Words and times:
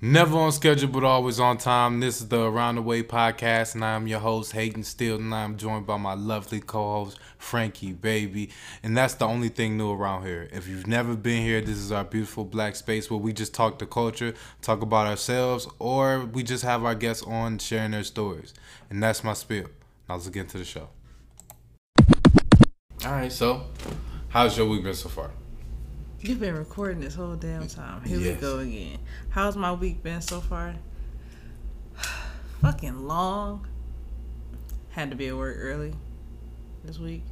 Never 0.00 0.38
on 0.38 0.52
schedule, 0.52 0.88
but 0.90 1.02
always 1.02 1.40
on 1.40 1.58
time. 1.58 1.98
This 1.98 2.20
is 2.20 2.28
the 2.28 2.40
Around 2.40 2.76
the 2.76 2.82
Way 2.82 3.02
podcast, 3.02 3.74
and 3.74 3.84
I'm 3.84 4.06
your 4.06 4.20
host, 4.20 4.52
Hayden 4.52 4.84
Still, 4.84 5.16
and 5.16 5.34
I'm 5.34 5.56
joined 5.56 5.86
by 5.86 5.96
my 5.96 6.14
lovely 6.14 6.60
co 6.60 7.04
host, 7.04 7.18
Frankii 7.40 7.98
Babii. 7.98 8.52
And 8.84 8.96
that's 8.96 9.14
the 9.14 9.24
only 9.24 9.48
thing 9.48 9.76
new 9.76 9.90
around 9.90 10.24
here. 10.24 10.48
If 10.52 10.68
you've 10.68 10.86
never 10.86 11.16
been 11.16 11.42
here, 11.42 11.60
this 11.60 11.78
is 11.78 11.90
our 11.90 12.04
beautiful 12.04 12.44
black 12.44 12.76
space 12.76 13.10
where 13.10 13.18
we 13.18 13.32
just 13.32 13.52
talk 13.52 13.80
the 13.80 13.86
culture, 13.86 14.34
talk 14.62 14.82
about 14.82 15.08
ourselves, 15.08 15.66
or 15.80 16.26
we 16.26 16.44
just 16.44 16.62
have 16.62 16.84
our 16.84 16.94
guests 16.94 17.24
on 17.24 17.58
sharing 17.58 17.90
their 17.90 18.04
stories. 18.04 18.54
And 18.90 19.02
that's 19.02 19.24
my 19.24 19.32
spiel. 19.32 19.66
Now 20.08 20.14
let's 20.14 20.28
get 20.28 20.42
into 20.42 20.58
the 20.58 20.64
show. 20.64 20.90
All 23.04 23.10
right, 23.10 23.32
so 23.32 23.66
how's 24.28 24.56
your 24.56 24.68
week 24.68 24.84
been 24.84 24.94
so 24.94 25.08
far? 25.08 25.32
You've 26.20 26.40
been 26.40 26.56
recording 26.56 26.98
this 26.98 27.14
whole 27.14 27.36
damn 27.36 27.68
time. 27.68 28.02
Here 28.02 28.18
yes. 28.18 28.34
we 28.34 28.40
go 28.40 28.58
again. 28.58 28.98
How's 29.30 29.54
my 29.56 29.70
week 29.70 30.02
been 30.02 30.20
so 30.20 30.40
far? 30.40 30.74
Fucking 32.60 33.06
long. 33.06 33.68
Had 34.90 35.10
to 35.10 35.16
be 35.16 35.28
at 35.28 35.36
work 35.36 35.56
early 35.60 35.94
this 36.84 36.98
week. 36.98 37.22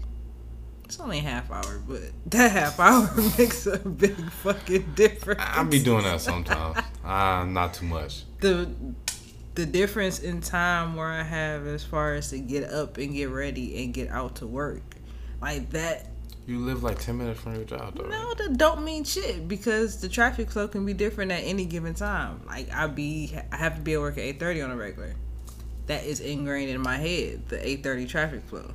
It's 0.85 1.01
only 1.01 1.19
a 1.19 1.23
half 1.23 1.51
hour, 1.51 1.83
but 1.89 2.01
that 2.27 2.53
half 2.53 2.79
hour 2.79 3.13
makes 3.39 3.67
a 3.67 3.77
big 3.77 4.15
fucking 4.31 4.93
difference. 4.95 5.41
I'll 5.43 5.65
be 5.65 5.83
doing 5.83 6.05
that 6.05 6.21
sometimes. 6.21 6.79
uh, 7.05 7.45
not 7.49 7.75
too 7.75 7.87
much. 7.87 8.23
The 8.39 8.71
the 9.57 9.67
difference 9.67 10.21
in 10.21 10.41
time 10.41 10.95
where 10.95 11.09
I 11.09 11.25
have 11.25 11.67
as 11.67 11.83
far 11.83 12.15
as 12.15 12.31
to 12.31 12.39
get 12.39 12.71
up 12.71 12.99
and 12.99 13.13
get 13.15 13.31
ready 13.31 13.83
and 13.83 13.93
get 13.93 14.11
out 14.11 14.37
to 14.37 14.47
work. 14.47 14.95
Like 15.41 15.71
that 15.71 16.07
you 16.47 16.61
live 16.61 16.83
like 16.83 16.99
ten 17.01 17.19
minutes 17.19 17.41
from 17.41 17.57
your 17.57 17.65
job, 17.65 17.97
though. 17.97 18.09
No, 18.09 18.35
that 18.35 18.57
don't 18.57 18.85
mean 18.85 19.05
shit 19.05 19.49
because 19.49 20.01
the 20.01 20.09
traffic 20.09 20.51
flow 20.51 20.69
can 20.69 20.87
be 20.87 20.95
different 20.95 21.33
at 21.33 21.43
any 21.43 21.65
given 21.65 21.95
time. 21.95 22.43
Like 22.47 22.73
I 22.73 22.87
be, 22.87 23.37
I 23.51 23.57
have 23.57 23.77
to 23.77 23.81
be 23.81 23.95
at 23.95 24.01
work 24.01 24.17
at 24.19 24.25
eight 24.25 24.39
thirty 24.39 24.63
on 24.63 24.71
a 24.71 24.77
regular. 24.77 25.15
That 25.87 26.05
is 26.05 26.21
ingrained 26.21 26.71
in 26.71 26.81
my 26.81 26.97
head. 26.97 27.49
The 27.49 27.67
eight 27.67 27.83
thirty 27.83 28.07
traffic 28.07 28.43
flow. 28.45 28.73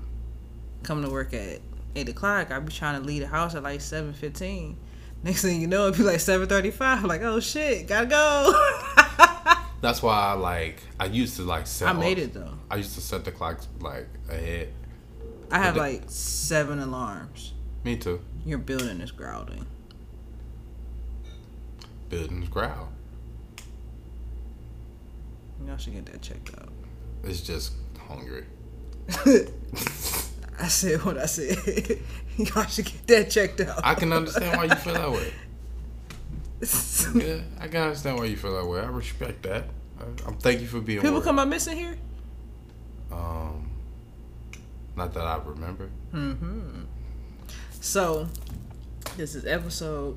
Coming 0.84 1.06
to 1.06 1.12
work 1.12 1.34
at 1.34 1.60
eight 1.96 2.10
o'clock, 2.10 2.52
I 2.52 2.60
be 2.60 2.72
trying 2.72 3.00
to 3.00 3.08
leave 3.08 3.22
the 3.22 3.28
house 3.28 3.56
at 3.56 3.64
like 3.64 3.80
seven 3.82 4.14
fifteen. 4.14 4.78
Next 5.24 5.42
thing 5.44 5.62
you 5.62 5.68
know, 5.68 5.88
it'd 5.88 5.98
be 5.98 6.04
like 6.04 6.20
seven 6.20 6.50
thirty 6.50 6.72
five. 6.72 7.06
Like, 7.06 7.22
oh 7.22 7.40
shit, 7.40 7.88
gotta 7.88 8.08
go. 8.08 8.54
That's 9.82 10.04
why 10.04 10.16
I 10.16 10.34
like. 10.34 10.82
I 11.00 11.06
used 11.06 11.38
to 11.38 11.44
like 11.44 11.68
set. 11.68 11.88
I 11.88 11.94
made 11.94 12.20
it 12.20 12.34
though. 12.34 12.54
I 12.70 12.76
used 12.76 12.96
to 12.96 13.02
set 13.02 13.24
the 13.24 13.32
clock 13.32 13.62
like 13.80 14.08
ahead. 14.30 14.74
I 15.52 15.60
have 15.60 15.78
like 15.78 16.04
seven 16.08 16.80
alarms. 16.80 17.54
Me 17.84 17.96
too. 17.98 18.22
Your 18.46 18.60
building 18.60 19.02
is 19.02 19.12
growling. 19.12 19.66
Buildings 22.10 22.50
growl. 22.50 22.90
Y'all 25.66 25.78
should 25.78 25.94
get 25.94 26.06
that 26.08 26.22
checked 26.22 26.52
out. 26.60 26.70
It's 27.24 27.42
just 27.42 27.74
hungry. 28.08 28.46
I 30.60 30.68
said 30.68 31.04
what 31.04 31.18
I 31.18 31.26
said. 31.26 31.58
Y'all 32.38 32.66
should 32.66 32.86
get 32.86 33.08
that 33.08 33.30
checked 33.30 33.62
out. 33.62 33.80
I 33.84 33.96
can 33.96 34.14
understand 34.14 34.58
why 34.58 34.66
you 34.66 34.76
feel 34.76 34.94
that 34.94 35.12
way. 35.12 35.34
yeah, 37.26 37.42
I 37.60 37.68
can 37.68 37.82
understand 37.82 38.18
why 38.18 38.26
you 38.26 38.38
feel 38.38 38.56
that 38.56 38.68
way. 38.68 38.80
I 38.80 38.86
respect 38.86 39.44
that. 39.44 39.66
I, 40.00 40.28
am 40.28 40.38
thank 40.38 40.62
you 40.62 40.68
for 40.68 40.80
being. 40.80 41.00
People 41.00 41.16
worried. 41.16 41.24
come 41.24 41.40
up 41.40 41.48
missing 41.48 41.78
here. 41.78 41.98
Um, 43.12 43.70
not 44.96 45.14
that 45.14 45.26
I 45.26 45.38
remember. 45.44 45.90
Mm-hmm. 46.14 46.82
So, 47.84 48.28
this 49.18 49.34
is 49.34 49.44
episode 49.44 50.16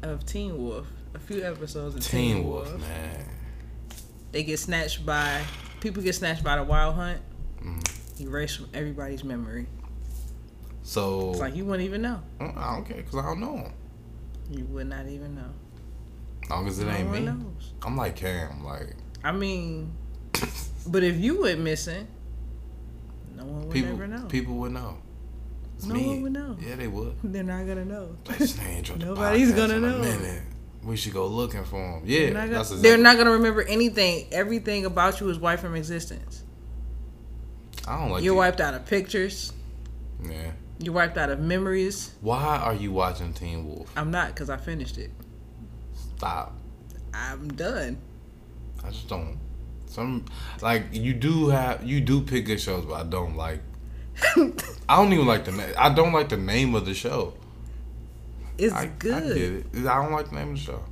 of 0.00 0.24
Teen 0.24 0.56
Wolf. 0.56 0.86
A 1.14 1.18
few 1.18 1.44
episodes 1.44 1.94
of 1.94 2.02
Teen, 2.02 2.36
Teen 2.36 2.48
Wolf, 2.48 2.66
Wolf. 2.66 2.80
Man, 2.80 3.26
they 4.32 4.42
get 4.42 4.58
snatched 4.58 5.04
by 5.04 5.44
people. 5.80 6.02
Get 6.02 6.14
snatched 6.14 6.42
by 6.42 6.56
the 6.56 6.64
Wild 6.64 6.94
Hunt. 6.94 7.20
Mm-hmm. 7.62 8.26
Erased 8.26 8.56
from 8.56 8.68
everybody's 8.72 9.22
memory. 9.22 9.66
So 10.82 11.32
it's 11.32 11.40
like 11.40 11.54
you 11.54 11.66
wouldn't 11.66 11.86
even 11.86 12.00
know. 12.00 12.22
I 12.40 12.76
don't 12.76 12.86
care 12.86 12.96
because 12.96 13.16
I 13.16 13.22
don't 13.22 13.40
know 13.40 13.56
him. 13.58 13.72
You 14.50 14.64
would 14.64 14.86
not 14.86 15.06
even 15.08 15.34
know. 15.34 15.52
As 16.44 16.50
long 16.50 16.68
as 16.68 16.78
it 16.78 16.86
no 16.86 16.92
ain't 16.92 17.10
me. 17.10 17.20
Knows. 17.20 17.74
I'm 17.82 17.98
like 17.98 18.16
Cam. 18.16 18.64
Like 18.64 18.94
I 19.22 19.32
mean, 19.32 19.92
but 20.86 21.04
if 21.04 21.16
you 21.16 21.42
went 21.42 21.60
missing, 21.60 22.08
no 23.36 23.44
one 23.44 23.64
would 23.64 23.72
people, 23.72 23.92
ever 23.92 24.06
know. 24.06 24.24
People 24.24 24.54
would 24.54 24.72
know. 24.72 24.96
It's 25.78 25.86
no 25.86 25.94
me. 25.94 26.08
one 26.08 26.22
would 26.22 26.32
know. 26.32 26.56
Yeah, 26.60 26.74
they 26.74 26.88
would. 26.88 27.14
They're 27.22 27.44
not 27.44 27.64
gonna 27.64 27.84
know. 27.84 28.16
Nobody's 28.98 29.52
gonna 29.52 29.78
know. 29.78 30.40
We 30.82 30.96
should 30.96 31.12
go 31.12 31.28
looking 31.28 31.64
for 31.64 31.76
them. 31.76 32.02
Yeah, 32.04 32.18
they're 32.18 32.32
not, 32.32 32.46
gonna, 32.48 32.60
exactly. 32.60 32.82
they're 32.82 32.98
not 32.98 33.16
gonna 33.16 33.30
remember 33.30 33.62
anything. 33.62 34.26
Everything 34.32 34.86
about 34.86 35.20
you 35.20 35.28
is 35.28 35.38
wiped 35.38 35.62
from 35.62 35.76
existence. 35.76 36.42
I 37.86 37.96
don't 37.96 38.10
like. 38.10 38.24
You're 38.24 38.34
wiped 38.34 38.60
out 38.60 38.74
of 38.74 38.86
pictures. 38.86 39.52
Yeah. 40.24 40.50
You're 40.80 40.94
wiped 40.94 41.16
out 41.16 41.30
of 41.30 41.38
memories. 41.38 42.12
Why 42.22 42.56
are 42.56 42.74
you 42.74 42.90
watching 42.90 43.32
Teen 43.32 43.66
Wolf? 43.68 43.92
I'm 43.96 44.10
not, 44.10 44.34
cause 44.34 44.50
I 44.50 44.56
finished 44.56 44.98
it. 44.98 45.10
Stop. 46.16 46.56
I'm 47.14 47.48
done. 47.48 47.98
I 48.82 48.90
just 48.90 49.08
don't. 49.08 49.38
Some 49.86 50.24
like 50.60 50.86
you 50.90 51.14
do 51.14 51.48
have 51.48 51.84
you 51.84 52.00
do 52.00 52.20
pick 52.22 52.46
good 52.46 52.60
shows, 52.60 52.84
but 52.84 52.94
I 52.94 53.04
don't 53.04 53.36
like 53.36 53.60
I 54.88 54.96
don't 54.96 55.12
even 55.12 55.26
like 55.26 55.44
the 55.44 55.52
name. 55.52 55.72
I 55.76 55.92
don't 55.92 56.12
like 56.12 56.28
the 56.28 56.36
name 56.36 56.74
of 56.74 56.86
the 56.86 56.94
show. 56.94 57.34
It's 58.56 58.74
I, 58.74 58.86
good. 58.86 59.14
I 59.14 59.26
get 59.28 59.36
it. 59.36 59.86
I 59.86 60.02
don't 60.02 60.12
like 60.12 60.30
the 60.30 60.34
name 60.34 60.50
of 60.50 60.54
the 60.56 60.60
show. 60.60 60.82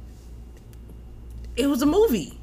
It 1.57 1.67
was 1.67 1.83
a 1.83 1.87
movie. 1.87 2.39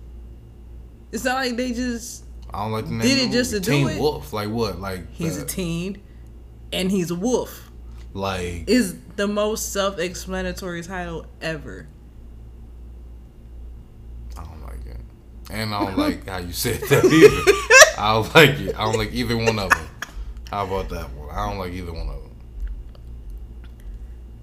It's 1.11 1.23
not 1.23 1.35
like 1.35 1.55
they 1.55 1.71
just. 1.71 2.25
I 2.51 2.63
don't 2.63 2.71
like 2.71 2.85
the 2.85 2.91
name. 2.91 3.01
Did 3.01 3.29
it 3.29 3.31
just 3.31 3.51
to 3.51 3.61
teen 3.61 3.87
do 3.87 3.93
it? 3.93 3.99
Wolf, 3.99 4.33
like 4.33 4.49
what? 4.49 4.79
Like 4.79 5.11
he's 5.13 5.37
the, 5.37 5.43
a 5.43 5.47
teen, 5.47 6.01
and 6.71 6.91
he's 6.91 7.11
a 7.11 7.15
wolf. 7.15 7.71
Like 8.13 8.65
is 8.67 8.95
the 9.15 9.27
most 9.27 9.71
self-explanatory 9.73 10.83
title 10.83 11.25
ever. 11.41 11.87
I 14.37 14.43
don't 14.43 14.61
like 14.63 14.85
it, 14.85 14.99
and 15.51 15.73
I 15.73 15.85
don't 15.85 15.97
like 15.97 16.27
how 16.27 16.37
you 16.37 16.51
said 16.51 16.81
that 16.81 17.05
either. 17.05 17.97
I 17.97 18.13
don't 18.13 18.35
like 18.35 18.59
it. 18.59 18.75
I 18.75 18.85
don't 18.85 18.97
like 18.97 19.13
either 19.13 19.37
one 19.37 19.59
of 19.59 19.69
them. 19.69 19.87
How 20.53 20.67
about 20.67 20.87
that 20.89 21.11
one? 21.13 21.31
I 21.31 21.49
don't 21.49 21.57
like 21.57 21.73
either 21.73 21.91
one 21.91 22.07
of 22.09 22.21
them. 22.21 22.31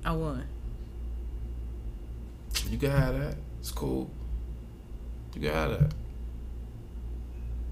I 0.04 0.10
won. 0.10 0.44
You 2.69 2.78
can 2.78 2.91
have 2.91 3.16
that. 3.16 3.37
It's 3.60 3.71
cool. 3.71 4.10
You 5.37 5.43
can 5.43 5.53
have 5.53 5.71
that. 5.71 5.94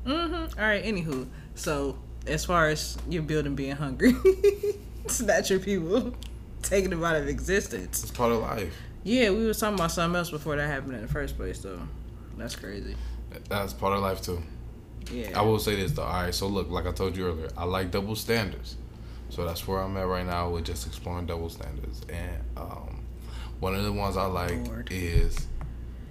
Mm-hmm. 0.07 0.61
All 0.61 0.67
right. 0.69 0.85
Anywho, 0.85 1.27
so 1.57 1.99
as 2.29 2.45
far 2.45 2.69
as 2.69 2.97
your 3.09 3.25
building 3.25 3.57
being 3.57 3.75
hungry, 3.75 4.15
snatch 5.09 5.51
your 5.51 5.59
people, 5.59 6.15
taking 6.63 6.91
them 6.91 7.03
out 7.03 7.17
of 7.17 7.27
existence. 7.27 8.05
It's 8.05 8.13
part 8.13 8.31
of 8.31 8.39
life. 8.43 8.73
Yeah, 9.03 9.31
we 9.31 9.47
was 9.47 9.59
talking 9.59 9.75
about 9.75 9.91
something 9.91 10.17
else 10.17 10.31
before 10.31 10.55
that 10.55 10.69
happened 10.69 10.95
in 10.95 11.03
the 11.03 11.09
first 11.09 11.37
place, 11.37 11.59
though. 11.59 11.81
That's 12.37 12.55
crazy. 12.55 12.95
That's 13.49 13.73
part 13.73 13.95
of 13.95 14.03
life 14.03 14.23
too. 14.23 14.41
Yeah. 15.13 15.39
I 15.39 15.43
will 15.43 15.59
say 15.59 15.77
this 15.77 15.93
though. 15.93 16.03
All 16.03 16.23
right, 16.23 16.35
so 16.35 16.47
look, 16.47 16.71
like 16.71 16.87
I 16.87 16.93
told 16.93 17.17
you 17.17 17.27
earlier, 17.29 17.49
I 17.57 17.65
like 17.65 17.91
double 17.91 18.17
standards. 18.17 18.77
So 19.31 19.45
that's 19.45 19.67
where 19.69 19.81
I'm 19.81 19.97
at 19.97 20.07
right 20.07 20.27
now 20.27 20.51
with 20.51 20.65
just 20.65 20.87
exploring 20.87 21.27
double 21.27 21.51
standards. 21.51 22.01
And 22.09 22.43
um, 22.57 23.05
one 23.61 23.75
of 23.75 23.85
the 23.85 23.93
ones 23.93 24.17
I 24.17 24.27
like 24.27 24.67
Lord. 24.67 24.89
is 24.91 25.47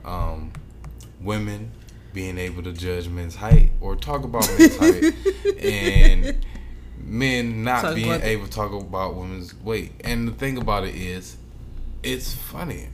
um, 0.05 0.51
women 1.21 1.71
being 2.13 2.37
able 2.37 2.63
to 2.63 2.73
judge 2.73 3.07
men's 3.09 3.35
height 3.35 3.71
or 3.81 3.95
talk 3.95 4.23
about 4.23 4.47
men's 4.57 4.77
height, 4.79 5.13
and 5.63 6.45
men 6.97 7.63
not 7.63 7.81
talk 7.81 7.95
being 7.95 8.21
able 8.21 8.45
to 8.45 8.51
talk 8.51 8.71
about 8.71 9.15
women's 9.15 9.53
weight. 9.61 9.91
And 10.03 10.27
the 10.27 10.31
thing 10.31 10.57
about 10.57 10.83
it 10.85 10.95
is, 10.95 11.37
it's 12.03 12.33
funny. 12.33 12.89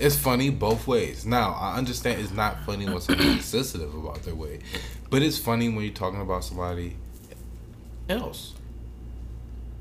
It's 0.00 0.16
funny 0.16 0.50
both 0.50 0.86
ways. 0.86 1.24
Now 1.24 1.52
I 1.52 1.76
understand 1.76 2.20
it's 2.20 2.32
not 2.32 2.64
funny 2.64 2.86
when 2.86 3.00
somebody's 3.00 3.44
sensitive 3.44 3.94
about 3.94 4.22
their 4.22 4.34
weight, 4.34 4.62
but 5.10 5.22
it's 5.22 5.38
funny 5.38 5.68
when 5.68 5.84
you're 5.84 5.94
talking 5.94 6.20
about 6.20 6.44
somebody 6.44 6.96
else. 8.08 8.54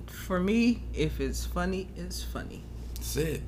For 0.07 0.39
me, 0.39 0.83
if 0.93 1.19
it's 1.19 1.45
funny, 1.45 1.89
it's 1.97 2.23
funny. 2.23 2.63
That's 2.95 3.15
it. 3.17 3.41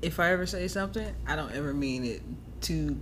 If 0.00 0.20
I 0.20 0.30
ever 0.30 0.46
say 0.46 0.68
something, 0.68 1.12
I 1.26 1.34
don't 1.34 1.52
ever 1.52 1.74
mean 1.74 2.04
it 2.04 2.22
to 2.62 2.96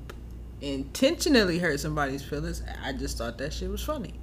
intentionally 0.62 1.58
hurt 1.58 1.80
somebody's 1.80 2.22
feelings. 2.22 2.62
I 2.82 2.92
just 2.92 3.18
thought 3.18 3.36
that 3.38 3.52
shit 3.52 3.68
was 3.68 3.82
funny. 3.82 4.14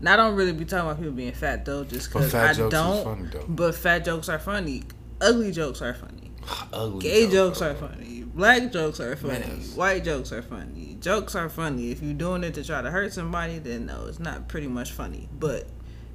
Now 0.00 0.14
I 0.14 0.16
don't 0.16 0.36
really 0.36 0.52
be 0.52 0.64
talking 0.64 0.86
about 0.86 0.98
people 0.98 1.12
being 1.12 1.32
fat 1.32 1.64
though, 1.64 1.84
just 1.84 2.08
because 2.08 2.34
I 2.34 2.52
don't. 2.52 3.02
Funny, 3.04 3.44
but 3.48 3.74
fat 3.74 4.04
jokes 4.04 4.28
are 4.28 4.38
funny. 4.38 4.84
Ugly 5.20 5.52
jokes 5.52 5.82
are 5.82 5.94
funny. 5.94 6.23
Ugly 6.72 7.00
Gay 7.00 7.30
jokes 7.30 7.62
are 7.62 7.74
funny. 7.74 8.24
Black 8.34 8.72
jokes 8.72 9.00
are 9.00 9.14
funny. 9.16 9.44
White 9.74 10.04
jokes 10.04 10.32
are 10.32 10.42
funny. 10.42 10.96
Jokes 11.00 11.34
are 11.34 11.48
funny. 11.48 11.90
If 11.90 12.02
you're 12.02 12.14
doing 12.14 12.42
it 12.42 12.54
to 12.54 12.64
try 12.64 12.82
to 12.82 12.90
hurt 12.90 13.12
somebody, 13.12 13.58
then 13.58 13.86
no, 13.86 14.06
it's 14.06 14.18
not 14.18 14.48
pretty 14.48 14.66
much 14.66 14.92
funny. 14.92 15.28
But 15.38 15.68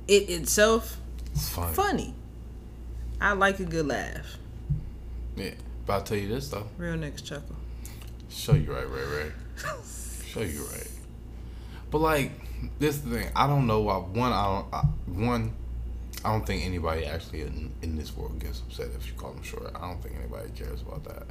it 0.08 0.30
itself, 0.30 0.98
it's 1.32 1.50
funny. 1.50 1.74
funny. 1.74 2.16
I 3.22 3.34
like 3.34 3.60
a 3.60 3.66
good 3.66 3.88
laugh. 3.88 4.38
Yeah, 5.36 5.52
but 5.86 5.94
I'll 5.94 6.04
tell 6.04 6.18
you 6.18 6.28
this 6.28 6.50
though. 6.50 6.68
Real 6.78 6.96
niggas 6.96 7.24
chuckle. 7.24 7.56
Show 8.30 8.54
you 8.54 8.74
right, 8.74 8.88
right, 8.88 9.08
Ray. 9.08 9.32
Show 10.26 10.42
you 10.42 10.64
right. 10.66 10.90
But 11.90 12.00
like, 12.00 12.32
this 12.80 12.98
thing. 12.98 13.30
I 13.36 13.48
don't 13.48 13.66
know 13.66 13.82
why. 13.82 13.96
One, 13.98 14.32
I 14.32 14.46
don't. 14.46 14.74
I, 14.74 14.80
one, 15.26 15.54
I 16.24 16.32
don't 16.32 16.46
think 16.46 16.66
anybody 16.66 17.06
actually 17.06 17.42
in, 17.42 17.72
in 17.82 17.96
this 17.96 18.16
world 18.16 18.40
gets 18.40 18.60
upset 18.60 18.90
if 18.98 19.08
you 19.08 19.14
call 19.14 19.32
them 19.32 19.44
short. 19.44 19.72
I 19.76 19.80
don't 19.80 20.02
think 20.04 20.16
anybody 20.18 20.50
cares 20.56 20.82
about 20.82 21.04
that. 21.06 21.24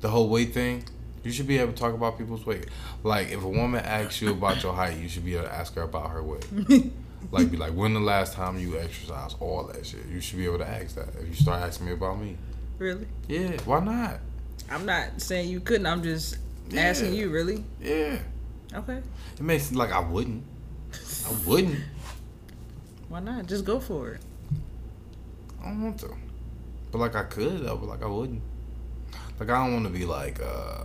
The 0.00 0.08
whole 0.08 0.28
weight 0.28 0.52
thing. 0.52 0.84
You 1.22 1.32
should 1.32 1.46
be 1.46 1.56
able 1.56 1.72
to 1.72 1.78
talk 1.78 1.94
about 1.94 2.18
people's 2.18 2.44
weight. 2.44 2.66
Like, 3.02 3.30
if 3.30 3.42
a 3.42 3.48
woman 3.48 3.82
asks 3.82 4.20
you 4.20 4.32
about 4.32 4.62
your 4.62 4.74
height, 4.74 4.98
you 4.98 5.08
should 5.08 5.24
be 5.24 5.34
able 5.36 5.44
to 5.44 5.54
ask 5.54 5.74
her 5.74 5.82
about 5.82 6.10
her 6.10 6.22
weight. 6.22 6.46
like, 7.30 7.50
be 7.50 7.56
like, 7.56 7.72
when 7.72 7.94
the 7.94 8.00
last 8.00 8.34
time 8.34 8.58
you 8.58 8.78
exercised? 8.78 9.36
All 9.40 9.64
that 9.64 9.86
shit. 9.86 10.04
You 10.12 10.20
should 10.20 10.36
be 10.36 10.44
able 10.44 10.58
to 10.58 10.68
ask 10.68 10.96
that. 10.96 11.08
If 11.18 11.28
you 11.28 11.34
start 11.34 11.62
asking 11.62 11.86
me 11.86 11.92
about 11.92 12.20
me. 12.20 12.36
Really? 12.76 13.06
Yeah. 13.26 13.56
Why 13.64 13.80
not? 13.80 14.20
I'm 14.70 14.84
not 14.84 15.22
saying 15.22 15.48
you 15.48 15.60
couldn't. 15.60 15.86
I'm 15.86 16.02
just 16.02 16.36
yeah. 16.68 16.82
asking 16.82 17.14
you. 17.14 17.30
Really? 17.30 17.64
Yeah. 17.80 18.18
Okay. 18.74 19.00
It 19.38 19.42
makes 19.42 19.70
it 19.70 19.76
like 19.76 19.92
I 19.92 20.00
wouldn't. 20.00 20.44
I 21.26 21.32
wouldn't. 21.46 21.80
Why 23.08 23.20
not? 23.20 23.46
Just 23.46 23.64
go 23.64 23.80
for 23.80 24.12
it. 24.12 24.20
I 25.64 25.68
don't 25.68 25.82
want 25.82 25.98
to. 26.00 26.14
But 26.92 26.98
like 26.98 27.16
I 27.16 27.24
could 27.24 27.64
though, 27.64 27.76
but 27.76 27.88
like 27.88 28.02
I 28.02 28.06
wouldn't. 28.06 28.42
Like 29.40 29.50
I 29.50 29.64
don't 29.64 29.72
want 29.72 29.86
to 29.86 29.92
be 29.92 30.04
like 30.04 30.40
uh 30.40 30.84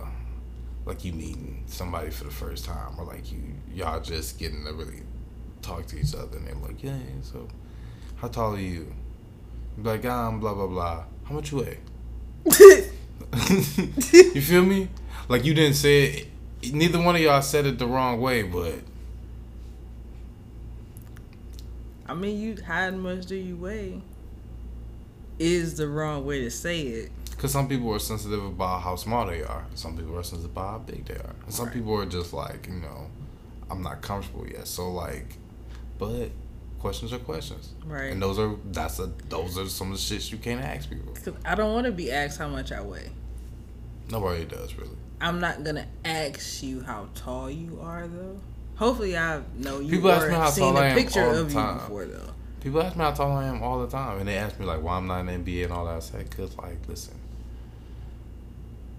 like 0.86 1.04
you 1.04 1.12
meeting 1.12 1.62
somebody 1.66 2.10
for 2.10 2.24
the 2.24 2.30
first 2.30 2.64
time 2.64 2.98
or 2.98 3.04
like 3.04 3.30
you 3.30 3.38
y'all 3.72 4.00
just 4.00 4.38
getting 4.38 4.64
to 4.64 4.72
really 4.72 5.02
talk 5.62 5.86
to 5.86 5.98
each 5.98 6.14
other 6.14 6.38
and 6.38 6.46
they're 6.46 6.54
like, 6.56 6.82
Yeah, 6.82 6.98
so 7.22 7.46
how 8.16 8.28
tall 8.28 8.54
are 8.54 8.58
you? 8.58 8.92
like, 9.78 10.04
I'm 10.04 10.40
blah 10.40 10.54
blah 10.54 10.66
blah. 10.66 11.04
How 11.24 11.34
much 11.34 11.52
you 11.52 11.58
weigh? 11.58 11.78
you 14.34 14.40
feel 14.40 14.62
me? 14.62 14.88
Like 15.28 15.44
you 15.44 15.54
didn't 15.54 15.76
say 15.76 16.04
it 16.04 16.26
neither 16.72 17.00
one 17.00 17.14
of 17.14 17.20
y'all 17.20 17.42
said 17.42 17.66
it 17.66 17.78
the 17.78 17.86
wrong 17.86 18.20
way, 18.20 18.42
but 18.42 18.80
I 22.06 22.14
mean 22.14 22.40
you 22.40 22.56
how 22.66 22.90
much 22.90 23.26
do 23.26 23.36
you 23.36 23.56
weigh? 23.56 24.02
Is 25.40 25.76
the 25.76 25.88
wrong 25.88 26.24
way 26.26 26.40
to 26.42 26.50
say 26.50 26.82
it. 26.82 27.10
Because 27.30 27.50
some 27.52 27.66
people 27.66 27.90
are 27.94 27.98
sensitive 27.98 28.44
about 28.44 28.82
how 28.82 28.96
small 28.96 29.26
they 29.26 29.42
are. 29.42 29.64
Some 29.74 29.96
people 29.96 30.18
are 30.18 30.22
sensitive 30.22 30.52
about 30.52 30.70
how 30.70 30.78
big 30.80 31.06
they 31.06 31.14
are. 31.14 31.34
And 31.46 31.54
some 31.54 31.66
right. 31.66 31.74
people 31.74 31.94
are 31.98 32.04
just 32.04 32.34
like, 32.34 32.66
you 32.66 32.74
know, 32.74 33.06
I'm 33.70 33.82
not 33.82 34.02
comfortable 34.02 34.46
yet. 34.46 34.68
So 34.68 34.90
like, 34.90 35.38
but 35.98 36.30
questions 36.78 37.12
are 37.12 37.18
questions. 37.18 37.72
Right. 37.86 38.12
And 38.12 38.20
those 38.20 38.38
are 38.38 38.56
that's 38.66 38.98
a 38.98 39.06
those 39.28 39.56
are 39.56 39.66
some 39.68 39.92
of 39.92 39.96
the 39.96 40.02
shits 40.02 40.30
you 40.30 40.38
can't 40.38 40.62
ask 40.62 40.90
people. 40.90 41.14
Cause 41.14 41.34
I 41.44 41.54
don't 41.54 41.72
want 41.72 41.86
to 41.86 41.92
be 41.92 42.10
asked 42.10 42.38
how 42.38 42.48
much 42.48 42.72
I 42.72 42.82
weigh. 42.82 43.10
Nobody 44.10 44.44
does 44.44 44.74
really. 44.76 44.96
I'm 45.20 45.40
not 45.40 45.64
gonna 45.64 45.86
ask 46.04 46.62
you 46.62 46.82
how 46.82 47.08
tall 47.14 47.50
you 47.50 47.78
are 47.82 48.06
though. 48.06 48.40
Hopefully, 48.76 49.16
I 49.16 49.42
know 49.56 49.80
you. 49.80 49.90
People 49.90 50.10
ask 50.10 50.28
me 50.28 50.34
how 50.34 50.50
tall 50.50 50.76
I 50.78 50.86
am 50.86 50.96
picture 50.96 51.24
all 51.24 51.36
of 51.36 51.48
the 51.48 51.54
time. 51.54 51.74
you 51.74 51.80
before 51.80 52.06
though. 52.06 52.32
People 52.60 52.82
ask 52.82 52.96
me 52.96 53.02
how 53.02 53.12
tall 53.12 53.32
I 53.32 53.46
am 53.46 53.62
all 53.62 53.80
the 53.80 53.88
time, 53.88 54.18
and 54.18 54.28
they 54.28 54.36
ask 54.36 54.58
me 54.60 54.66
like 54.66 54.82
why 54.82 54.96
I'm 54.96 55.06
not 55.06 55.26
in 55.26 55.44
NBA 55.44 55.64
and 55.64 55.72
all 55.72 55.86
that. 55.86 55.96
I 55.96 56.00
said, 56.00 56.30
cause 56.36 56.56
like, 56.58 56.76
listen, 56.88 57.14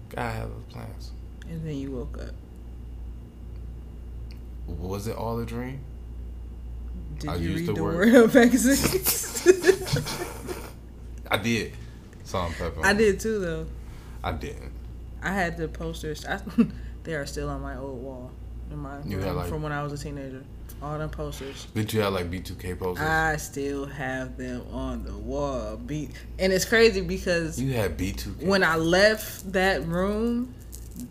God 0.08 0.32
has 0.32 0.48
plans. 0.70 1.12
And 1.48 1.64
then 1.66 1.76
you 1.76 1.92
woke 1.92 2.18
up. 2.18 2.34
Was 4.66 5.06
it 5.06 5.16
all 5.16 5.38
a 5.38 5.46
dream? 5.46 5.80
Did 7.18 7.30
I 7.30 7.36
you 7.36 7.54
read 7.54 7.66
the, 7.68 7.72
the 7.74 7.82
word, 7.82 8.12
word 8.12 8.14
of 8.14 8.36
I 11.30 11.36
did. 11.36 11.72
And 12.34 12.54
pepper. 12.54 12.84
I 12.84 12.92
did 12.94 13.20
too, 13.20 13.38
though. 13.38 13.66
I 14.24 14.32
didn't. 14.32 14.72
I 15.22 15.32
had 15.32 15.56
the 15.56 15.68
posters. 15.68 16.24
I, 16.24 16.40
they 17.04 17.14
are 17.14 17.26
still 17.26 17.48
on 17.48 17.60
my 17.60 17.76
old 17.76 18.02
wall 18.02 18.30
in 18.70 18.78
my 18.78 18.96
room 18.98 19.36
like, 19.36 19.48
from 19.48 19.62
when 19.62 19.72
I 19.72 19.82
was 19.82 19.92
a 19.92 19.98
teenager. 19.98 20.42
All 20.82 20.98
them 20.98 21.10
posters. 21.10 21.68
Did 21.74 21.92
you 21.92 22.00
have 22.00 22.12
like 22.12 22.28
B2K 22.28 22.76
posters? 22.78 23.06
I 23.06 23.36
still 23.36 23.86
have 23.86 24.36
them 24.36 24.66
on 24.72 25.04
the 25.04 25.16
wall. 25.16 25.76
B 25.76 26.08
and 26.40 26.52
it's 26.52 26.64
crazy 26.64 27.00
because 27.00 27.60
you 27.60 27.72
had 27.72 27.96
B2K. 27.96 28.44
When 28.44 28.64
I 28.64 28.74
left 28.76 29.52
that 29.52 29.84
room, 29.86 30.52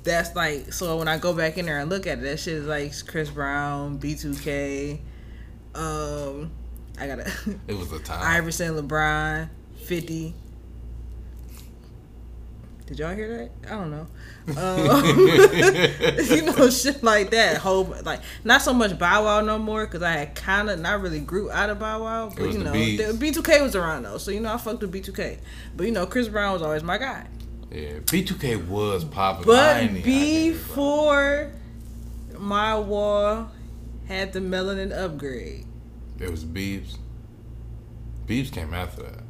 that's 0.03 0.35
like 0.35 0.73
so 0.73 0.97
when 0.97 1.07
I 1.07 1.17
go 1.17 1.33
back 1.33 1.57
in 1.57 1.65
there 1.67 1.79
and 1.79 1.89
look 1.89 2.05
at 2.05 2.17
it, 2.17 2.21
that 2.21 2.39
shit 2.39 2.55
is 2.55 2.67
like 2.67 2.93
Chris 3.07 3.29
Brown, 3.29 3.97
B2K. 3.97 4.99
Um, 5.73 6.51
I 6.99 7.07
gotta. 7.07 7.31
It 7.67 7.77
was 7.77 7.93
a 7.93 7.99
time. 8.03 8.21
Iverson, 8.21 8.75
LeBron, 8.75 9.49
Fifty. 9.85 10.35
Did 12.91 12.99
y'all 12.99 13.15
hear 13.15 13.49
that? 13.63 13.71
I 13.71 13.75
don't 13.79 13.89
know. 13.89 14.05
Um, 14.61 15.17
you 16.37 16.41
know, 16.41 16.69
shit 16.69 17.01
like 17.01 17.29
that. 17.29 17.55
Whole 17.55 17.85
like 18.03 18.19
not 18.43 18.61
so 18.61 18.73
much 18.73 18.99
Bow 18.99 19.23
Wow 19.23 19.39
no 19.39 19.57
more 19.57 19.85
because 19.85 20.03
I 20.03 20.11
had 20.11 20.35
kind 20.35 20.69
of 20.69 20.77
not 20.77 20.99
really 20.99 21.21
grew 21.21 21.49
out 21.49 21.69
of 21.69 21.79
Bow 21.79 22.03
Wow, 22.03 22.33
but 22.35 22.51
you 22.51 22.57
know, 22.57 22.73
B 22.73 23.31
two 23.31 23.43
K 23.43 23.61
was 23.61 23.77
around 23.77 24.03
though, 24.03 24.17
so 24.17 24.29
you 24.29 24.41
know 24.41 24.53
I 24.53 24.57
fucked 24.57 24.81
with 24.81 24.91
B 24.91 24.99
two 24.99 25.13
K. 25.13 25.39
But 25.77 25.85
you 25.85 25.93
know, 25.93 26.05
Chris 26.05 26.27
Brown 26.27 26.51
was 26.51 26.61
always 26.61 26.83
my 26.83 26.97
guy. 26.97 27.27
Yeah, 27.71 27.99
B 28.11 28.25
two 28.25 28.35
K 28.35 28.57
was 28.57 29.05
popular. 29.05 29.55
But 29.55 30.03
before 30.03 31.53
my 32.37 32.77
wall 32.77 33.51
had 34.09 34.33
the 34.33 34.41
melanin 34.41 34.91
upgrade, 34.91 35.65
it 36.19 36.29
was 36.29 36.43
Beeps. 36.43 36.97
Beeps 38.27 38.51
came 38.51 38.73
after 38.73 39.03
that. 39.03 39.20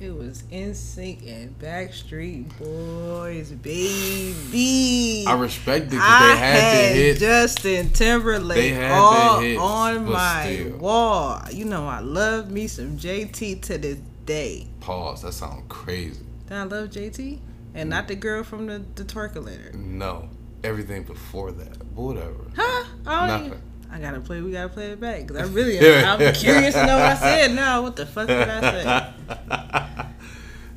It 0.00 0.16
was 0.16 0.44
NSYNC 0.44 1.28
and 1.30 1.58
Backstreet 1.58 2.58
Boys, 2.58 3.52
baby. 3.52 5.26
I 5.26 5.34
respect 5.34 5.88
it 5.88 5.90
because 5.90 6.20
they 6.20 6.36
had, 6.38 6.62
had 6.62 6.94
hit. 6.94 7.18
Justin 7.18 7.90
Timberlake 7.90 8.80
all 8.80 9.40
hits, 9.40 9.60
on 9.60 10.06
my 10.06 10.54
still. 10.54 10.78
wall. 10.78 11.42
You 11.52 11.66
know 11.66 11.86
I 11.86 12.00
love 12.00 12.50
me 12.50 12.66
some 12.66 12.96
JT 12.96 13.60
to 13.60 13.76
this 13.76 13.98
day. 14.24 14.68
Pause. 14.80 15.20
That 15.20 15.32
sounds 15.32 15.64
crazy. 15.68 16.24
Then 16.46 16.56
I 16.56 16.64
love 16.64 16.88
JT 16.88 17.38
and 17.74 17.90
not 17.90 18.08
the 18.08 18.14
girl 18.14 18.42
from 18.42 18.68
the 18.68 18.82
the 18.94 19.04
twerkulator. 19.04 19.74
No, 19.74 20.30
everything 20.64 21.02
before 21.02 21.52
that. 21.52 21.76
Whatever. 21.94 22.46
Huh? 22.56 22.86
I 23.04 23.26
Nothing. 23.26 23.46
Even, 23.48 23.62
I 23.92 23.98
gotta 23.98 24.20
play. 24.20 24.40
We 24.40 24.52
gotta 24.52 24.70
play 24.70 24.92
it 24.92 25.00
back 25.00 25.26
because 25.26 25.36
I 25.36 25.52
really, 25.52 25.78
I'm 25.78 26.18
curious 26.34 26.74
to 26.74 26.86
know 26.86 26.96
what 26.96 27.06
I 27.06 27.14
said. 27.16 27.52
Now, 27.52 27.82
what 27.82 27.96
the 27.96 28.06
fuck 28.06 28.28
did 28.28 28.48
I 28.48 28.60
say? 28.60 29.86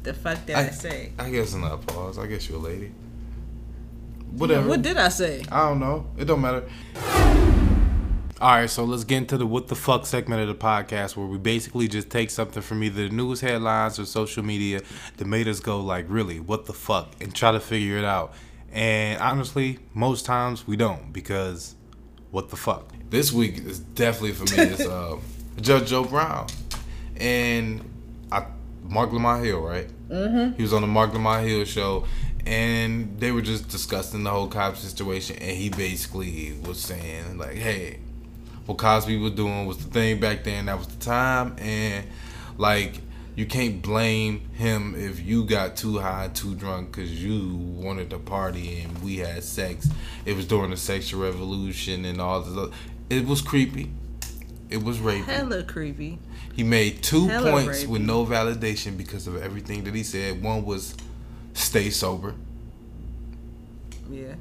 the 0.04 0.14
fuck 0.14 0.46
did 0.46 0.56
I, 0.56 0.68
I 0.68 0.70
say? 0.70 1.14
I 1.18 1.30
guess 1.30 1.54
not 1.54 1.86
pause. 1.88 2.18
I 2.18 2.28
guess 2.28 2.48
you're 2.50 2.60
a 2.60 2.62
lady. 2.62 2.92
Whatever. 4.32 4.62
Yeah, 4.62 4.68
what 4.68 4.82
did 4.82 4.98
I 4.98 5.10
say? 5.10 5.44
I 5.52 5.70
don't 5.70 5.80
know. 5.80 6.08
It 6.18 6.26
don't 6.26 6.42
matter. 6.42 6.64
All 8.42 8.50
right, 8.50 8.70
so 8.70 8.84
let's 8.84 9.06
get 9.06 9.20
into 9.20 9.38
the 9.38 9.46
what 9.46 9.68
the 9.68 9.76
fuck 9.76 10.06
segment 10.06 10.42
of 10.42 10.48
the 10.48 10.56
podcast 10.56 11.16
where 11.16 11.26
we 11.28 11.38
basically 11.38 11.88
just 11.88 12.10
take 12.10 12.30
something 12.30 12.62
from 12.62 12.84
either 12.84 13.08
the 13.08 13.16
news 13.16 13.40
headlines 13.40 14.00
or 14.00 14.06
social 14.06 14.44
media 14.44 14.82
that 15.16 15.26
made 15.26 15.48
us 15.48 15.60
go 15.60 15.80
like, 15.80 16.06
really, 16.10 16.40
what 16.40 16.66
the 16.66 16.74
fuck, 16.74 17.14
and 17.22 17.34
try 17.34 17.52
to 17.52 17.60
figure 17.60 17.98
it 17.98 18.04
out. 18.04 18.34
And 18.72 19.22
honestly, 19.22 19.80
most 19.94 20.26
times 20.26 20.68
we 20.68 20.76
don't 20.76 21.14
because 21.14 21.76
what 22.32 22.50
the 22.50 22.58
fuck 22.58 22.92
this 23.12 23.32
week 23.32 23.60
is 23.60 23.80
definitely 23.80 24.32
for 24.32 24.44
me 24.56 24.64
It's 24.64 24.82
uh, 24.82 25.18
Judge 25.62 25.90
Joe 25.90 26.04
Brown, 26.04 26.48
and 27.16 27.93
I 28.90 28.94
Marc 28.94 29.12
Lamont 29.12 29.44
Hill, 29.44 29.62
right? 29.62 29.88
Mm-hmm. 30.10 30.56
He 30.56 30.62
was 30.62 30.74
on 30.74 30.82
the 30.82 30.88
Marc 30.88 31.14
Lamont 31.14 31.48
Hill 31.48 31.66
show, 31.66 32.06
and 32.46 33.20
they 33.20 33.32
were 33.32 33.42
just 33.42 33.70
discussing 33.70 34.24
the 34.24 34.30
whole 34.30 34.50
Cosby 34.50 34.78
situation, 34.78 35.38
and 35.38 35.58
he 35.58 35.70
basically 35.70 36.58
was 36.66 36.80
saying 36.80 37.38
like, 37.38 37.56
"Hey, 37.56 38.00
what 38.66 38.78
Cosby 38.78 39.18
was 39.18 39.34
doing 39.34 39.66
was 39.66 39.78
the 39.78 39.90
thing 39.92 40.20
back 40.20 40.44
then. 40.44 40.66
That 40.66 40.78
was 40.78 40.88
the 40.88 41.04
time, 41.04 41.56
and 41.60 42.06
like." 42.58 43.02
you 43.36 43.46
can't 43.46 43.82
blame 43.82 44.42
him 44.54 44.94
if 44.96 45.20
you 45.20 45.44
got 45.44 45.76
too 45.76 45.98
high, 45.98 46.30
too 46.34 46.54
drunk, 46.56 46.92
because 46.92 47.24
you 47.24 47.56
wanted 47.56 48.10
to 48.12 48.20
party 48.20 48.82
and 48.82 49.02
we 49.02 49.18
had 49.18 49.44
sex. 49.44 49.90
It 50.26 50.36
was 50.36 50.46
during 50.46 50.70
the 50.70 50.78
sexual 50.78 51.24
revolution 51.24 52.06
and 52.06 52.22
all 52.22 52.42
this. 52.42 52.56
Other. 52.56 52.72
It 53.10 53.26
was 53.26 53.42
creepy. 53.42 53.92
It 54.70 54.84
was 54.84 55.00
rapey. 55.00 55.26
Hella 55.26 55.64
creepy. 55.64 56.20
He 56.54 56.64
made 56.64 57.02
two 57.02 57.28
Hella 57.28 57.52
points 57.52 57.84
rapey. 57.84 57.88
with 57.88 58.02
no 58.04 58.26
validation 58.26 58.96
because 58.96 59.28
of 59.28 59.42
everything 59.42 59.84
that 59.86 59.96
he 59.96 60.04
said. 60.04 60.42
One 60.42 60.64
was 60.66 60.96
stay 61.54 61.90
sober. 61.90 62.36
Yeah. 64.10 64.36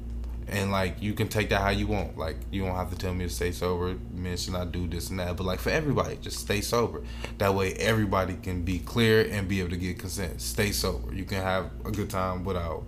And 0.47 0.71
like 0.71 1.01
you 1.01 1.13
can 1.13 1.27
take 1.27 1.49
that 1.49 1.61
how 1.61 1.69
you 1.69 1.87
want. 1.87 2.17
Like 2.17 2.35
you 2.51 2.63
don't 2.63 2.75
have 2.75 2.91
to 2.91 2.97
tell 2.97 3.13
me 3.13 3.25
to 3.25 3.33
stay 3.33 3.51
sober. 3.51 3.95
Men 4.13 4.37
should 4.37 4.53
not 4.53 4.71
do 4.71 4.87
this 4.87 5.09
and 5.09 5.19
that. 5.19 5.35
But 5.35 5.45
like 5.45 5.59
for 5.59 5.71
everybody, 5.71 6.17
just 6.17 6.39
stay 6.39 6.61
sober. 6.61 7.01
That 7.39 7.55
way 7.55 7.73
everybody 7.73 8.35
can 8.35 8.61
be 8.61 8.77
clear 8.79 9.27
and 9.31 9.47
be 9.47 9.59
able 9.61 9.71
to 9.71 9.77
get 9.77 9.97
consent. 9.97 10.39
Stay 10.41 10.71
sober. 10.71 11.13
You 11.15 11.25
can 11.25 11.41
have 11.41 11.71
a 11.85 11.91
good 11.91 12.11
time 12.11 12.43
without 12.43 12.83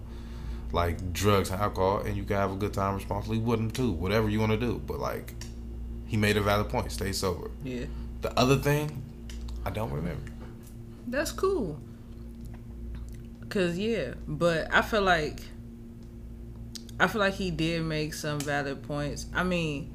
like 0.71 1.13
drugs 1.13 1.49
and 1.49 1.59
alcohol, 1.59 2.01
and 2.01 2.15
you 2.15 2.23
can 2.23 2.35
have 2.35 2.51
a 2.51 2.55
good 2.55 2.73
time 2.73 2.95
responsibly 2.95 3.39
with 3.39 3.57
them 3.57 3.71
too. 3.71 3.91
Whatever 3.91 4.29
you 4.29 4.39
want 4.39 4.51
to 4.51 4.57
do. 4.59 4.79
But 4.85 4.99
like 4.99 5.33
he 6.05 6.17
made 6.17 6.37
a 6.37 6.41
valid 6.41 6.69
point. 6.69 6.91
Stay 6.91 7.11
sober. 7.11 7.49
Yeah. 7.63 7.85
The 8.21 8.37
other 8.37 8.57
thing, 8.57 9.01
I 9.65 9.69
don't 9.71 9.91
remember. 9.91 10.31
That's 11.07 11.31
cool. 11.31 11.79
Cause 13.49 13.77
yeah, 13.77 14.15
but 14.27 14.73
I 14.73 14.81
feel 14.81 15.01
like 15.01 15.39
I 16.99 17.07
feel 17.07 17.19
like 17.19 17.33
he 17.33 17.51
did 17.51 17.83
make 17.83 18.13
some 18.13 18.39
valid 18.39 18.83
points. 18.83 19.27
I 19.33 19.43
mean, 19.43 19.93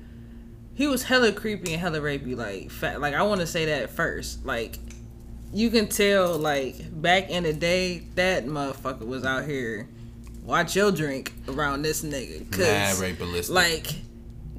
he 0.75 0.87
was 0.87 1.03
hella 1.03 1.33
creepy 1.33 1.73
and 1.73 1.81
hella 1.81 2.01
rapey. 2.01 2.37
Like, 2.37 2.71
fat. 2.71 3.01
Like, 3.01 3.15
I 3.15 3.23
want 3.23 3.41
to 3.41 3.47
say 3.47 3.67
that 3.67 3.91
first. 3.91 4.45
Like, 4.45 4.79
you 5.53 5.71
can 5.71 5.89
tell. 5.89 6.37
Like, 6.37 6.77
back 7.01 7.31
in 7.31 7.45
the 7.45 7.53
day, 7.53 8.01
that 8.17 8.47
motherfucker 8.47 9.07
was 9.07 9.25
out 9.25 9.45
here. 9.45 9.89
Watch 10.43 10.77
your 10.77 10.91
drink 10.93 11.33
around 11.49 11.83
this 11.83 12.03
nigga. 12.03 12.51
Cause, 12.51 12.61
Mad 12.61 12.99
rape 12.99 13.49
Like, 13.51 13.87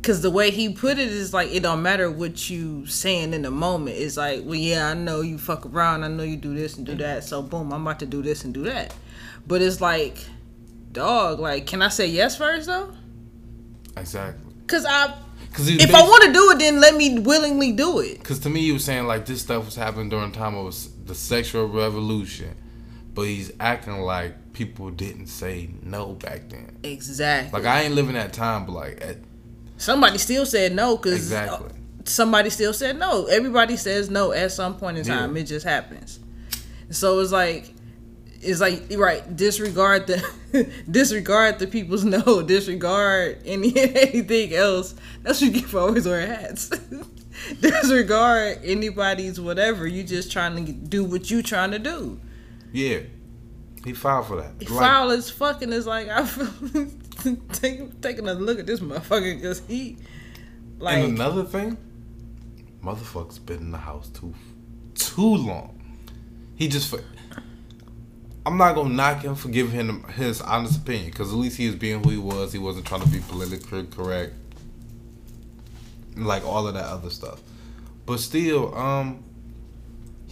cause 0.03 0.22
the 0.22 0.31
way 0.31 0.51
he 0.51 0.74
put 0.74 0.98
it 0.98 1.10
is 1.10 1.34
like 1.34 1.53
it 1.53 1.63
don't 1.63 1.81
matter 1.81 2.10
what 2.10 2.50
you 2.50 2.86
saying 2.86 3.34
in 3.34 3.41
the 3.43 3.51
moment. 3.51 3.98
It's 3.98 4.17
like, 4.17 4.41
well, 4.43 4.55
yeah, 4.55 4.89
I 4.89 4.93
know 4.93 5.22
you 5.22 5.38
fuck 5.38 5.65
around. 5.65 6.03
I 6.03 6.08
know 6.08 6.24
you 6.24 6.38
do 6.38 6.53
this 6.53 6.77
and 6.77 6.86
do 6.86 6.93
mm-hmm. 6.93 7.01
that. 7.01 7.24
So 7.24 7.41
boom, 7.41 7.72
I'm 7.72 7.81
about 7.81 8.00
to 8.00 8.05
do 8.05 8.22
this 8.22 8.43
and 8.43 8.53
do 8.53 8.63
that. 8.63 8.93
But 9.48 9.62
it's 9.62 9.81
like 9.81 10.17
dog, 10.91 11.39
like, 11.39 11.65
can 11.65 11.81
I 11.81 11.88
say 11.88 12.08
yes 12.08 12.38
first 12.38 12.67
though? 12.67 12.93
Exactly. 13.98 14.53
Cause 14.67 14.86
I, 14.86 15.13
Cause 15.53 15.67
if 15.67 15.93
I 15.93 16.01
want 16.01 16.24
to 16.24 16.34
do 16.34 16.51
it, 16.51 16.60
then 16.60 16.79
let 16.79 16.96
me 16.96 17.20
willingly 17.20 17.74
do 17.74 18.00
it. 18.00 18.20
Because 18.20 18.39
to 18.39 18.50
me, 18.50 18.62
he 18.62 18.72
was 18.72 18.86
saying 18.86 19.05
like 19.05 19.25
this 19.25 19.41
stuff 19.41 19.65
was 19.65 19.75
happening 19.75 20.08
during 20.08 20.31
the 20.31 20.38
time 20.38 20.55
of 20.55 20.74
the 21.05 21.13
sexual 21.13 21.67
revolution, 21.67 22.55
but 23.13 23.24
he's 23.24 23.51
acting 23.60 24.00
like 24.00 24.53
people 24.53 24.91
didn't 24.91 25.27
say 25.27 25.70
no 25.84 26.13
back 26.13 26.50
then. 26.50 26.77
Exactly. 26.84 27.60
Like 27.60 27.67
I 27.67 27.81
ain't 27.81 27.96
living 27.96 28.13
that 28.13 28.31
time, 28.31 28.65
but 28.65 28.72
like 28.72 29.01
at, 29.01 29.17
somebody 29.82 30.18
still 30.20 30.46
said 30.46 30.74
no 30.74 30.96
because 30.96 31.14
uh, 31.14 31.36
exactly. 31.36 31.70
somebody 32.06 32.50
still 32.50 32.74
said 32.74 32.98
no. 32.98 33.26
Everybody 33.26 33.76
says 33.76 34.10
no 34.10 34.32
at 34.32 34.52
some 34.52 34.78
point 34.78 34.98
in 34.98 35.06
time. 35.06 35.36
Yeah. 35.36 35.42
It 35.42 35.46
just 35.46 35.66
happens. 35.66 36.20
So 36.92 37.20
it's 37.20 37.32
like 37.32 37.74
it's 38.42 38.60
like 38.60 38.84
right 38.98 39.36
disregard 39.36 40.08
the 40.08 40.74
disregard 40.92 41.60
the 41.60 41.68
people's 41.68 42.04
no 42.06 42.42
disregard 42.42 43.38
any 43.46 43.78
anything 43.78 44.54
else 44.54 44.96
that's 45.22 45.42
what 45.42 45.54
you 45.54 45.62
get 45.62 45.70
for 45.70 45.80
always 45.80 46.08
wearing 46.08 46.28
hats 46.28 46.72
disregard 47.60 48.60
anybody's 48.64 49.40
whatever 49.40 49.86
you 49.86 50.04
just 50.04 50.32
trying 50.32 50.66
to 50.66 50.72
do 50.72 51.04
what 51.04 51.30
you 51.30 51.44
trying 51.44 51.70
to 51.70 51.78
do 51.78 52.20
yeah 52.74 53.00
he 53.86 53.94
filed 53.94 54.26
for 54.26 54.38
that 54.38 54.54
he 54.60 54.66
like, 54.66 54.80
foul 54.80 55.12
as 55.12 55.30
fucking 55.30 55.72
is 55.72 55.86
like 55.86 56.10
i 56.10 56.26
feel 56.26 56.88
take, 57.53 58.01
taking 58.01 58.27
a 58.27 58.34
look 58.34 58.60
at 58.60 58.65
this 58.65 58.80
motherfucker 58.80 59.36
because 59.36 59.62
he 59.68 59.98
like 60.80 60.98
and 60.98 61.15
another 61.15 61.44
thing 61.44 61.77
motherfucker's 62.84 63.39
been 63.39 63.60
in 63.60 63.72
the 63.72 63.77
house 63.77 64.10
too 64.10 64.34
too 64.96 65.36
long 65.36 65.77
he 66.56 66.68
just 66.68 66.94
I'm 68.46 68.58
not 68.58 68.74
gonna 68.74 68.94
knock 68.94 69.22
him 69.22 69.36
for 69.36 69.50
giving 69.50 69.72
him 69.72 70.03
his 70.15 70.41
honest 70.41 70.80
opinion 70.80 71.12
because 71.12 71.32
at 71.32 71.38
least 71.38 71.58
he 71.58 71.68
was 71.68 71.75
being 71.75 72.03
who 72.03 72.10
he 72.10 72.18
was. 72.18 72.51
He 72.51 72.60
wasn't 72.60 72.88
trying 72.88 73.01
to 73.01 73.10
be 73.10 73.20
politically 73.20 73.86
correct, 73.86 74.34
like 76.15 76.44
all 76.46 76.68
of 76.68 76.74
that 76.74 76.86
other 76.86 77.12
stuff. 77.12 77.39
But 78.08 78.20
still, 78.20 78.75
um, 78.75 79.24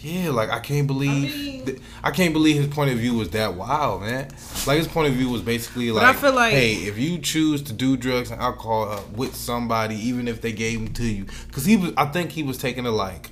yeah, 0.01 0.29
like 0.29 0.49
I 0.49 0.59
can't 0.59 0.87
believe 0.87 1.33
I, 1.33 1.37
mean, 1.37 1.65
th- 1.65 1.81
I 2.03 2.11
can't 2.11 2.33
believe 2.33 2.55
his 2.55 2.67
point 2.67 2.91
of 2.91 2.97
view 2.97 3.15
was 3.15 3.29
that 3.31 3.55
wild, 3.55 4.01
man. 4.01 4.29
Like 4.65 4.77
his 4.77 4.87
point 4.87 5.09
of 5.09 5.13
view 5.13 5.29
was 5.29 5.41
basically 5.41 5.91
like, 5.91 6.03
I 6.03 6.13
feel 6.17 6.33
like, 6.33 6.53
hey, 6.53 6.73
if 6.73 6.97
you 6.97 7.19
choose 7.19 7.61
to 7.63 7.73
do 7.73 7.97
drugs 7.97 8.31
and 8.31 8.41
alcohol 8.41 8.89
uh, 8.89 9.01
with 9.13 9.35
somebody, 9.35 9.95
even 9.95 10.27
if 10.27 10.41
they 10.41 10.51
gave 10.51 10.79
them 10.79 10.93
to 10.93 11.03
you, 11.03 11.25
because 11.47 11.65
he 11.65 11.75
was, 11.77 11.91
I 11.97 12.05
think 12.05 12.31
he 12.31 12.43
was 12.43 12.57
taking 12.57 12.85
it 12.85 12.91
like 12.91 13.29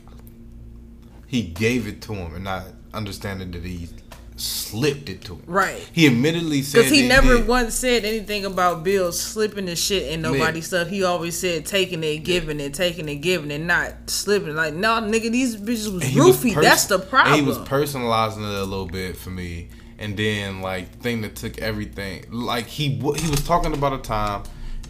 he 1.28 1.42
gave 1.44 1.88
it 1.88 2.02
to 2.04 2.14
him 2.14 2.34
and 2.36 2.44
not 2.44 2.66
understanding 2.94 3.52
that 3.52 3.64
he 3.64 3.88
slipped 4.38 5.10
it 5.10 5.22
to 5.26 5.36
him. 5.36 5.44
Right. 5.48 5.88
He 5.92 6.08
admittedly 6.08 6.62
said 6.62 6.80
because 6.80 6.92
he 6.92 7.08
never 7.08 7.38
did. 7.38 7.48
once 7.48 7.74
said 7.74 8.06
anything 8.06 8.46
about 8.46 8.84
Bill 8.84 9.12
slipping 9.12 9.66
the 9.66 9.76
shit 9.76 10.12
in 10.12 10.22
nobody's 10.22 10.68
stuff. 10.68 10.88
He 10.88 11.04
always 11.04 11.38
said 11.38 11.66
taking 11.66 12.04
it, 12.04 12.20
giving 12.20 12.60
it, 12.60 12.74
taking 12.74 13.10
it, 13.10 13.16
giving 13.18 13.52
it, 13.52 13.60
not 13.60 13.94
slipping. 14.10 14.56
Like 14.56 14.74
no, 14.74 15.02
nigga, 15.02 15.32
these 15.32 15.56
bitches 15.56 15.92
was 15.92 16.16
roofy. 16.16 16.54
Pers- 16.54 16.64
That's 16.64 16.86
the 16.86 17.00
problem. 17.00 17.36
he 17.36 17.42
was 17.42 17.58
personalizing 17.60 18.38
it 18.38 18.60
a 18.60 18.64
little 18.64 18.86
bit 18.88 19.18
for 19.18 19.30
me, 19.30 19.70
and 19.98 20.16
then 20.16 20.62
like 20.62 21.00
thing 21.00 21.22
that 21.22 21.36
took 21.36 21.58
everything. 21.60 22.26
Like 22.32 22.68
he 22.68 22.90
he 22.90 23.30
was 23.30 23.44
talking 23.46 23.74
about 23.74 23.94
a 23.94 24.00
time. 24.00 24.44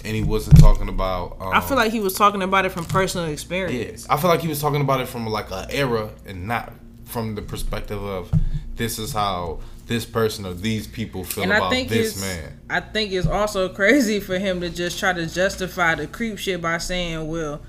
And 0.06 0.16
he 0.16 0.24
wasn't 0.24 0.60
talking 0.60 0.90
about. 0.90 1.38
Um, 1.42 1.54
I 1.54 1.60
feel 1.60 1.76
like 1.76 1.92
he 1.92 2.00
was 2.00 2.14
talking 2.14 2.44
about 2.44 2.66
it 2.66 2.70
from 2.70 2.86
personal 2.86 3.28
experience. 3.30 4.06
Yeah, 4.06 4.14
I 4.14 4.18
feel 4.18 4.30
like 4.30 4.42
he 4.42 4.48
was 4.48 4.62
talking 4.62 4.80
about 4.80 5.02
it 5.02 5.08
from 5.08 5.26
like 5.26 5.50
an 5.52 5.66
era 5.72 6.12
and 6.26 6.48
not 6.48 6.72
from 7.04 7.34
the 7.34 7.42
perspective 7.42 8.02
of 8.02 8.32
this 8.78 9.00
is 9.00 9.12
how 9.12 9.60
this 9.88 10.06
person 10.06 10.46
or 10.46 10.54
these 10.54 10.88
people 10.88 11.24
feel 11.24 11.44
and 11.44 11.52
about 11.52 11.72
this 11.72 12.20
man. 12.22 12.60
I 12.70 12.82
think 12.82 13.12
it's 13.12 13.28
also 13.28 13.70
crazy 13.70 14.20
for 14.20 14.38
him 14.38 14.62
to 14.62 14.70
just 14.70 15.00
try 15.00 15.14
to 15.14 15.26
justify 15.26 15.96
the 15.96 16.08
creep 16.08 16.38
shit 16.38 16.62
by 16.62 16.78
saying, 16.78 17.28
well, 17.28 17.62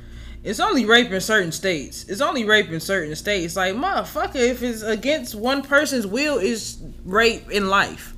it's 0.43 0.61
only 0.61 0.85
rape 0.85 1.11
in 1.11 1.21
certain 1.21 1.53
states. 1.53 2.05
It's 2.05 2.21
only 2.21 2.45
rape 2.45 2.71
in 2.71 2.81
certain 2.81 3.15
states. 3.17 3.57
Like, 3.57 3.75
motherfucker, 3.75 4.37
if 4.37 4.63
it's 4.63 4.83
against 4.83 5.35
one 5.35 5.63
person's 5.63 6.07
will, 6.07 6.39
it's 6.39 6.79
rape 7.05 7.51
in 7.51 7.69
life. 7.69 8.15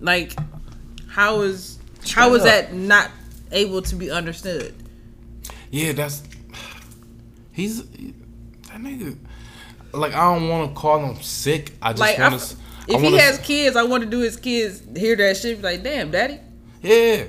Like, 0.00 0.32
how 1.08 1.42
is 1.42 1.78
how 2.10 2.34
is 2.34 2.42
that 2.44 2.72
not 2.74 3.10
able 3.52 3.82
to 3.82 3.96
be 3.96 4.10
understood? 4.10 4.74
Yeah, 5.70 5.92
that's 5.92 6.22
he's 7.52 7.82
that 7.82 8.78
nigga 8.78 9.16
like 9.94 10.14
I 10.14 10.34
don't 10.34 10.48
want 10.48 10.74
to 10.74 10.80
call 10.80 11.04
him 11.04 11.20
sick. 11.22 11.72
I 11.80 11.92
just 11.92 12.00
like, 12.00 12.18
want 12.18 12.40
to. 12.40 12.56
If 12.86 13.00
he 13.00 13.16
has 13.16 13.38
kids, 13.38 13.76
I 13.76 13.82
want 13.82 14.02
to 14.04 14.10
do 14.10 14.20
his 14.20 14.36
kids 14.36 14.82
hear 14.94 15.16
that 15.16 15.36
shit. 15.36 15.62
Like, 15.62 15.82
damn, 15.82 16.10
daddy. 16.10 16.38
Yeah, 16.82 17.24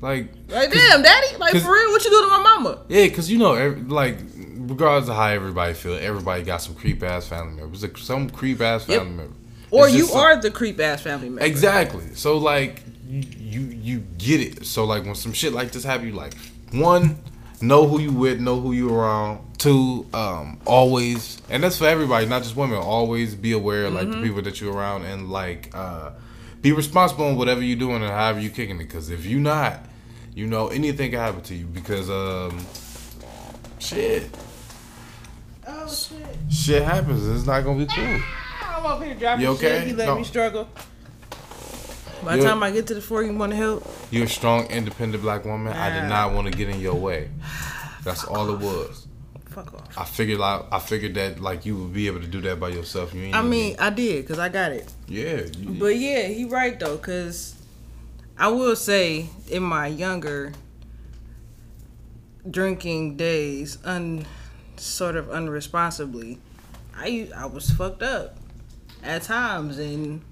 like. 0.00 0.32
Like, 0.48 0.72
damn, 0.72 1.02
daddy. 1.02 1.36
Like 1.38 1.52
for 1.52 1.72
real, 1.72 1.90
what 1.90 2.04
you 2.04 2.10
do 2.10 2.22
to 2.22 2.28
my 2.28 2.42
mama? 2.42 2.84
Yeah, 2.88 3.08
cause 3.08 3.30
you 3.30 3.38
know, 3.38 3.54
every, 3.54 3.80
like, 3.82 4.18
regardless 4.36 5.08
of 5.08 5.16
how 5.16 5.28
everybody 5.28 5.72
feel, 5.74 5.94
everybody 5.94 6.42
got 6.42 6.58
some 6.58 6.74
creep 6.74 7.02
ass 7.02 7.26
family 7.28 7.54
members. 7.54 7.82
Like, 7.82 7.96
some 7.96 8.28
creep 8.28 8.60
ass 8.60 8.84
family 8.84 9.08
yep. 9.08 9.16
member. 9.16 9.34
Or 9.70 9.88
you 9.88 10.06
some, 10.06 10.18
are 10.18 10.36
the 10.36 10.50
creep 10.50 10.80
ass 10.80 11.00
family 11.02 11.28
member. 11.28 11.44
Exactly. 11.44 12.14
So 12.14 12.36
like, 12.36 12.82
you 13.08 13.60
you 13.60 14.00
get 14.18 14.40
it. 14.40 14.66
So 14.66 14.84
like, 14.84 15.04
when 15.04 15.14
some 15.14 15.32
shit 15.32 15.52
like 15.52 15.72
this 15.72 15.84
happen, 15.84 16.08
you 16.08 16.12
like 16.12 16.34
one 16.72 17.16
know 17.60 17.86
who 17.86 18.00
you 18.00 18.12
with, 18.12 18.40
know 18.40 18.60
who 18.60 18.72
you 18.72 18.92
around. 18.94 19.40
Two, 19.58 20.06
um, 20.14 20.58
always, 20.64 21.40
and 21.50 21.62
that's 21.62 21.78
for 21.78 21.86
everybody, 21.86 22.26
not 22.26 22.42
just 22.42 22.56
women. 22.56 22.78
Always 22.78 23.34
be 23.34 23.52
aware, 23.52 23.84
mm-hmm. 23.84 23.94
like 23.94 24.06
the 24.06 24.14
mm-hmm. 24.14 24.24
people 24.24 24.42
that 24.42 24.60
you're 24.60 24.74
around, 24.74 25.04
and 25.04 25.30
like 25.30 25.70
uh, 25.74 26.12
be 26.62 26.72
responsible 26.72 27.28
in 27.28 27.36
whatever 27.36 27.62
you're 27.62 27.78
doing 27.78 28.02
and 28.02 28.10
however 28.10 28.40
you 28.40 28.50
kicking 28.50 28.76
it. 28.76 28.78
Because 28.78 29.10
if 29.10 29.26
you 29.26 29.38
not, 29.38 29.80
you 30.34 30.46
know 30.46 30.68
anything 30.68 31.10
can 31.10 31.20
happen 31.20 31.42
to 31.42 31.54
you. 31.54 31.66
Because 31.66 32.08
um, 32.08 32.64
shit. 33.78 34.30
Oh 35.66 35.86
shit. 35.86 36.26
Shit 36.50 36.82
happens. 36.82 37.26
It's 37.26 37.46
not 37.46 37.62
gonna 37.62 37.84
be 37.84 37.86
cool. 37.86 38.20
I'm 38.62 38.86
up 38.86 39.02
here 39.02 39.14
dropping 39.14 39.44
you 39.44 39.50
okay? 39.52 39.80
shit. 39.80 39.88
You 39.88 39.96
let 39.96 40.06
no. 40.06 40.16
me 40.16 40.24
struggle. 40.24 40.68
By 42.24 42.36
the 42.36 42.44
time 42.44 42.62
I 42.62 42.70
get 42.70 42.86
to 42.88 42.94
the 42.94 43.00
floor, 43.00 43.22
you 43.22 43.32
want 43.34 43.52
to 43.52 43.56
help? 43.56 43.88
You're 44.10 44.24
a 44.24 44.28
strong, 44.28 44.66
independent 44.66 45.22
black 45.22 45.44
woman. 45.44 45.72
Nah. 45.72 45.82
I 45.82 45.90
did 45.90 46.08
not 46.08 46.34
want 46.34 46.50
to 46.50 46.56
get 46.56 46.68
in 46.68 46.80
your 46.80 46.94
way. 46.94 47.30
That's 48.04 48.22
Fuck 48.22 48.30
all 48.30 48.50
off. 48.50 48.60
it 48.60 48.64
was. 48.64 49.06
Fuck 49.46 49.74
off. 49.74 49.98
I 49.98 50.04
figured 50.04 50.40
out. 50.40 50.68
I 50.70 50.78
figured 50.78 51.14
that 51.14 51.40
like 51.40 51.66
you 51.66 51.76
would 51.76 51.92
be 51.92 52.06
able 52.06 52.20
to 52.20 52.26
do 52.26 52.40
that 52.42 52.60
by 52.60 52.68
yourself. 52.68 53.14
You 53.14 53.30
I 53.32 53.42
mean, 53.42 53.76
I 53.78 53.90
did 53.90 54.22
because 54.22 54.38
I 54.38 54.48
got 54.48 54.72
it. 54.72 54.92
Yeah. 55.08 55.42
You, 55.58 55.70
but 55.78 55.96
yeah, 55.96 56.26
he 56.28 56.44
right 56.44 56.78
though, 56.78 56.96
because 56.96 57.56
I 58.38 58.48
will 58.48 58.76
say 58.76 59.26
in 59.48 59.62
my 59.62 59.86
younger 59.86 60.52
drinking 62.48 63.16
days, 63.16 63.78
un 63.84 64.26
sort 64.76 65.16
of 65.16 65.30
unresponsibly, 65.30 66.38
I 66.96 67.28
I 67.36 67.46
was 67.46 67.70
fucked 67.70 68.02
up 68.02 68.36
at 69.02 69.22
times 69.22 69.78
and 69.78 70.22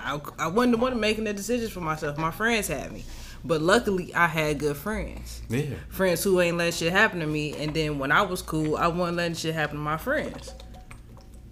I, 0.00 0.20
I 0.38 0.46
wasn't 0.48 0.72
the 0.72 0.78
one 0.78 0.98
making 0.98 1.24
the 1.24 1.32
decisions 1.32 1.72
for 1.72 1.80
myself. 1.80 2.18
My 2.18 2.30
friends 2.30 2.68
had 2.68 2.92
me. 2.92 3.04
But 3.44 3.62
luckily, 3.62 4.14
I 4.14 4.26
had 4.26 4.58
good 4.58 4.76
friends. 4.76 5.42
Yeah. 5.48 5.74
Friends 5.88 6.24
who 6.24 6.40
ain't 6.40 6.56
let 6.56 6.74
shit 6.74 6.92
happen 6.92 7.20
to 7.20 7.26
me. 7.26 7.54
And 7.54 7.72
then 7.74 7.98
when 7.98 8.10
I 8.10 8.22
was 8.22 8.42
cool, 8.42 8.76
I 8.76 8.88
wasn't 8.88 9.16
letting 9.16 9.34
shit 9.34 9.54
happen 9.54 9.76
to 9.76 9.82
my 9.82 9.96
friends. 9.96 10.52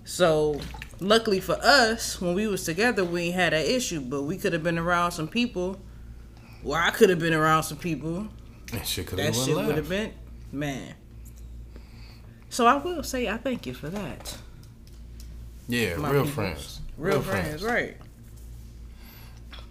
So, 0.04 0.60
luckily 1.00 1.40
for 1.40 1.58
us, 1.62 2.20
when 2.20 2.34
we 2.34 2.46
was 2.46 2.64
together, 2.64 3.04
we 3.04 3.24
ain't 3.24 3.34
had 3.34 3.52
that 3.52 3.66
issue. 3.66 4.00
But 4.00 4.22
we 4.22 4.36
could 4.36 4.52
have 4.52 4.62
been 4.62 4.78
around 4.78 5.12
some 5.12 5.28
people. 5.28 5.80
Well, 6.62 6.80
I 6.80 6.90
could 6.90 7.10
have 7.10 7.20
been 7.20 7.34
around 7.34 7.62
some 7.62 7.78
people. 7.78 8.28
That 8.72 8.86
shit 8.86 9.06
could 9.06 9.18
have 9.20 9.32
been. 9.32 9.40
That 9.40 9.46
shit 9.46 9.56
would 9.56 9.76
have 9.76 9.88
been, 9.88 10.12
man. 10.50 10.94
So 12.48 12.66
I 12.66 12.76
will 12.76 13.02
say 13.02 13.28
I 13.28 13.36
thank 13.36 13.66
you 13.66 13.74
for 13.74 13.88
that. 13.88 14.36
Yeah, 15.68 15.94
real 15.94 16.24
friends. 16.24 16.80
Real, 16.96 17.14
real 17.14 17.22
friends, 17.22 17.60
friends, 17.60 17.64
right. 17.64 17.96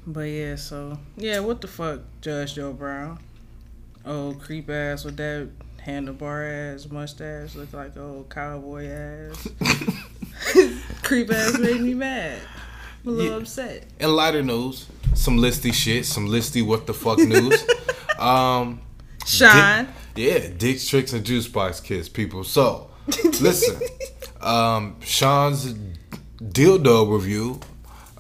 But 0.08 0.22
yeah, 0.22 0.56
so 0.56 1.00
yeah, 1.18 1.40
what 1.40 1.62
the 1.62 1.68
fuck, 1.68 2.02
Judge 2.22 2.56
Joe 2.56 2.74
Brown? 2.74 3.20
Oh, 4.06 4.38
creep 4.40 4.70
ass 4.70 5.04
with 5.04 5.18
that 5.18 5.50
handlebar 5.86 6.74
ass 6.76 6.88
mustache, 6.90 7.56
look 7.56 7.74
like 7.74 7.98
old 7.98 8.30
cowboy 8.30 8.88
ass. 8.88 9.48
creep 11.04 11.32
ass 11.32 11.58
made 11.58 11.82
me 11.82 11.94
mad. 11.94 12.40
I'm 13.04 13.10
a 13.10 13.12
little 13.12 13.32
yeah. 13.32 13.42
upset. 13.42 13.86
And 14.00 14.16
lighter 14.16 14.44
news, 14.44 14.88
some 15.14 15.38
listy 15.38 15.74
shit, 15.74 16.06
some 16.06 16.28
listy 16.28 16.66
what 16.66 16.86
the 16.88 16.94
fuck 16.94 17.20
news. 17.20 17.66
um, 18.20 18.82
Sean. 19.26 19.88
Dick, 20.14 20.44
yeah, 20.44 20.50
dicks, 20.58 20.88
tricks, 20.88 21.14
and 21.14 21.26
juice 21.26 21.48
box 21.48 21.80
kids, 21.80 22.10
people. 22.10 22.44
So, 22.44 22.90
listen, 23.24 23.80
um, 24.42 24.98
Sean's 25.02 25.74
dildo 26.42 27.12
review. 27.12 27.60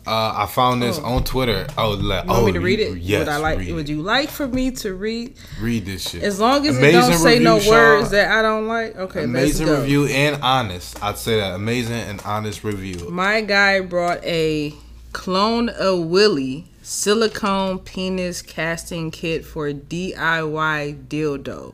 Uh, 0.07 0.33
I 0.35 0.45
found 0.45 0.83
this 0.83 0.99
oh. 0.99 1.15
on 1.15 1.23
Twitter. 1.23 1.65
Oh, 1.77 1.91
like, 1.91 2.25
you 2.25 2.29
want 2.29 2.43
oh, 2.43 2.45
me 2.45 2.51
to 2.51 2.59
read 2.59 2.79
it? 2.79 2.97
Yes. 2.99 3.19
Would 3.19 3.27
I 3.27 3.37
like? 3.37 3.57
Would 3.67 3.89
you 3.89 4.03
like 4.03 4.29
for 4.29 4.47
me 4.47 4.69
to 4.71 4.93
read? 4.93 5.35
Read 5.59 5.85
this 5.85 6.09
shit. 6.09 6.21
As 6.21 6.39
long 6.39 6.65
as 6.67 6.77
amazing 6.77 6.99
it 6.99 7.07
don't 7.07 7.19
say 7.19 7.39
no 7.39 7.59
Sean, 7.59 7.71
words 7.71 8.11
that 8.11 8.31
I 8.31 8.41
don't 8.43 8.67
like. 8.67 8.95
Okay, 8.95 9.23
amazing 9.23 9.67
review 9.67 10.05
and 10.05 10.41
honest. 10.43 11.01
I'd 11.03 11.17
say 11.17 11.37
that 11.37 11.55
amazing 11.55 11.95
and 11.95 12.21
honest 12.21 12.63
review. 12.63 13.09
My 13.09 13.41
guy 13.41 13.79
brought 13.79 14.23
a 14.23 14.73
clone 15.11 15.69
of 15.69 16.05
Willy 16.05 16.67
silicone 16.83 17.79
penis 17.79 18.43
casting 18.43 19.09
kit 19.09 19.43
for 19.43 19.71
DIY 19.71 21.07
dildo 21.07 21.73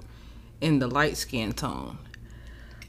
in 0.61 0.79
the 0.79 0.87
light 0.87 1.17
skin 1.17 1.51
tone. 1.51 1.97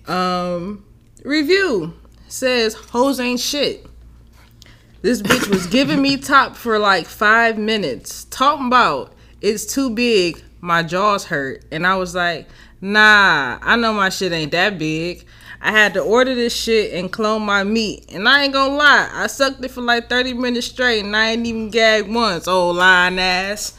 Um, 0.07 0.85
review 1.25 1.95
says 2.29 2.75
hoes 2.75 3.19
ain't 3.19 3.41
shit. 3.41 3.87
This 5.03 5.21
bitch 5.21 5.49
was 5.49 5.67
giving 5.67 6.01
me 6.01 6.17
top 6.17 6.55
for 6.55 6.79
like 6.79 7.07
five 7.07 7.59
minutes, 7.59 8.23
talking 8.27 8.69
about 8.69 9.13
it's 9.41 9.67
too 9.67 9.91
big, 9.91 10.41
my 10.61 10.85
jaws 10.85 11.25
hurt, 11.25 11.65
and 11.73 11.85
I 11.85 11.97
was 11.97 12.15
like, 12.15 12.49
nah, 12.81 13.59
I 13.61 13.75
know 13.75 13.93
my 13.93 14.11
shit 14.11 14.31
ain't 14.31 14.53
that 14.53 14.79
big. 14.79 15.25
I 15.61 15.73
had 15.73 15.95
to 15.95 16.01
order 16.01 16.37
this 16.37 16.55
shit 16.55 16.95
and 16.95 17.13
clone 17.13 17.43
my 17.43 17.65
meat. 17.65 18.13
And 18.13 18.29
I 18.29 18.45
ain't 18.45 18.53
gonna 18.53 18.77
lie, 18.77 19.11
I 19.13 19.27
sucked 19.27 19.65
it 19.65 19.73
for 19.73 19.81
like 19.81 20.09
30 20.09 20.35
minutes 20.35 20.69
straight 20.69 21.05
and 21.05 21.17
I 21.17 21.31
ain't 21.31 21.47
even 21.47 21.71
gagged 21.71 22.09
once, 22.09 22.47
old 22.47 22.77
lying 22.77 23.19
ass. 23.19 23.77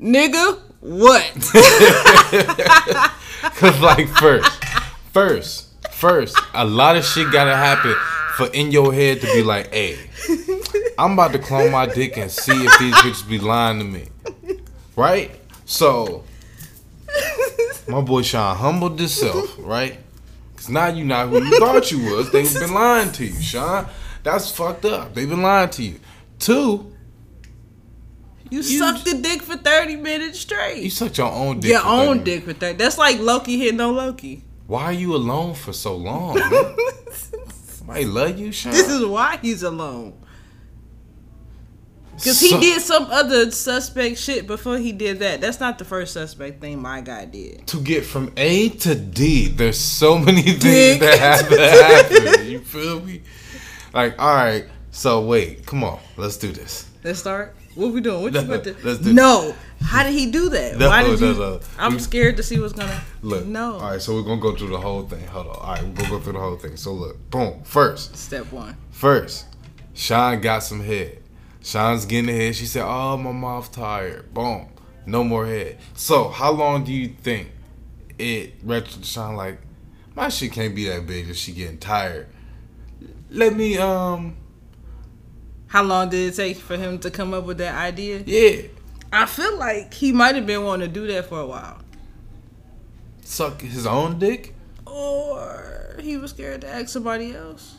Nigga, 0.00 0.58
what? 0.80 1.22
Cause 3.56 3.78
like 3.80 4.08
first, 4.08 4.64
first, 5.12 5.68
first, 5.90 6.38
a 6.54 6.64
lot 6.64 6.96
of 6.96 7.04
shit 7.04 7.30
gotta 7.30 7.54
happen 7.54 7.94
for 8.32 8.46
in 8.48 8.70
your 8.70 8.92
head 8.92 9.20
to 9.20 9.26
be 9.26 9.42
like, 9.42 9.72
hey, 9.72 9.98
I'm 10.98 11.12
about 11.12 11.32
to 11.32 11.38
clone 11.38 11.70
my 11.70 11.86
dick 11.86 12.16
and 12.16 12.30
see 12.30 12.52
if 12.52 12.78
these 12.78 12.94
bitches 12.94 13.28
be 13.28 13.38
lying 13.38 13.78
to 13.78 13.84
me. 13.84 14.08
Right? 14.96 15.30
So 15.64 16.24
my 17.88 18.00
boy 18.00 18.22
Sean 18.22 18.56
humbled 18.56 18.98
himself, 18.98 19.54
right? 19.58 19.98
Cause 20.56 20.68
now 20.68 20.88
you 20.88 21.04
not 21.04 21.28
who 21.28 21.42
you 21.42 21.58
thought 21.58 21.90
you 21.90 22.04
was. 22.04 22.30
They've 22.30 22.52
been 22.54 22.72
lying 22.72 23.12
to 23.12 23.26
you, 23.26 23.40
Sean. 23.40 23.86
That's 24.22 24.50
fucked 24.50 24.84
up. 24.84 25.14
They've 25.14 25.28
been 25.28 25.42
lying 25.42 25.70
to 25.70 25.82
you. 25.82 26.00
Two. 26.38 26.92
You, 28.50 28.58
you 28.58 28.62
sucked 28.62 29.04
the 29.06 29.16
dick 29.16 29.42
for 29.42 29.56
thirty 29.56 29.96
minutes 29.96 30.40
straight. 30.40 30.82
You 30.82 30.90
sucked 30.90 31.18
your 31.18 31.32
own 31.32 31.60
dick. 31.60 31.70
Your 31.70 31.84
own 31.84 32.18
minutes. 32.18 32.24
dick 32.24 32.44
for 32.44 32.52
thirty. 32.52 32.76
That's 32.76 32.98
like 32.98 33.18
Loki 33.18 33.58
hitting 33.58 33.80
on 33.80 33.96
Loki. 33.96 34.44
Why 34.66 34.84
are 34.84 34.92
you 34.92 35.16
alone 35.16 35.54
for 35.54 35.72
so 35.72 35.96
long? 35.96 36.38
Man? 37.86 37.96
Somebody 37.96 38.04
love 38.06 38.38
you, 38.38 38.52
Sean. 38.52 38.72
This 38.72 38.88
is 38.88 39.04
why 39.04 39.38
he's 39.40 39.62
alone. 39.62 40.14
Because 42.16 42.40
he 42.40 42.50
did 42.60 42.80
some 42.82 43.04
other 43.10 43.50
suspect 43.50 44.18
shit 44.18 44.46
before 44.46 44.78
he 44.78 44.92
did 44.92 45.18
that. 45.20 45.40
That's 45.40 45.58
not 45.58 45.78
the 45.78 45.84
first 45.84 46.12
suspect 46.12 46.60
thing 46.60 46.80
my 46.80 47.00
guy 47.00 47.24
did. 47.24 47.66
To 47.68 47.80
get 47.80 48.04
from 48.04 48.32
A 48.36 48.68
to 48.68 48.94
D, 48.94 49.48
there's 49.48 49.78
so 49.78 50.18
many 50.18 50.42
things 50.42 50.62
Dick. 50.62 51.00
that 51.00 51.18
have 51.18 51.48
to 51.48 51.58
happen. 52.28 52.50
you 52.50 52.60
feel 52.60 53.00
me? 53.00 53.22
Like, 53.92 54.20
all 54.20 54.34
right, 54.34 54.66
so 54.90 55.22
wait, 55.22 55.66
come 55.66 55.82
on, 55.84 55.98
let's 56.16 56.36
do 56.36 56.52
this. 56.52 56.88
Let's 57.02 57.18
start. 57.18 57.56
What 57.74 57.92
we 57.92 58.00
doing? 58.00 58.22
What 58.22 58.34
you 58.34 58.42
no, 58.42 58.60
to? 58.60 58.76
Let's 58.82 59.00
do 59.00 59.12
no. 59.12 59.54
How 59.80 60.04
did 60.04 60.12
he 60.12 60.30
do 60.30 60.50
that? 60.50 60.78
No, 60.78 60.88
Why 60.88 61.02
did 61.02 61.20
no, 61.20 61.32
you? 61.32 61.38
No. 61.38 61.60
I'm 61.78 61.98
scared 61.98 62.36
to 62.36 62.42
see 62.42 62.60
what's 62.60 62.74
gonna. 62.74 63.00
Look. 63.22 63.46
No. 63.46 63.74
All 63.74 63.80
right, 63.92 64.00
so 64.00 64.14
we're 64.14 64.22
gonna 64.22 64.40
go 64.40 64.54
through 64.54 64.68
the 64.68 64.80
whole 64.80 65.02
thing. 65.06 65.26
Hold 65.26 65.46
on. 65.48 65.56
All 65.56 65.74
right, 65.74 65.82
we're 65.82 65.94
gonna 65.94 66.08
go 66.08 66.20
through 66.20 66.34
the 66.34 66.40
whole 66.40 66.56
thing. 66.56 66.76
So 66.76 66.92
look, 66.92 67.30
boom. 67.30 67.62
First. 67.64 68.16
Step 68.16 68.52
one. 68.52 68.76
First, 68.90 69.46
Sean 69.94 70.40
got 70.40 70.60
some 70.62 70.80
head. 70.80 71.22
Sean's 71.62 72.04
getting 72.04 72.26
the 72.26 72.32
head. 72.32 72.56
She 72.56 72.66
said, 72.66 72.84
"Oh, 72.84 73.16
my 73.16 73.32
mouth 73.32 73.72
tired." 73.72 74.32
Boom, 74.34 74.68
no 75.06 75.24
more 75.24 75.46
head. 75.46 75.78
So, 75.94 76.28
how 76.28 76.52
long 76.52 76.84
do 76.84 76.92
you 76.92 77.08
think 77.08 77.50
it 78.18 78.54
retro 78.62 79.00
to 79.00 79.04
Sean? 79.04 79.36
Like, 79.36 79.60
my 80.14 80.28
shit 80.28 80.52
can't 80.52 80.74
be 80.74 80.88
that 80.88 81.06
big 81.06 81.30
if 81.30 81.36
she 81.36 81.52
getting 81.52 81.78
tired. 81.78 82.28
Let 83.30 83.56
me 83.56 83.78
um. 83.78 84.36
How 85.72 85.82
long 85.82 86.10
did 86.10 86.30
it 86.30 86.36
take 86.36 86.58
for 86.58 86.76
him 86.76 86.98
to 86.98 87.10
come 87.10 87.32
up 87.32 87.44
with 87.44 87.56
that 87.56 87.74
idea? 87.74 88.22
Yeah. 88.26 88.68
I 89.10 89.24
feel 89.24 89.56
like 89.56 89.94
he 89.94 90.12
might 90.12 90.34
have 90.34 90.44
been 90.44 90.64
wanting 90.64 90.86
to 90.86 90.92
do 90.92 91.06
that 91.06 91.30
for 91.30 91.40
a 91.40 91.46
while. 91.46 91.78
Suck 93.22 93.62
his 93.62 93.86
own 93.86 94.18
dick? 94.18 94.54
Or 94.86 95.96
he 95.98 96.18
was 96.18 96.32
scared 96.32 96.60
to 96.60 96.68
ask 96.68 96.90
somebody 96.90 97.34
else. 97.34 97.76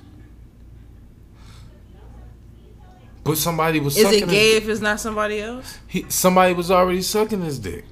But 3.23 3.37
somebody 3.37 3.79
was. 3.79 3.93
Sucking 3.93 4.09
his 4.09 4.21
dick. 4.21 4.27
Is 4.27 4.33
it 4.33 4.35
gay 4.35 4.57
if 4.57 4.67
it's 4.67 4.81
not 4.81 4.99
somebody 4.99 5.39
else? 5.39 5.77
He 5.85 6.07
somebody 6.09 6.55
was 6.55 6.71
already 6.71 7.03
sucking 7.03 7.43
his 7.43 7.59
dick, 7.59 7.85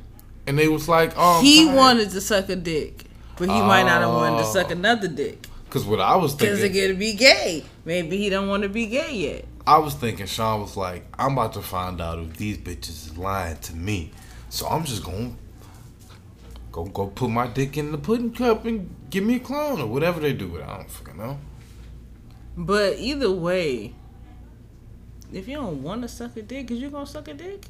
and 0.48 0.58
they 0.58 0.68
was 0.68 0.90
like, 0.90 1.14
"Oh." 1.16 1.42
He 1.42 1.68
wanted 1.68 2.10
to 2.10 2.22
suck 2.22 2.50
a 2.50 2.56
dick, 2.56 3.04
but 3.38 3.50
he 3.50 3.62
might 3.62 3.84
not 3.84 4.02
have 4.02 4.10
wanted 4.10 4.40
to 4.40 4.46
suck 4.46 4.70
oh. 4.70 4.72
another 4.72 5.08
dick. 5.08 5.46
Because 5.66 5.86
what 5.86 6.00
I 6.00 6.16
was 6.16 6.34
thinking, 6.34 6.56
because 6.56 6.76
it 6.76 6.88
gonna 6.88 6.98
be 6.98 7.14
gay. 7.14 7.64
Maybe 7.86 8.18
he 8.18 8.32
don't 8.32 8.48
want 8.48 8.64
to 8.64 8.70
be 8.70 8.88
gay 8.88 9.14
yet. 9.14 9.46
I 9.65 9.78
was 9.78 9.93
thinking 9.93 10.26
Sean 10.26 10.62
was 10.62 10.76
like, 10.76 11.06
"I'm 11.17 11.34
about 11.34 11.54
to 11.54 11.62
find 11.62 12.02
out 12.02 12.19
if 12.19 12.38
these 12.38 12.58
bitches 12.58 12.89
is 12.89 13.17
lying 13.17 13.58
to 13.58 13.76
me, 13.76 14.12
so 14.50 14.67
I'm 14.67 14.84
just 14.84 15.04
gonna 15.04 15.34
go 16.71 16.86
go 16.86 17.08
put 17.08 17.30
my 17.30 17.47
dick 17.47 17.78
in 17.78 17.91
the 17.91 17.97
pudding 17.97 18.34
cup 18.34 18.65
and 18.65 18.93
give 19.10 19.24
me 19.24 19.36
a 19.36 19.39
clone 19.39 19.82
or 19.82 19.88
whatever 19.88 20.19
they 20.19 20.34
do 20.34 20.47
with 20.47 20.62
it. 20.62 20.67
I 20.67 20.78
don't 20.78 20.89
fucking 20.89 21.17
know." 21.17 21.39
But 22.58 22.97
either 23.00 23.32
way, 23.32 23.93
if 25.32 25.47
you 25.47 25.56
don't 25.56 25.82
want 25.84 26.02
to 26.02 26.08
suck 26.08 26.36
a 26.38 26.41
dick, 26.41 26.67
cause 26.67 26.78
you 26.78 26.89
gonna 26.89 27.06
suck 27.06 27.28
a 27.28 27.34
dick. 27.34 27.65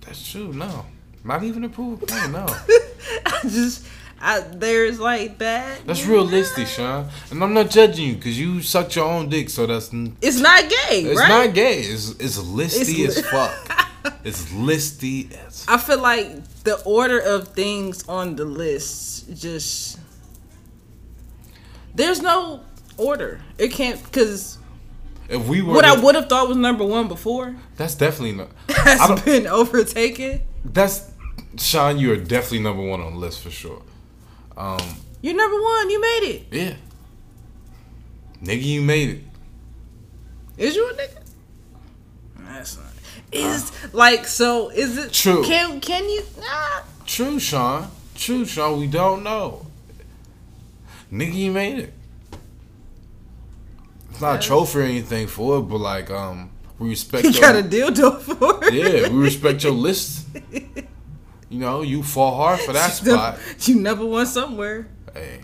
That's 0.00 0.30
true. 0.30 0.52
No, 0.52 0.86
not 1.24 1.44
even 1.44 1.64
a 1.64 1.68
proof 1.68 2.00
point. 2.00 2.32
No. 2.32 2.46
I 3.26 3.40
just. 3.42 3.86
I, 4.24 4.38
there's 4.38 5.00
like 5.00 5.38
that. 5.38 5.84
That's 5.84 6.06
realistic, 6.06 6.68
Sean. 6.68 7.08
And 7.32 7.42
I'm 7.42 7.52
not 7.52 7.70
judging 7.70 8.06
you 8.06 8.14
because 8.14 8.38
you 8.38 8.62
sucked 8.62 8.94
your 8.94 9.04
own 9.04 9.28
dick, 9.28 9.50
so 9.50 9.66
that's. 9.66 9.90
It's 10.22 10.38
not 10.38 10.62
gay, 10.62 11.00
It's 11.02 11.18
right? 11.18 11.28
not 11.28 11.54
gay. 11.54 11.80
It's 11.80 12.10
it's 12.20 12.38
listy 12.38 13.04
it's, 13.04 13.18
as 13.18 13.26
fuck. 13.26 13.88
it's 14.24 14.44
listy 14.52 15.32
as. 15.44 15.66
I 15.68 15.76
feel 15.76 15.98
like 16.00 16.44
the 16.62 16.80
order 16.84 17.18
of 17.18 17.48
things 17.48 18.08
on 18.08 18.36
the 18.36 18.44
list 18.44 19.34
just. 19.34 19.98
There's 21.96 22.22
no 22.22 22.60
order. 22.96 23.40
It 23.58 23.72
can't 23.72 24.00
because 24.04 24.56
if 25.28 25.48
we 25.48 25.62
were 25.62 25.74
what 25.74 25.82
to, 25.82 25.88
I 25.88 26.00
would 26.00 26.14
have 26.14 26.28
thought 26.28 26.46
was 26.46 26.56
number 26.56 26.84
one 26.84 27.08
before, 27.08 27.56
that's 27.76 27.96
definitely 27.96 28.36
not 28.36 28.50
has 28.68 29.20
been 29.22 29.48
overtaken. 29.48 30.42
That's 30.64 31.10
Sean. 31.58 31.98
You 31.98 32.12
are 32.12 32.16
definitely 32.16 32.60
number 32.60 32.84
one 32.84 33.00
on 33.00 33.14
the 33.14 33.18
list 33.18 33.40
for 33.40 33.50
sure. 33.50 33.82
Um, 34.56 34.80
You're 35.20 35.36
number 35.36 35.60
one. 35.60 35.90
You 35.90 36.00
made 36.00 36.20
it. 36.22 36.46
Yeah, 36.50 36.74
nigga, 38.42 38.62
you 38.62 38.82
made 38.82 39.08
it. 39.10 39.20
Is 40.58 40.76
you 40.76 40.88
a 40.90 40.92
nigga? 40.94 41.22
That's 42.38 42.76
not. 42.76 42.86
Is 43.32 43.70
uh, 43.70 43.88
like 43.92 44.26
so? 44.26 44.68
Is 44.70 44.98
it 44.98 45.12
true? 45.12 45.42
Can 45.44 45.80
can 45.80 46.04
you? 46.08 46.22
Nah. 46.38 46.82
True, 47.06 47.38
Sean. 47.38 47.88
True, 48.14 48.44
Sean. 48.44 48.78
We 48.78 48.86
don't 48.86 49.22
know. 49.22 49.66
Nigga, 51.10 51.34
you 51.34 51.52
made 51.52 51.78
it 51.78 51.94
It's 54.10 54.20
not 54.20 54.36
a 54.36 54.46
trophy 54.46 54.78
or 54.78 54.82
anything 54.82 55.26
for 55.26 55.58
it, 55.58 55.62
but 55.62 55.78
like 55.78 56.10
um, 56.10 56.50
we 56.78 56.90
respect. 56.90 57.24
You 57.24 57.40
got 57.40 57.56
a 57.56 57.62
dildo 57.62 58.18
for 58.20 58.64
it. 58.64 58.74
Yeah, 58.74 59.08
we 59.08 59.18
respect 59.18 59.62
your 59.62 59.72
list. 59.72 60.26
You 61.52 61.58
know, 61.58 61.82
you 61.82 62.02
fall 62.02 62.34
hard 62.34 62.60
for 62.60 62.72
that 62.72 62.92
spot. 62.92 63.38
You 63.60 63.74
never 63.74 64.06
won 64.06 64.24
somewhere. 64.24 64.88
Hey. 65.12 65.40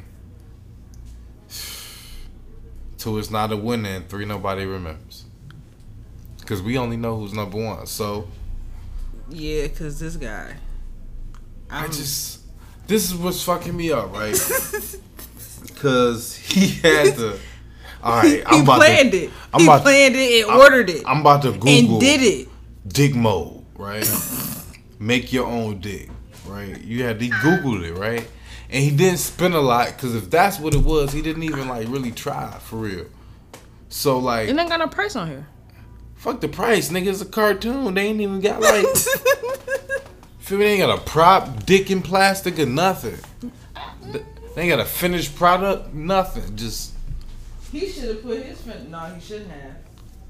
Two 2.96 3.18
is 3.18 3.30
not 3.30 3.52
a 3.52 3.56
winner, 3.58 3.90
and 3.90 4.08
three 4.08 4.24
nobody 4.24 4.64
remembers. 4.64 5.26
Cause 6.46 6.62
we 6.62 6.78
only 6.78 6.96
know 6.96 7.18
who's 7.18 7.34
number 7.34 7.62
one. 7.62 7.86
So. 7.86 8.26
Yeah, 9.28 9.68
cause 9.68 10.00
this 10.00 10.16
guy. 10.16 10.54
I'm, 11.68 11.84
i 11.84 11.86
just. 11.88 12.40
This 12.86 13.10
is 13.10 13.14
what's 13.14 13.42
fucking 13.42 13.76
me 13.76 13.92
up, 13.92 14.10
right? 14.10 14.32
Cause 15.76 16.34
he 16.34 16.68
had 16.68 17.16
to. 17.16 17.38
All 18.02 18.16
right, 18.16 18.42
I'm 18.46 18.54
he 18.54 18.62
about 18.62 18.78
planned 18.78 19.12
to, 19.12 19.18
it. 19.24 19.30
I'm 19.52 19.60
he 19.60 19.66
about, 19.66 19.82
planned 19.82 20.14
it 20.16 20.42
and 20.42 20.50
I'm, 20.50 20.58
ordered 20.58 20.88
it. 20.88 21.02
I'm 21.06 21.20
about 21.20 21.42
to 21.42 21.52
Google 21.52 21.68
and 21.68 22.00
did 22.00 22.22
it. 22.22 22.48
Dick 22.86 23.14
mode, 23.14 23.62
right? 23.76 24.08
Make 24.98 25.32
your 25.32 25.46
own 25.46 25.80
dick, 25.80 26.10
right? 26.46 26.80
You 26.80 27.04
had 27.04 27.20
he 27.20 27.30
googled 27.30 27.84
it, 27.84 27.94
right? 27.94 28.26
And 28.70 28.82
he 28.84 28.90
didn't 28.90 29.18
spend 29.18 29.54
a 29.54 29.60
lot 29.60 29.88
because 29.88 30.14
if 30.14 30.28
that's 30.28 30.58
what 30.58 30.74
it 30.74 30.82
was, 30.84 31.12
he 31.12 31.22
didn't 31.22 31.44
even 31.44 31.68
like 31.68 31.88
really 31.88 32.10
try 32.10 32.50
for 32.58 32.76
real. 32.76 33.06
So 33.88 34.18
like, 34.18 34.48
it 34.48 34.58
ain't 34.58 34.68
got 34.68 34.78
no 34.78 34.88
price 34.88 35.16
on 35.16 35.28
here. 35.28 35.46
Fuck 36.16 36.40
the 36.40 36.48
price, 36.48 36.90
nigga. 36.90 37.06
It's 37.06 37.20
a 37.20 37.26
cartoon. 37.26 37.94
They 37.94 38.06
ain't 38.08 38.20
even 38.20 38.40
got 38.40 38.60
like. 38.60 38.86
feel 40.38 40.58
me? 40.58 40.64
They 40.64 40.72
ain't 40.72 40.80
got 40.80 40.98
a 40.98 41.02
prop, 41.02 41.64
dick 41.64 41.90
in 41.90 42.02
plastic, 42.02 42.58
or 42.58 42.66
nothing. 42.66 43.18
They 44.54 44.62
ain't 44.62 44.70
got 44.70 44.80
a 44.80 44.84
finished 44.84 45.36
product, 45.36 45.94
nothing. 45.94 46.56
Just. 46.56 46.92
He 47.70 47.88
should 47.88 48.08
have 48.08 48.22
put 48.22 48.42
his. 48.42 48.60
Fin- 48.60 48.90
no, 48.90 48.98
he 48.98 49.20
shouldn't 49.20 49.50
have. 49.50 49.76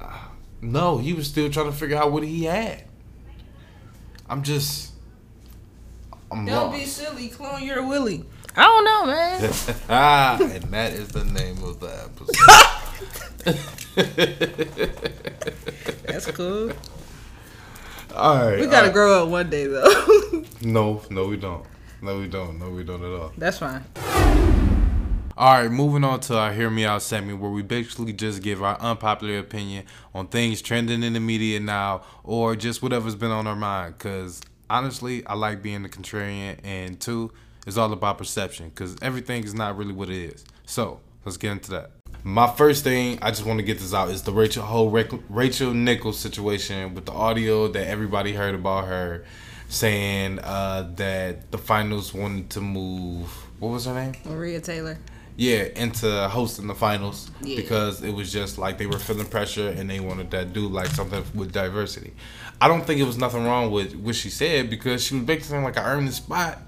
Uh, 0.01 0.19
no, 0.61 0.99
he 0.99 1.15
was 1.15 1.27
still 1.27 1.49
trying 1.51 1.71
to 1.71 1.77
figure 1.77 1.97
out 1.97 2.13
what 2.13 2.23
he 2.23 2.45
had. 2.45 2.85
I'm 4.29 4.43
just. 4.43 4.93
I'm 6.31 6.45
Don't 6.45 6.71
lost. 6.71 6.79
be 6.79 6.85
silly. 6.85 7.29
Clone 7.29 7.63
your 7.63 7.87
Willy. 7.87 8.25
I 8.57 8.65
don't 8.65 8.85
know, 8.85 9.07
man. 9.07 9.53
ah, 9.89 10.39
and 10.41 10.65
that 10.65 10.93
is 10.93 11.09
the 11.09 11.25
name 11.25 11.63
of 11.63 11.81
the 11.81 11.89
episode. 12.05 12.35
That's 16.07 16.27
cool. 16.33 16.73
All 18.15 18.51
right. 18.51 18.59
We 18.61 18.67
gotta 18.67 18.91
grow 18.91 19.23
up 19.23 19.29
one 19.29 19.49
day, 19.49 19.67
though. 19.67 20.45
no, 20.63 21.03
no, 21.09 21.27
we 21.27 21.37
don't. 21.37 21.65
No, 22.03 22.19
we 22.19 22.27
don't. 22.27 22.59
No, 22.59 22.71
we 22.71 22.83
don't 22.85 23.03
at 23.03 23.21
all. 23.21 23.33
That's 23.39 23.59
fine. 23.59 23.85
All 25.39 25.53
right, 25.53 25.71
moving 25.71 26.03
on 26.03 26.19
to 26.23 26.37
our 26.37 26.53
Hear 26.53 26.69
Me 26.69 26.85
Out 26.85 27.01
segment 27.01 27.39
where 27.39 27.53
we 27.53 27.63
basically 27.63 28.13
just 28.13 28.43
give 28.43 28.61
our 28.61 28.77
unpopular 28.81 29.39
opinion 29.39 29.85
on 30.13 30.27
things 30.27 30.61
trending 30.61 31.05
in 31.05 31.13
the 31.13 31.21
media 31.21 31.61
now 31.61 32.03
or 32.25 32.57
just 32.57 32.83
whatever's 32.83 33.15
been 33.15 33.31
on 33.31 33.47
our 33.47 33.55
mind. 33.55 33.97
Because 33.97 34.41
honestly, 34.69 35.25
I 35.29 35.35
like 35.35 35.63
being 35.63 35.85
the 35.85 35.89
contrarian, 35.89 36.59
and 36.65 36.99
two, 36.99 37.31
it's 37.69 37.77
all 37.77 37.93
about 37.93 38.19
perception 38.19 38.71
because 38.71 38.97
everything 39.01 39.45
is 39.45 39.55
not 39.55 39.77
really 39.77 39.93
what 39.93 40.11
it 40.11 40.35
is. 40.35 40.45
So 40.67 40.99
let's 41.25 41.37
get 41.37 41.53
into 41.53 41.71
that. 41.71 41.93
My 42.25 42.49
first 42.49 42.83
thing 42.83 43.21
I 43.23 43.31
just 43.31 43.47
want 43.47 43.61
to 43.61 43.65
get 43.65 43.79
this 43.79 43.95
out 43.95 44.11
is 44.11 44.25
the 44.25 44.33
Rachel 44.33 44.65
whole 44.65 44.91
Rachel 44.91 45.73
Nichols 45.73 46.19
situation 46.19 46.97
with 46.97 47.07
the 47.07 47.13
audio 47.13 47.69
that 47.69 47.87
everybody 47.87 48.33
heard 48.33 48.57
about 48.57 48.89
her 48.89 49.25
saying 49.69 50.41
uh, 50.41 50.91
that 50.97 51.53
the 51.53 51.59
finals 51.59 52.13
wanted 52.13 52.51
to 52.51 52.61
move. 52.61 53.29
What 53.61 53.69
was 53.69 53.85
her 53.85 53.95
name? 53.95 54.17
Maria 54.25 54.61
Taylor. 54.61 54.99
Yeah, 55.39 55.69
into 55.77 56.29
hosting 56.29 56.67
the 56.67 56.75
finals 56.75 57.31
yeah. 57.43 57.55
because 57.55 58.03
it 58.03 58.11
was 58.11 58.33
just 58.33 58.59
like 58.59 58.77
they 58.77 58.87
were 58.87 58.99
feeling 58.99 59.27
pressure 59.27 59.69
and 59.69 59.89
they 59.89 60.01
wanted 60.01 60.33
to 60.33 60.45
do 60.45 60.67
like 60.67 60.89
something 60.89 61.23
with 61.33 61.53
diversity. 61.53 62.13
I 62.61 62.67
don't 62.67 62.85
think 62.85 63.01
it 63.01 63.05
was 63.05 63.17
nothing 63.17 63.45
wrong 63.45 63.71
with 63.71 63.95
what 63.95 64.17
she 64.17 64.31
said 64.31 64.69
because 64.69 65.05
she 65.05 65.15
was 65.15 65.23
basically 65.23 65.61
like 65.61 65.79
I 65.79 65.93
earned 65.93 66.09
the 66.09 66.13
spot. 66.13 66.59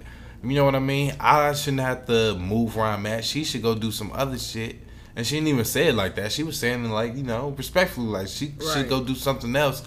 You 0.44 0.54
know 0.54 0.64
what 0.64 0.76
I 0.76 0.78
mean? 0.78 1.14
I 1.18 1.52
shouldn't 1.52 1.80
have 1.80 2.06
to 2.06 2.36
move 2.36 2.76
where 2.76 2.86
I'm 2.86 3.04
at. 3.06 3.24
She 3.24 3.42
should 3.42 3.60
go 3.60 3.74
do 3.74 3.90
some 3.90 4.12
other 4.12 4.38
shit. 4.38 4.76
And 5.16 5.26
she 5.26 5.34
didn't 5.34 5.48
even 5.48 5.64
say 5.64 5.88
it 5.88 5.96
like 5.96 6.14
that. 6.14 6.30
She 6.30 6.44
was 6.44 6.56
saying 6.56 6.84
it 6.84 6.88
like, 6.90 7.16
you 7.16 7.24
know, 7.24 7.48
respectfully, 7.58 8.06
like 8.06 8.28
she 8.28 8.54
right. 8.56 8.72
should 8.72 8.88
go 8.88 9.02
do 9.02 9.16
something 9.16 9.54
else 9.56 9.82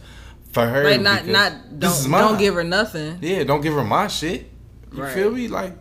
for 0.52 0.67
her. 0.67 0.84
Like 0.84 1.00
not 1.00 1.26
not 1.26 1.80
don't 1.80 2.12
don't 2.12 2.38
give 2.38 2.56
her 2.56 2.65
nothing. 2.65 3.19
Yeah, 3.22 3.46
don't 3.46 3.62
give 3.62 3.76
her 3.76 3.84
my 3.86 4.10
shit. 4.10 4.50
You 4.91 5.04
right. 5.04 5.13
feel 5.13 5.32
me? 5.32 5.48
Like 5.48 5.74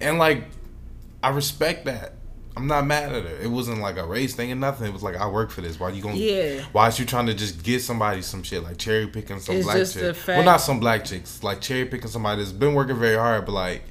and 0.00 0.18
like 0.18 0.42
I 1.22 1.30
respect 1.30 1.84
that. 1.84 2.14
I'm 2.58 2.66
not 2.66 2.86
mad 2.86 3.12
at 3.12 3.22
her. 3.22 3.36
It 3.40 3.46
wasn't 3.46 3.78
like 3.78 3.96
a 3.98 4.04
race 4.04 4.34
thing 4.34 4.50
or 4.50 4.56
nothing. 4.56 4.88
It 4.88 4.92
was 4.92 5.04
like 5.04 5.14
I 5.14 5.28
work 5.28 5.52
for 5.52 5.60
this. 5.60 5.78
Why 5.78 5.90
you 5.90 6.02
going 6.02 6.16
Yeah. 6.16 6.62
Why 6.72 6.88
is 6.88 6.98
you 6.98 7.06
trying 7.06 7.26
to 7.26 7.34
just 7.34 7.62
get 7.62 7.82
somebody 7.82 8.20
some 8.20 8.42
shit 8.42 8.64
like 8.64 8.78
cherry 8.78 9.06
picking 9.06 9.38
some 9.38 9.54
it's 9.54 9.64
black 9.64 9.86
chicks? 9.86 10.26
Well, 10.26 10.42
not 10.42 10.56
some 10.56 10.80
black 10.80 11.04
chicks. 11.04 11.44
Like 11.44 11.60
cherry 11.60 11.84
picking 11.84 12.08
somebody 12.08 12.42
that's 12.42 12.50
been 12.50 12.74
working 12.74 12.98
very 12.98 13.14
hard, 13.14 13.46
but 13.46 13.52
like 13.52 13.84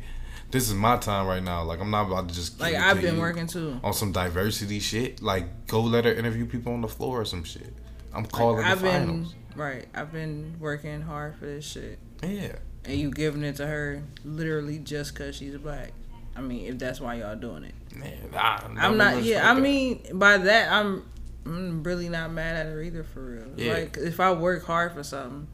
this 0.51 0.67
is 0.67 0.75
my 0.75 0.97
time 0.97 1.27
right 1.27 1.41
now. 1.41 1.63
Like 1.63 1.79
I'm 1.79 1.89
not 1.89 2.07
about 2.07 2.27
to 2.27 2.35
just 2.35 2.59
like 2.59 2.75
I've 2.75 2.99
been 2.99 3.19
working 3.19 3.47
too 3.47 3.79
on 3.85 3.93
some 3.93 4.11
diversity 4.11 4.81
shit. 4.81 5.21
Like 5.21 5.67
go 5.67 5.79
let 5.79 6.03
her 6.03 6.13
interview 6.13 6.45
people 6.45 6.73
on 6.73 6.81
the 6.81 6.89
floor 6.89 7.21
or 7.21 7.25
some 7.25 7.45
shit. 7.45 7.73
I'm 8.13 8.25
calling 8.25 8.57
like, 8.57 8.65
I've 8.65 8.81
been, 8.81 9.07
finals. 9.07 9.35
Right, 9.55 9.87
I've 9.95 10.11
been 10.11 10.57
working 10.59 11.01
hard 11.03 11.37
for 11.37 11.45
this 11.45 11.65
shit. 11.65 11.99
Yeah. 12.21 12.57
And 12.83 12.99
you 12.99 13.11
giving 13.11 13.43
it 13.43 13.55
to 13.57 13.67
her 13.67 14.03
literally 14.25 14.79
just 14.79 15.15
cause 15.15 15.37
she's 15.37 15.55
black. 15.55 15.93
I 16.37 16.41
mean, 16.41 16.65
if 16.65 16.77
that's 16.77 17.01
why 17.01 17.15
y'all 17.15 17.35
doing 17.35 17.63
it. 17.63 17.73
Man, 17.95 18.77
I'm 18.79 18.97
not. 18.97 19.23
Yeah, 19.23 19.49
I 19.49 19.59
mean, 19.59 20.03
by 20.13 20.37
that 20.37 20.71
I'm, 20.71 21.03
I'm 21.45 21.83
really 21.83 22.09
not 22.09 22.31
mad 22.31 22.55
at 22.55 22.67
her 22.67 22.81
either. 22.81 23.03
For 23.03 23.21
real. 23.21 23.47
Yeah. 23.55 23.73
Like 23.73 23.97
if 23.97 24.19
I 24.19 24.31
work 24.33 24.65
hard 24.65 24.93
for 24.93 25.03
something, 25.03 25.47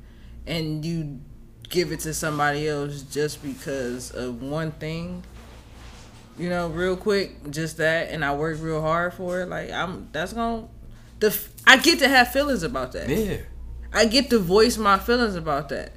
and 0.45 0.83
you 0.83 1.21
give 1.69 1.91
it 1.91 2.01
to 2.01 2.13
somebody 2.13 2.67
else 2.67 3.01
just 3.03 3.41
because 3.41 4.11
of 4.11 4.41
one 4.41 4.71
thing 4.71 5.23
you 6.37 6.49
know 6.49 6.67
real 6.69 6.95
quick 6.95 7.49
just 7.49 7.77
that 7.77 8.09
and 8.09 8.23
i 8.23 8.33
work 8.33 8.57
real 8.59 8.81
hard 8.81 9.13
for 9.13 9.41
it 9.41 9.47
like 9.47 9.71
i'm 9.71 10.07
that's 10.11 10.33
gonna 10.33 10.67
the 11.19 11.35
i 11.65 11.77
get 11.77 11.99
to 11.99 12.07
have 12.07 12.31
feelings 12.31 12.63
about 12.63 12.91
that 12.91 13.09
yeah 13.09 13.37
i 13.93 14.05
get 14.05 14.29
to 14.29 14.39
voice 14.39 14.77
my 14.77 14.97
feelings 14.97 15.35
about 15.35 15.69
that 15.69 15.93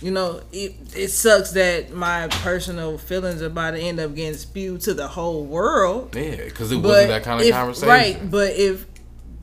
you 0.00 0.10
know 0.10 0.40
it, 0.52 0.74
it 0.94 1.08
sucks 1.08 1.52
that 1.52 1.92
my 1.92 2.28
personal 2.28 2.98
feelings 2.98 3.42
about 3.42 3.74
it 3.74 3.80
end 3.80 3.98
up 3.98 4.14
getting 4.14 4.38
spewed 4.38 4.80
to 4.80 4.94
the 4.94 5.08
whole 5.08 5.44
world 5.44 6.14
yeah 6.14 6.36
because 6.36 6.70
it 6.70 6.76
wasn't 6.76 7.08
that 7.08 7.22
kind 7.22 7.40
of 7.40 7.46
if, 7.46 7.52
conversation 7.52 7.88
right 7.88 8.30
but 8.30 8.52
if 8.52 8.86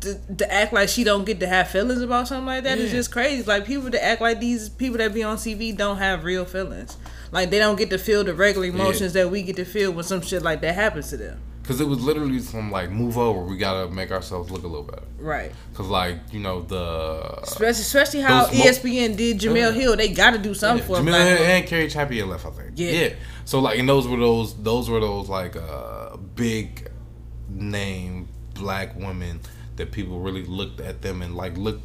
to, 0.01 0.35
to, 0.35 0.53
act 0.53 0.71
like 0.71 0.87
she 0.89 1.03
don't 1.03 1.25
get 1.25 1.39
to 1.39 1.47
have 1.47 1.69
feelings 1.69 2.01
about 2.01 2.27
something 2.27 2.45
like 2.45 2.63
that 2.63 2.77
yeah. 2.77 2.85
is 2.85 2.91
just 2.91 3.11
crazy. 3.11 3.43
Like 3.43 3.65
people 3.65 3.89
that 3.89 4.05
act 4.05 4.21
like 4.21 4.39
these 4.39 4.69
people 4.69 4.97
that 4.99 5.13
be 5.13 5.23
on 5.23 5.37
TV 5.37 5.75
don't 5.75 5.97
have 5.97 6.23
real 6.23 6.45
feelings. 6.45 6.95
Like 7.31 7.49
they 7.49 7.59
don't 7.59 7.75
get 7.75 7.89
to 7.89 7.97
feel 7.97 8.23
the 8.23 8.33
regular 8.33 8.67
emotions 8.67 9.15
yeah. 9.15 9.23
that 9.23 9.29
we 9.29 9.41
get 9.41 9.55
to 9.55 9.65
feel 9.65 9.91
when 9.91 10.03
some 10.03 10.21
shit 10.21 10.43
like 10.43 10.61
that 10.61 10.75
happens 10.75 11.09
to 11.09 11.17
them. 11.17 11.41
Cause 11.67 11.81
it 11.81 11.87
was 11.87 11.99
literally 11.99 12.39
some 12.39 12.69
like 12.69 12.91
move 12.91 13.17
over. 13.17 13.43
We 13.43 13.57
gotta 13.57 13.89
make 13.89 14.11
ourselves 14.11 14.51
look 14.51 14.63
a 14.63 14.67
little 14.67 14.83
better. 14.83 15.07
Right. 15.17 15.51
Cause 15.73 15.87
like 15.87 16.17
you 16.31 16.39
know 16.39 16.61
the 16.61 17.39
especially, 17.41 17.81
especially 17.81 18.21
how 18.21 18.45
ESPN 18.47 19.17
did 19.17 19.39
Jemele 19.39 19.73
Hill. 19.73 19.95
They 19.95 20.09
got 20.09 20.31
to 20.31 20.37
do 20.37 20.53
something 20.53 20.87
yeah. 20.87 20.95
for 20.95 21.03
Jemele 21.03 21.37
Hill 21.37 21.45
and 21.45 21.67
Cari 21.67 21.89
Champion 21.89 22.29
left. 22.29 22.45
I 22.45 22.51
think. 22.51 22.71
Yeah. 22.75 22.91
Yeah. 22.91 23.13
So 23.45 23.59
like 23.59 23.79
and 23.79 23.89
those 23.89 24.07
were 24.07 24.17
those 24.17 24.61
those 24.61 24.89
were 24.89 24.99
those 24.99 25.27
like 25.27 25.55
uh 25.55 26.17
big 26.35 26.91
name 27.49 28.27
black 28.53 28.95
women 28.95 29.39
that 29.75 29.91
people 29.91 30.19
really 30.19 30.43
looked 30.43 30.79
at 30.79 31.01
them 31.01 31.21
and 31.21 31.35
like 31.35 31.57
looked 31.57 31.83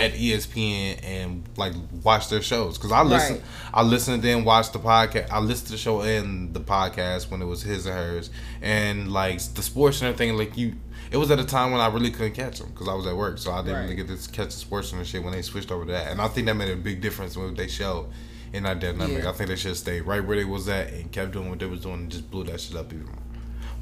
at 0.00 0.12
ESPN 0.12 1.00
and 1.02 1.48
like 1.56 1.72
watch 2.02 2.28
their 2.28 2.42
shows 2.42 2.78
because 2.78 2.92
I 2.92 3.02
listen, 3.02 3.36
right. 3.36 3.44
I 3.72 3.82
listened 3.82 4.24
and 4.24 4.44
watched 4.44 4.72
the 4.72 4.78
podcast. 4.78 5.30
I 5.30 5.38
listened 5.40 5.66
to 5.66 5.72
the 5.72 5.78
show 5.78 6.00
and 6.02 6.52
the 6.54 6.60
podcast 6.60 7.30
when 7.30 7.42
it 7.42 7.46
was 7.46 7.62
his 7.62 7.86
and 7.86 7.94
hers, 7.94 8.30
and 8.62 9.12
like 9.12 9.40
the 9.54 9.62
sports 9.62 10.00
and 10.00 10.08
everything. 10.08 10.36
Like 10.36 10.56
you, 10.56 10.74
it 11.10 11.16
was 11.16 11.30
at 11.30 11.38
a 11.38 11.44
time 11.44 11.72
when 11.72 11.80
I 11.80 11.88
really 11.88 12.10
couldn't 12.10 12.34
catch 12.34 12.58
them 12.58 12.70
because 12.70 12.88
I 12.88 12.94
was 12.94 13.06
at 13.06 13.16
work, 13.16 13.38
so 13.38 13.52
I 13.52 13.62
didn't 13.62 13.74
right. 13.74 13.82
really 13.82 13.96
get 13.96 14.08
to 14.08 14.30
catch 14.30 14.46
the 14.46 14.60
sports 14.60 14.92
and 14.92 15.06
shit 15.06 15.22
when 15.22 15.32
they 15.32 15.42
switched 15.42 15.70
over 15.70 15.84
to 15.84 15.92
that. 15.92 16.10
And 16.10 16.20
I 16.20 16.28
think 16.28 16.46
that 16.46 16.54
made 16.54 16.70
a 16.70 16.76
big 16.76 17.00
difference 17.00 17.36
with 17.36 17.56
they 17.56 17.68
show 17.68 18.08
in 18.52 18.64
that 18.64 18.80
dynamic. 18.80 19.22
Yeah. 19.22 19.30
I 19.30 19.32
think 19.32 19.48
they 19.48 19.56
should 19.56 19.76
stay 19.76 20.00
right 20.00 20.24
where 20.24 20.36
they 20.36 20.44
was 20.44 20.68
at 20.68 20.92
and 20.92 21.10
kept 21.10 21.32
doing 21.32 21.50
what 21.50 21.58
they 21.58 21.66
was 21.66 21.80
doing 21.80 22.00
and 22.00 22.10
just 22.10 22.30
blew 22.30 22.44
that 22.44 22.60
shit 22.60 22.76
up 22.76 22.92
even 22.92 23.06
more. 23.06 23.14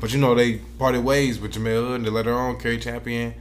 But 0.00 0.12
you 0.12 0.20
know 0.20 0.34
they 0.34 0.58
parted 0.78 1.04
ways 1.04 1.40
with 1.40 1.54
Hood 1.54 1.96
and 1.96 2.04
they 2.04 2.10
let 2.10 2.26
her 2.26 2.32
on 2.32 2.58
Cari 2.60 2.78
Champion. 2.78 3.34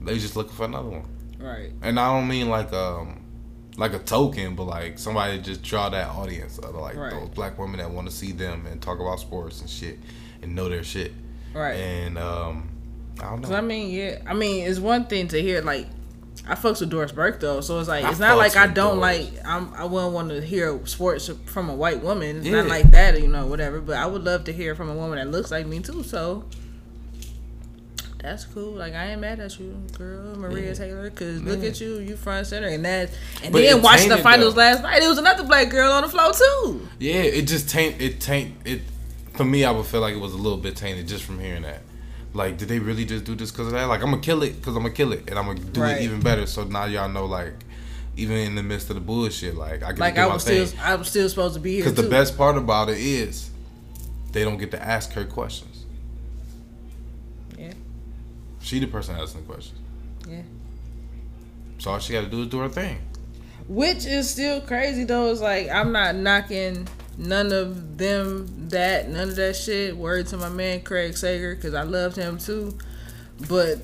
They 0.00 0.18
just 0.18 0.36
looking 0.36 0.54
for 0.54 0.64
another 0.64 0.88
one. 0.88 1.04
Right. 1.40 1.72
And 1.82 1.98
I 1.98 2.12
don't 2.12 2.28
mean 2.28 2.48
like 2.48 2.72
um 2.72 3.24
like 3.76 3.94
a 3.94 3.98
token, 3.98 4.56
but 4.56 4.64
like 4.64 4.98
somebody 4.98 5.40
just 5.40 5.62
draw 5.62 5.88
that 5.88 6.08
audience 6.08 6.58
of 6.58 6.74
like 6.74 6.96
right. 6.96 7.10
those 7.10 7.30
black 7.30 7.58
women 7.58 7.78
that 7.78 7.90
want 7.90 8.08
to 8.08 8.14
see 8.14 8.32
them 8.32 8.66
and 8.66 8.80
talk 8.80 9.00
about 9.00 9.20
sports 9.20 9.60
and 9.60 9.70
shit 9.70 9.98
and 10.42 10.54
know 10.54 10.68
their 10.68 10.84
shit. 10.84 11.12
Right. 11.54 11.74
And 11.74 12.18
um 12.18 12.68
I 13.20 13.30
don't 13.30 13.48
know. 13.48 13.54
I 13.54 13.60
mean, 13.60 13.90
yeah. 13.90 14.18
I 14.26 14.34
mean, 14.34 14.66
it's 14.66 14.78
one 14.78 15.06
thing 15.06 15.28
to 15.28 15.40
hear 15.40 15.62
like 15.62 15.86
I 16.46 16.54
fucks 16.54 16.80
with 16.80 16.90
Doris 16.90 17.12
Burke 17.12 17.40
though, 17.40 17.60
so 17.60 17.78
it's 17.78 17.88
like 17.88 18.04
it's 18.04 18.20
I 18.20 18.28
not 18.28 18.38
like 18.38 18.56
I 18.56 18.66
don't 18.66 18.98
Doris. 18.98 19.32
like 19.32 19.46
I'm 19.46 19.72
I 19.74 19.84
wouldn't 19.84 20.12
want 20.12 20.30
to 20.30 20.40
hear 20.40 20.84
sports 20.86 21.30
from 21.46 21.68
a 21.68 21.74
white 21.74 22.02
woman. 22.02 22.38
It's 22.38 22.46
yeah. 22.46 22.62
not 22.62 22.66
like 22.66 22.90
that, 22.92 23.20
you 23.20 23.28
know, 23.28 23.46
whatever. 23.46 23.80
But 23.80 23.96
I 23.96 24.06
would 24.06 24.24
love 24.24 24.44
to 24.44 24.52
hear 24.52 24.74
from 24.74 24.88
a 24.88 24.94
woman 24.94 25.18
that 25.18 25.28
looks 25.30 25.50
like 25.50 25.66
me 25.66 25.80
too. 25.80 26.02
So 26.02 26.44
that's 28.22 28.44
cool. 28.44 28.72
Like 28.72 28.94
I 28.94 29.12
ain't 29.12 29.20
mad 29.20 29.40
at 29.40 29.58
you, 29.58 29.76
girl, 29.96 30.36
Maria 30.36 30.68
yeah. 30.68 30.74
Taylor. 30.74 31.10
Cause 31.10 31.40
look 31.42 31.64
at 31.64 31.80
you, 31.80 31.98
you 31.98 32.16
front 32.16 32.46
center, 32.46 32.68
and 32.68 32.84
that. 32.84 33.10
And 33.42 33.52
but 33.52 33.62
then 33.62 33.82
watching 33.82 34.08
the 34.08 34.18
finals 34.18 34.54
though. 34.54 34.60
last 34.60 34.82
night, 34.82 35.02
it 35.02 35.08
was 35.08 35.18
another 35.18 35.44
black 35.44 35.70
girl 35.70 35.90
on 35.92 36.02
the 36.02 36.08
floor 36.08 36.32
too. 36.32 36.88
Yeah, 36.98 37.14
it 37.14 37.42
just 37.42 37.68
taint 37.68 38.00
it 38.00 38.20
taint 38.20 38.54
it. 38.64 38.82
For 39.34 39.44
me, 39.44 39.64
I 39.64 39.70
would 39.70 39.86
feel 39.86 40.00
like 40.00 40.14
it 40.14 40.20
was 40.20 40.34
a 40.34 40.38
little 40.38 40.58
bit 40.58 40.76
tainted 40.76 41.08
just 41.08 41.24
from 41.24 41.38
hearing 41.38 41.62
that. 41.62 41.82
Like, 42.32 42.58
did 42.58 42.68
they 42.68 42.78
really 42.78 43.04
just 43.04 43.24
do 43.24 43.34
this 43.34 43.50
because 43.50 43.68
of 43.68 43.72
that? 43.72 43.84
Like, 43.84 44.02
I'm 44.02 44.10
gonna 44.10 44.22
kill 44.22 44.42
it 44.42 44.56
because 44.56 44.76
I'm 44.76 44.82
gonna 44.82 44.94
kill 44.94 45.12
it, 45.12 45.28
and 45.28 45.38
I'm 45.38 45.46
gonna 45.46 45.60
do 45.60 45.80
right. 45.80 45.96
it 45.96 46.02
even 46.02 46.20
better. 46.20 46.46
So 46.46 46.64
now 46.64 46.84
y'all 46.84 47.08
know, 47.08 47.26
like, 47.26 47.54
even 48.16 48.36
in 48.36 48.54
the 48.54 48.62
midst 48.62 48.90
of 48.90 48.96
the 48.96 49.00
bullshit, 49.00 49.56
like 49.56 49.82
I 49.82 49.92
can 49.92 49.98
like 49.98 50.14
do 50.14 50.20
I 50.20 50.26
was 50.26 50.42
still 50.42 50.68
I 50.82 50.94
was 50.94 51.08
still 51.08 51.28
supposed 51.28 51.54
to 51.54 51.60
be 51.60 51.76
here. 51.76 51.84
Because 51.84 51.94
the 51.94 52.08
best 52.08 52.36
part 52.36 52.56
about 52.56 52.88
it 52.88 52.98
is 52.98 53.50
they 54.32 54.44
don't 54.44 54.58
get 54.58 54.70
to 54.72 54.82
ask 54.82 55.12
her 55.12 55.24
questions. 55.24 55.69
She 58.60 58.78
the 58.78 58.86
person 58.86 59.16
asking 59.16 59.42
the 59.42 59.52
questions. 59.52 59.80
Yeah. 60.28 60.42
So 61.78 61.92
all 61.92 61.98
she 61.98 62.12
got 62.12 62.22
to 62.22 62.30
do 62.30 62.42
is 62.42 62.48
do 62.48 62.58
her 62.58 62.68
thing. 62.68 62.98
Which 63.68 64.04
is 64.04 64.28
still 64.28 64.60
crazy 64.60 65.04
though. 65.04 65.30
It's 65.30 65.40
like 65.40 65.68
I'm 65.68 65.92
not 65.92 66.16
knocking 66.16 66.88
none 67.16 67.52
of 67.52 67.98
them 67.98 68.68
that 68.70 69.08
none 69.08 69.28
of 69.28 69.36
that 69.36 69.56
shit. 69.56 69.96
Word 69.96 70.26
to 70.28 70.36
my 70.36 70.48
man 70.48 70.82
Craig 70.82 71.16
Sager 71.16 71.54
because 71.54 71.74
I 71.74 71.82
loved 71.82 72.16
him 72.16 72.38
too, 72.38 72.76
but 73.48 73.78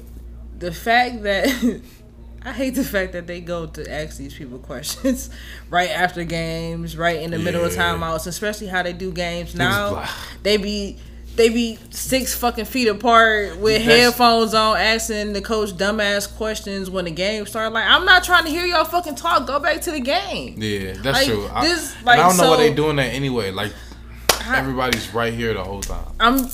the 0.58 0.72
fact 0.72 1.22
that 1.22 1.46
I 2.46 2.52
hate 2.52 2.76
the 2.76 2.84
fact 2.84 3.12
that 3.12 3.26
they 3.26 3.40
go 3.40 3.66
to 3.66 3.92
ask 3.92 4.18
these 4.18 4.34
people 4.34 4.58
questions 4.60 5.30
right 5.68 5.90
after 5.90 6.24
games, 6.24 6.96
right 6.96 7.20
in 7.20 7.30
the 7.30 7.38
yeah. 7.38 7.44
middle 7.44 7.64
of 7.64 7.72
timeouts, 7.72 8.26
especially 8.26 8.68
how 8.68 8.82
they 8.82 8.92
do 8.92 9.10
games 9.10 9.54
now. 9.54 10.08
They 10.42 10.56
be 10.56 10.98
they 11.36 11.48
be 11.48 11.78
six 11.90 12.34
fucking 12.34 12.64
feet 12.64 12.88
apart 12.88 13.58
with 13.58 13.84
that's, 13.84 14.00
headphones 14.00 14.54
on, 14.54 14.76
asking 14.76 15.32
the 15.32 15.42
coach 15.42 15.70
dumbass 15.70 16.34
questions 16.36 16.90
when 16.90 17.04
the 17.04 17.10
game 17.10 17.46
started. 17.46 17.74
Like, 17.74 17.84
I'm 17.86 18.04
not 18.04 18.24
trying 18.24 18.44
to 18.44 18.50
hear 18.50 18.64
y'all 18.66 18.84
fucking 18.84 19.14
talk. 19.14 19.46
Go 19.46 19.58
back 19.58 19.80
to 19.82 19.90
the 19.90 20.00
game. 20.00 20.60
Yeah, 20.60 20.92
that's 20.94 21.18
like, 21.18 21.26
true. 21.26 21.48
This, 21.60 21.94
I, 21.96 22.02
like, 22.04 22.18
I 22.18 22.28
don't 22.28 22.36
know 22.36 22.42
so, 22.44 22.50
why 22.50 22.56
they 22.56 22.74
doing 22.74 22.96
that 22.96 23.12
anyway. 23.12 23.50
Like, 23.50 23.72
everybody's 24.46 25.12
right 25.12 25.32
here 25.32 25.54
the 25.54 25.64
whole 25.64 25.82
time. 25.82 26.06
I'm. 26.18 26.48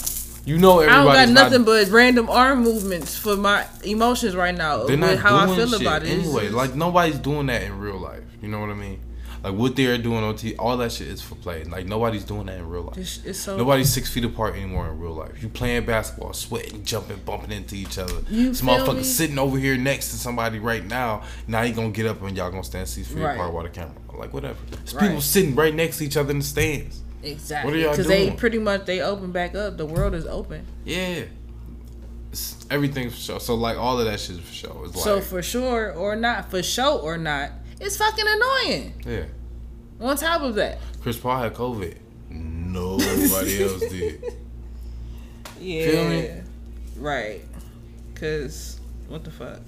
You 0.45 0.59
know, 0.59 0.81
I 0.81 0.87
don't 0.87 1.05
got 1.05 1.29
nothing 1.29 1.61
not, 1.61 1.67
but 1.67 1.89
random 1.91 2.29
arm 2.29 2.65
movements 2.65 3.17
for 3.17 3.37
my 3.37 3.65
emotions 3.85 4.35
right 4.35 4.53
now. 4.53 4.87
They're 4.87 4.97
not 4.97 5.19
how 5.19 5.37
I 5.37 5.55
feel 5.55 5.73
about 5.73 6.03
it 6.03 6.09
anyway. 6.09 6.49
Like 6.49 6.75
nobody's 6.75 7.21
doing 7.21 7.47
that 7.47 7.63
in 7.63 7.79
real 7.79 7.97
life. 7.97 8.25
You 8.41 8.49
know 8.49 8.59
what 8.59 8.71
I 8.71 8.75
mean? 8.75 8.99
Like 9.43 9.55
what 9.55 9.75
they're 9.75 9.99
doing 9.99 10.23
on 10.23 10.35
TV, 10.35 10.55
all 10.59 10.77
that 10.77 10.93
shit 10.93 11.09
is 11.09 11.21
for 11.21 11.35
play. 11.35 11.65
Like 11.65 11.87
nobody's 11.87 12.25
doing 12.25 12.47
that 12.47 12.59
in 12.59 12.69
real 12.69 12.83
life. 12.83 12.97
It's, 12.97 13.25
it's 13.25 13.39
so 13.41 13.57
nobody's 13.57 13.93
six 13.93 14.09
feet 14.09 14.25
apart 14.25 14.55
anymore 14.55 14.89
in 14.89 14.99
real 15.01 15.15
life. 15.15 15.43
You 15.43 15.49
playing 15.49 15.85
basketball, 15.85 16.33
sweating, 16.33 16.85
jumping, 16.85 17.19
bumping 17.25 17.51
into 17.51 17.75
each 17.75 17.99
other. 17.99 18.15
You 18.31 18.55
Some 18.55 18.69
motherfucker 18.69 18.99
me? 18.99 19.03
sitting 19.03 19.39
over 19.39 19.59
here 19.59 19.77
next 19.77 20.11
to 20.11 20.17
somebody 20.17 20.61
right 20.61 20.85
now. 20.85 21.25
Now 21.49 21.63
you 21.63 21.75
gonna 21.75 21.91
get 21.91 22.07
up 22.07 22.23
and 22.23 22.37
y'all 22.37 22.51
gonna 22.51 22.63
stand 22.63 22.87
six 22.89 23.09
feet 23.09 23.19
right. 23.19 23.35
apart 23.35 23.53
while 23.53 23.65
the 23.65 23.71
camera. 23.71 23.95
Like 24.17 24.33
whatever. 24.33 24.59
There's 24.71 24.95
right. 24.95 25.09
people 25.09 25.21
sitting 25.21 25.57
right 25.57 25.75
next 25.75 25.99
to 25.99 26.05
each 26.05 26.17
other 26.17 26.31
in 26.31 26.39
the 26.39 26.45
stands. 26.45 27.03
Exactly. 27.23 27.71
What 27.71 27.77
are 27.77 27.81
y'all 27.81 27.95
doing? 27.95 28.07
Because 28.09 28.09
they 28.09 28.31
pretty 28.31 28.59
much 28.59 28.85
they 28.85 29.01
open 29.01 29.33
back 29.33 29.55
up. 29.57 29.77
The 29.77 29.87
world 29.87 30.15
is 30.15 30.27
open. 30.27 30.67
Yeah. 30.85 31.25
It's 32.31 32.65
everything 32.71 33.11
for 33.11 33.17
sure. 33.17 33.41
So 33.41 33.55
like 33.55 33.77
all 33.77 33.99
of 33.99 34.07
that 34.07 34.21
shit 34.21 34.41
for 34.41 34.53
sure. 34.53 34.85
It's 34.87 35.03
so 35.03 35.21
for 35.21 35.43
sure 35.43 35.93
or 35.93 36.17
not, 36.17 36.51
for 36.51 36.63
sure 36.63 36.99
or 36.99 37.19
not, 37.19 37.51
it's 37.83 37.97
fucking 37.97 38.25
annoying. 38.27 38.95
Yeah. 39.07 39.25
On 40.01 40.17
top 40.17 40.43
of 40.43 40.55
that, 40.57 40.79
Chris 41.01 41.19
Paul 41.19 41.39
had 41.43 41.55
COVID. 41.55 41.97
No 42.31 42.97
nobody 42.97 43.63
else 43.63 43.81
did. 43.81 44.25
Yeah. 45.61 46.41
Right. 46.97 47.43
Cause 48.15 48.81
what 49.09 49.25
the 49.25 49.31
fuck? 49.31 49.61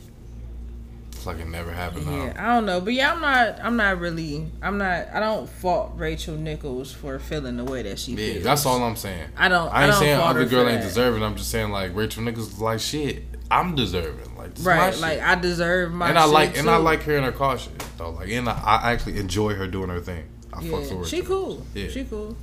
It's 1.24 1.26
like 1.26 1.38
it 1.38 1.48
never 1.48 1.72
happened. 1.72 2.04
Yeah, 2.04 2.32
now. 2.34 2.34
I 2.36 2.54
don't 2.54 2.66
know, 2.66 2.82
but 2.82 2.92
yeah, 2.92 3.14
I'm 3.14 3.22
not. 3.22 3.58
I'm 3.64 3.76
not 3.76 3.98
really. 3.98 4.46
I'm 4.60 4.76
not. 4.76 5.08
I 5.10 5.20
don't 5.20 5.48
fault 5.48 5.92
Rachel 5.96 6.36
Nichols 6.36 6.92
for 6.92 7.18
feeling 7.18 7.56
the 7.56 7.64
way 7.64 7.80
that 7.80 7.98
she 7.98 8.12
yeah, 8.12 8.34
feels. 8.34 8.44
that's 8.44 8.66
all 8.66 8.82
I'm 8.82 8.94
saying. 8.94 9.30
I 9.34 9.48
don't. 9.48 9.72
I 9.72 9.84
ain't 9.84 9.94
I 9.94 9.98
saying 9.98 10.20
other 10.20 10.44
girl 10.44 10.68
ain't 10.68 10.82
deserving. 10.82 11.22
I'm 11.22 11.34
just 11.36 11.50
saying 11.50 11.70
like 11.70 11.96
Rachel 11.96 12.22
Nichols 12.24 12.52
is 12.52 12.60
like 12.60 12.80
shit. 12.80 13.24
I'm 13.50 13.74
deserving. 13.74 14.36
Like 14.36 14.50
right, 14.60 14.94
like 14.98 15.20
I 15.20 15.34
deserve 15.36 15.92
my. 15.92 16.10
And 16.10 16.18
I 16.18 16.26
like 16.26 16.52
too. 16.52 16.60
and 16.60 16.68
I 16.68 16.76
like 16.76 17.02
hearing 17.02 17.24
her 17.24 17.32
caution 17.32 17.72
though. 17.96 18.10
Like 18.10 18.28
and 18.28 18.46
I, 18.46 18.60
I 18.82 18.92
actually 18.92 19.18
enjoy 19.18 19.54
her 19.54 19.66
doing 19.66 19.88
her 19.88 20.00
thing. 20.00 20.28
I 20.52 20.60
yeah, 20.60 20.72
fucks 20.72 20.94
with 20.94 21.08
She 21.08 21.22
cool. 21.22 21.66
Yeah, 21.72 21.88
she 21.88 22.04
cool. 22.04 22.36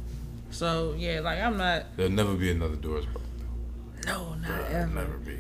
So 0.50 0.96
yeah, 0.98 1.20
like 1.20 1.40
I'm 1.40 1.56
not. 1.56 1.96
There'll 1.98 2.12
never 2.12 2.34
be 2.34 2.50
another 2.50 2.78
Doris 2.78 3.06
Burke. 3.06 3.22
No, 4.08 4.34
not 4.34 4.48
Girl, 4.48 4.66
ever. 4.72 4.88
Never 4.88 5.18
be. 5.20 5.38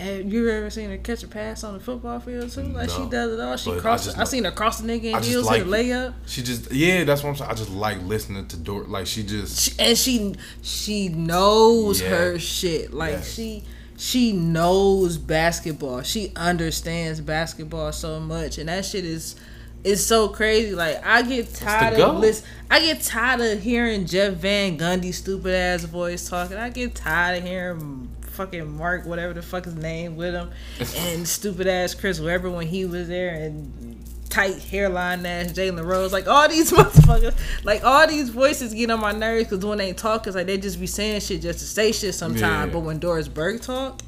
Have 0.00 0.32
you 0.32 0.50
ever 0.50 0.70
seen 0.70 0.90
her 0.90 0.96
catch 0.96 1.22
a 1.22 1.28
pass 1.28 1.62
on 1.62 1.74
the 1.74 1.80
football 1.80 2.18
field 2.20 2.50
too? 2.50 2.62
Like 2.62 2.88
no, 2.88 3.04
she 3.04 3.10
does 3.10 3.32
it 3.32 3.40
all. 3.40 3.56
She 3.56 3.78
crossed. 3.78 4.18
I, 4.18 4.22
I 4.22 4.24
seen 4.24 4.44
her 4.44 4.50
cross 4.50 4.80
the 4.80 4.88
nigga 4.88 5.16
in 5.16 5.22
heels 5.22 5.46
like, 5.46 5.62
a 5.62 5.64
layup. 5.64 6.14
She 6.26 6.42
just 6.42 6.72
yeah, 6.72 7.04
that's 7.04 7.22
what 7.22 7.30
I'm 7.30 7.36
saying. 7.36 7.50
I 7.50 7.54
just 7.54 7.70
like 7.70 8.02
listening 8.02 8.46
to 8.48 8.56
Dor. 8.56 8.84
Like 8.84 9.06
she 9.06 9.22
just 9.22 9.60
she, 9.60 9.72
and 9.78 9.96
she 9.96 10.34
she 10.62 11.08
knows 11.08 12.00
yeah. 12.00 12.08
her 12.08 12.38
shit. 12.38 12.92
Like 12.92 13.12
yes. 13.12 13.34
she 13.34 13.64
she 13.96 14.32
knows 14.32 15.18
basketball. 15.18 16.02
She 16.02 16.32
understands 16.34 17.20
basketball 17.20 17.92
so 17.92 18.18
much, 18.18 18.56
and 18.56 18.68
that 18.68 18.86
shit 18.86 19.04
is 19.04 19.36
is 19.84 20.06
so 20.06 20.28
crazy. 20.28 20.74
Like 20.74 21.04
I 21.04 21.22
get 21.22 21.52
tired 21.54 22.00
of 22.00 22.18
listen. 22.18 22.46
I 22.70 22.80
get 22.80 23.02
tired 23.02 23.40
of 23.40 23.62
hearing 23.62 24.06
Jeff 24.06 24.34
Van 24.34 24.78
Gundy 24.78 25.12
stupid 25.12 25.54
ass 25.54 25.84
voice 25.84 26.28
talking. 26.28 26.56
I 26.56 26.70
get 26.70 26.94
tired 26.94 27.38
of 27.38 27.44
hearing 27.44 28.08
fucking 28.30 28.76
Mark 28.76 29.06
whatever 29.06 29.32
the 29.32 29.42
fuck 29.42 29.64
his 29.64 29.74
name 29.74 30.16
with 30.16 30.34
him 30.34 30.50
and 30.96 31.26
stupid 31.26 31.66
ass 31.66 31.94
Chris 31.94 32.20
Webber 32.20 32.50
when 32.50 32.66
he 32.66 32.84
was 32.84 33.08
there 33.08 33.34
and 33.34 34.04
tight 34.30 34.58
hairline 34.62 35.26
ass 35.26 35.52
Jalen 35.52 35.84
Rose. 35.84 36.12
Like 36.12 36.28
all 36.28 36.48
these 36.48 36.72
motherfuckers, 36.72 37.36
like 37.64 37.84
all 37.84 38.06
these 38.06 38.30
voices 38.30 38.72
get 38.72 38.90
on 38.90 39.00
my 39.00 39.12
nerves 39.12 39.44
because 39.44 39.64
when 39.64 39.78
they 39.78 39.92
talk, 39.92 40.26
it's 40.26 40.36
like 40.36 40.46
they 40.46 40.56
just 40.56 40.80
be 40.80 40.86
saying 40.86 41.20
shit 41.20 41.42
just 41.42 41.58
to 41.58 41.64
say 41.64 41.92
shit 41.92 42.14
sometimes. 42.14 42.42
Yeah. 42.42 42.72
But 42.72 42.80
when 42.80 42.98
Doris 42.98 43.28
Burke 43.28 43.60
talk. 43.60 44.00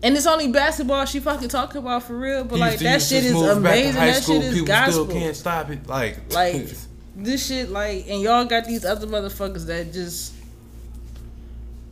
And 0.00 0.16
it's 0.16 0.28
only 0.28 0.46
basketball 0.46 1.06
she 1.06 1.18
fucking 1.18 1.48
talking 1.48 1.78
about 1.78 2.04
for 2.04 2.16
real, 2.16 2.44
but 2.44 2.60
like 2.60 2.78
that 2.80 3.02
shit 3.02 3.24
is 3.24 3.34
amazing. 3.34 3.94
That 3.94 4.22
shit 4.22 4.44
is 4.44 4.62
gospel. 4.62 5.06
Still 5.06 5.20
can't 5.20 5.36
stop 5.36 5.70
it. 5.70 5.88
Like, 5.88 6.18
like 6.32 6.68
this 7.16 7.48
shit, 7.48 7.70
like, 7.70 8.06
and 8.08 8.22
y'all 8.22 8.44
got 8.44 8.64
these 8.64 8.84
other 8.84 9.08
motherfuckers 9.08 9.66
that 9.66 9.92
just 9.92 10.34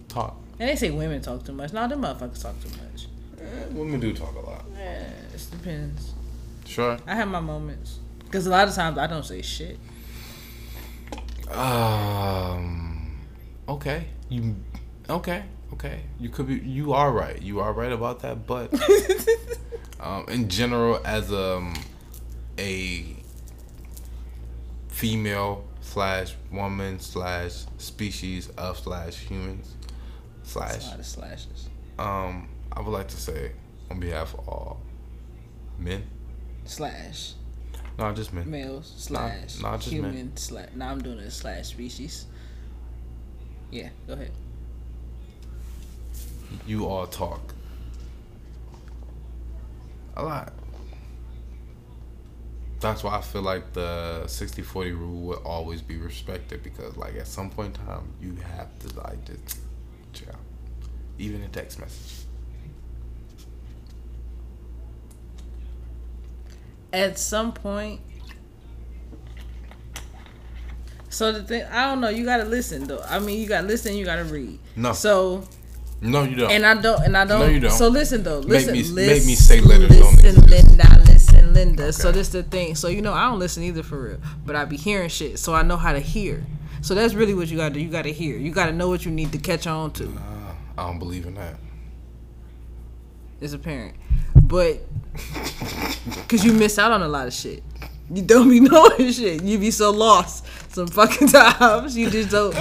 talk. 0.06 0.36
And 0.58 0.68
they 0.68 0.76
say 0.76 0.90
women 0.90 1.20
talk 1.20 1.44
too 1.44 1.52
much. 1.52 1.72
No, 1.72 1.86
them 1.86 2.02
motherfuckers 2.02 2.42
talk 2.42 2.60
too 2.62 2.70
much. 2.70 3.08
Eh, 3.38 3.66
women 3.72 4.00
do 4.00 4.12
talk 4.12 4.34
a 4.34 4.40
lot. 4.40 4.64
Yeah, 4.76 5.08
it 5.34 5.46
depends. 5.50 6.14
Sure. 6.64 6.98
I 7.06 7.14
have 7.14 7.28
my 7.28 7.40
moments 7.40 7.98
because 8.24 8.46
a 8.46 8.50
lot 8.50 8.66
of 8.66 8.74
times 8.74 8.98
I 8.98 9.06
don't 9.06 9.24
say 9.24 9.42
shit. 9.42 9.78
Um. 11.50 13.18
Okay. 13.68 14.06
You. 14.28 14.56
Okay. 15.08 15.44
Okay. 15.74 16.00
You 16.18 16.30
could 16.30 16.48
be. 16.48 16.56
You 16.56 16.92
are 16.94 17.12
right. 17.12 17.40
You 17.40 17.60
are 17.60 17.72
right 17.72 17.92
about 17.92 18.20
that. 18.20 18.46
But 18.46 18.72
um, 20.00 20.24
in 20.28 20.48
general, 20.48 21.00
as 21.04 21.32
um 21.32 21.74
a 22.58 23.04
female 24.88 25.64
slash 25.82 26.34
woman 26.50 26.98
slash 26.98 27.64
species 27.78 28.48
of 28.56 28.78
slash 28.78 29.18
humans 29.18 29.75
slash 30.46 30.84
a 30.86 30.88
lot 30.88 30.98
of 30.98 31.06
slashes. 31.06 31.68
Um, 31.98 32.48
I 32.72 32.80
would 32.80 32.90
like 32.90 33.08
to 33.08 33.16
say 33.16 33.52
on 33.90 34.00
behalf 34.00 34.34
of 34.34 34.48
all 34.48 34.80
men 35.78 36.04
slash. 36.64 37.34
No, 37.98 38.12
just 38.12 38.32
men. 38.32 38.50
Males 38.50 38.92
slash 38.96 39.60
nah, 39.60 39.70
nah, 39.70 39.76
just 39.76 39.90
human 39.90 40.14
men. 40.14 40.36
slash. 40.36 40.68
Now 40.74 40.90
I'm 40.90 41.02
doing 41.02 41.18
a 41.18 41.30
slash 41.30 41.68
species. 41.68 42.26
Yeah, 43.70 43.88
go 44.06 44.14
ahead. 44.14 44.30
You 46.66 46.86
all 46.86 47.06
talk 47.06 47.54
a 50.16 50.22
lot. 50.22 50.52
That's 52.78 53.02
why 53.02 53.16
I 53.16 53.20
feel 53.22 53.42
like 53.42 53.72
the 53.72 54.22
60-40 54.26 54.98
rule 54.98 55.22
will 55.22 55.42
always 55.44 55.80
be 55.80 55.96
respected 55.96 56.62
because, 56.62 56.96
like, 56.96 57.16
at 57.16 57.26
some 57.26 57.48
point 57.48 57.76
in 57.78 57.86
time, 57.86 58.12
you 58.20 58.36
have 58.54 58.78
to 58.80 59.00
like 59.00 59.24
just 59.24 59.60
even 61.18 61.42
in 61.42 61.50
text 61.50 61.78
message. 61.78 62.26
at 66.96 67.18
some 67.18 67.52
point. 67.52 68.00
So 71.08 71.32
the 71.32 71.42
thing, 71.42 71.64
I 71.70 71.86
don't 71.86 72.00
know. 72.00 72.08
You 72.08 72.24
gotta 72.24 72.44
listen 72.44 72.86
though. 72.86 73.02
I 73.08 73.18
mean, 73.18 73.40
you 73.40 73.48
gotta 73.48 73.66
listen. 73.66 73.96
You 73.96 74.04
gotta 74.04 74.24
read. 74.24 74.58
No. 74.74 74.92
So. 74.92 75.44
No, 76.02 76.24
you 76.24 76.36
don't. 76.36 76.50
And 76.50 76.66
I 76.66 76.74
don't. 76.74 77.02
And 77.02 77.16
I 77.16 77.24
don't. 77.24 77.40
No, 77.40 77.46
you 77.46 77.60
don't. 77.60 77.70
So 77.70 77.88
listen 77.88 78.22
though. 78.22 78.40
Listen. 78.40 78.74
Make 78.74 78.84
me, 78.84 78.92
listen, 78.92 79.14
make 79.14 79.26
me 79.26 79.34
say 79.34 79.60
letters. 79.60 79.90
Listen, 79.90 80.44
Linda. 80.46 81.02
Listen, 81.06 81.54
Linda. 81.54 81.82
Okay. 81.84 81.92
So 81.92 82.12
this 82.12 82.28
the 82.28 82.42
thing. 82.42 82.74
So 82.74 82.88
you 82.88 83.00
know, 83.00 83.14
I 83.14 83.30
don't 83.30 83.38
listen 83.38 83.62
either 83.62 83.82
for 83.82 83.98
real. 83.98 84.18
But 84.44 84.56
I 84.56 84.66
be 84.66 84.76
hearing 84.76 85.08
shit, 85.08 85.38
so 85.38 85.54
I 85.54 85.62
know 85.62 85.78
how 85.78 85.92
to 85.92 86.00
hear. 86.00 86.44
So 86.86 86.94
that's 86.94 87.14
really 87.14 87.34
what 87.34 87.48
you 87.48 87.56
gotta 87.56 87.74
do. 87.74 87.80
You 87.80 87.88
gotta 87.88 88.10
hear. 88.10 88.36
You 88.36 88.52
gotta 88.52 88.70
know 88.70 88.88
what 88.88 89.04
you 89.04 89.10
need 89.10 89.32
to 89.32 89.38
catch 89.38 89.66
on 89.66 89.90
to. 89.94 90.04
Uh, 90.04 90.54
I 90.78 90.86
don't 90.86 91.00
believe 91.00 91.26
in 91.26 91.34
that. 91.34 91.56
It's 93.40 93.54
apparent, 93.54 93.96
but 94.40 94.82
Cause 96.28 96.44
you 96.44 96.52
miss 96.52 96.78
out 96.78 96.92
on 96.92 97.02
a 97.02 97.08
lot 97.08 97.26
of 97.26 97.32
shit. 97.32 97.64
You 98.08 98.22
don't 98.22 98.48
be 98.48 98.60
knowing 98.70 99.10
shit. 99.10 99.42
You 99.42 99.58
be 99.58 99.72
so 99.72 99.90
lost 99.90 100.46
some 100.72 100.86
fucking 100.86 101.26
times. 101.32 101.96
You 101.96 102.08
just 102.08 102.30
don't. 102.30 102.54
so 102.54 102.60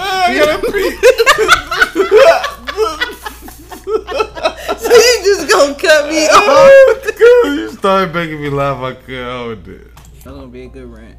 you 4.89 5.21
just 5.23 5.47
gonna 5.51 5.75
cut 5.75 6.09
me 6.09 6.25
off. 6.25 7.15
Girl, 7.15 7.53
you 7.53 7.69
started 7.73 8.11
making 8.11 8.41
me 8.41 8.49
laugh. 8.49 8.81
I 8.81 8.95
couldn't 8.95 9.23
hold 9.23 9.67
it. 9.67 9.95
That's 9.95 10.23
gonna 10.25 10.47
be 10.47 10.63
a 10.63 10.67
good 10.67 10.91
rant. 10.91 11.17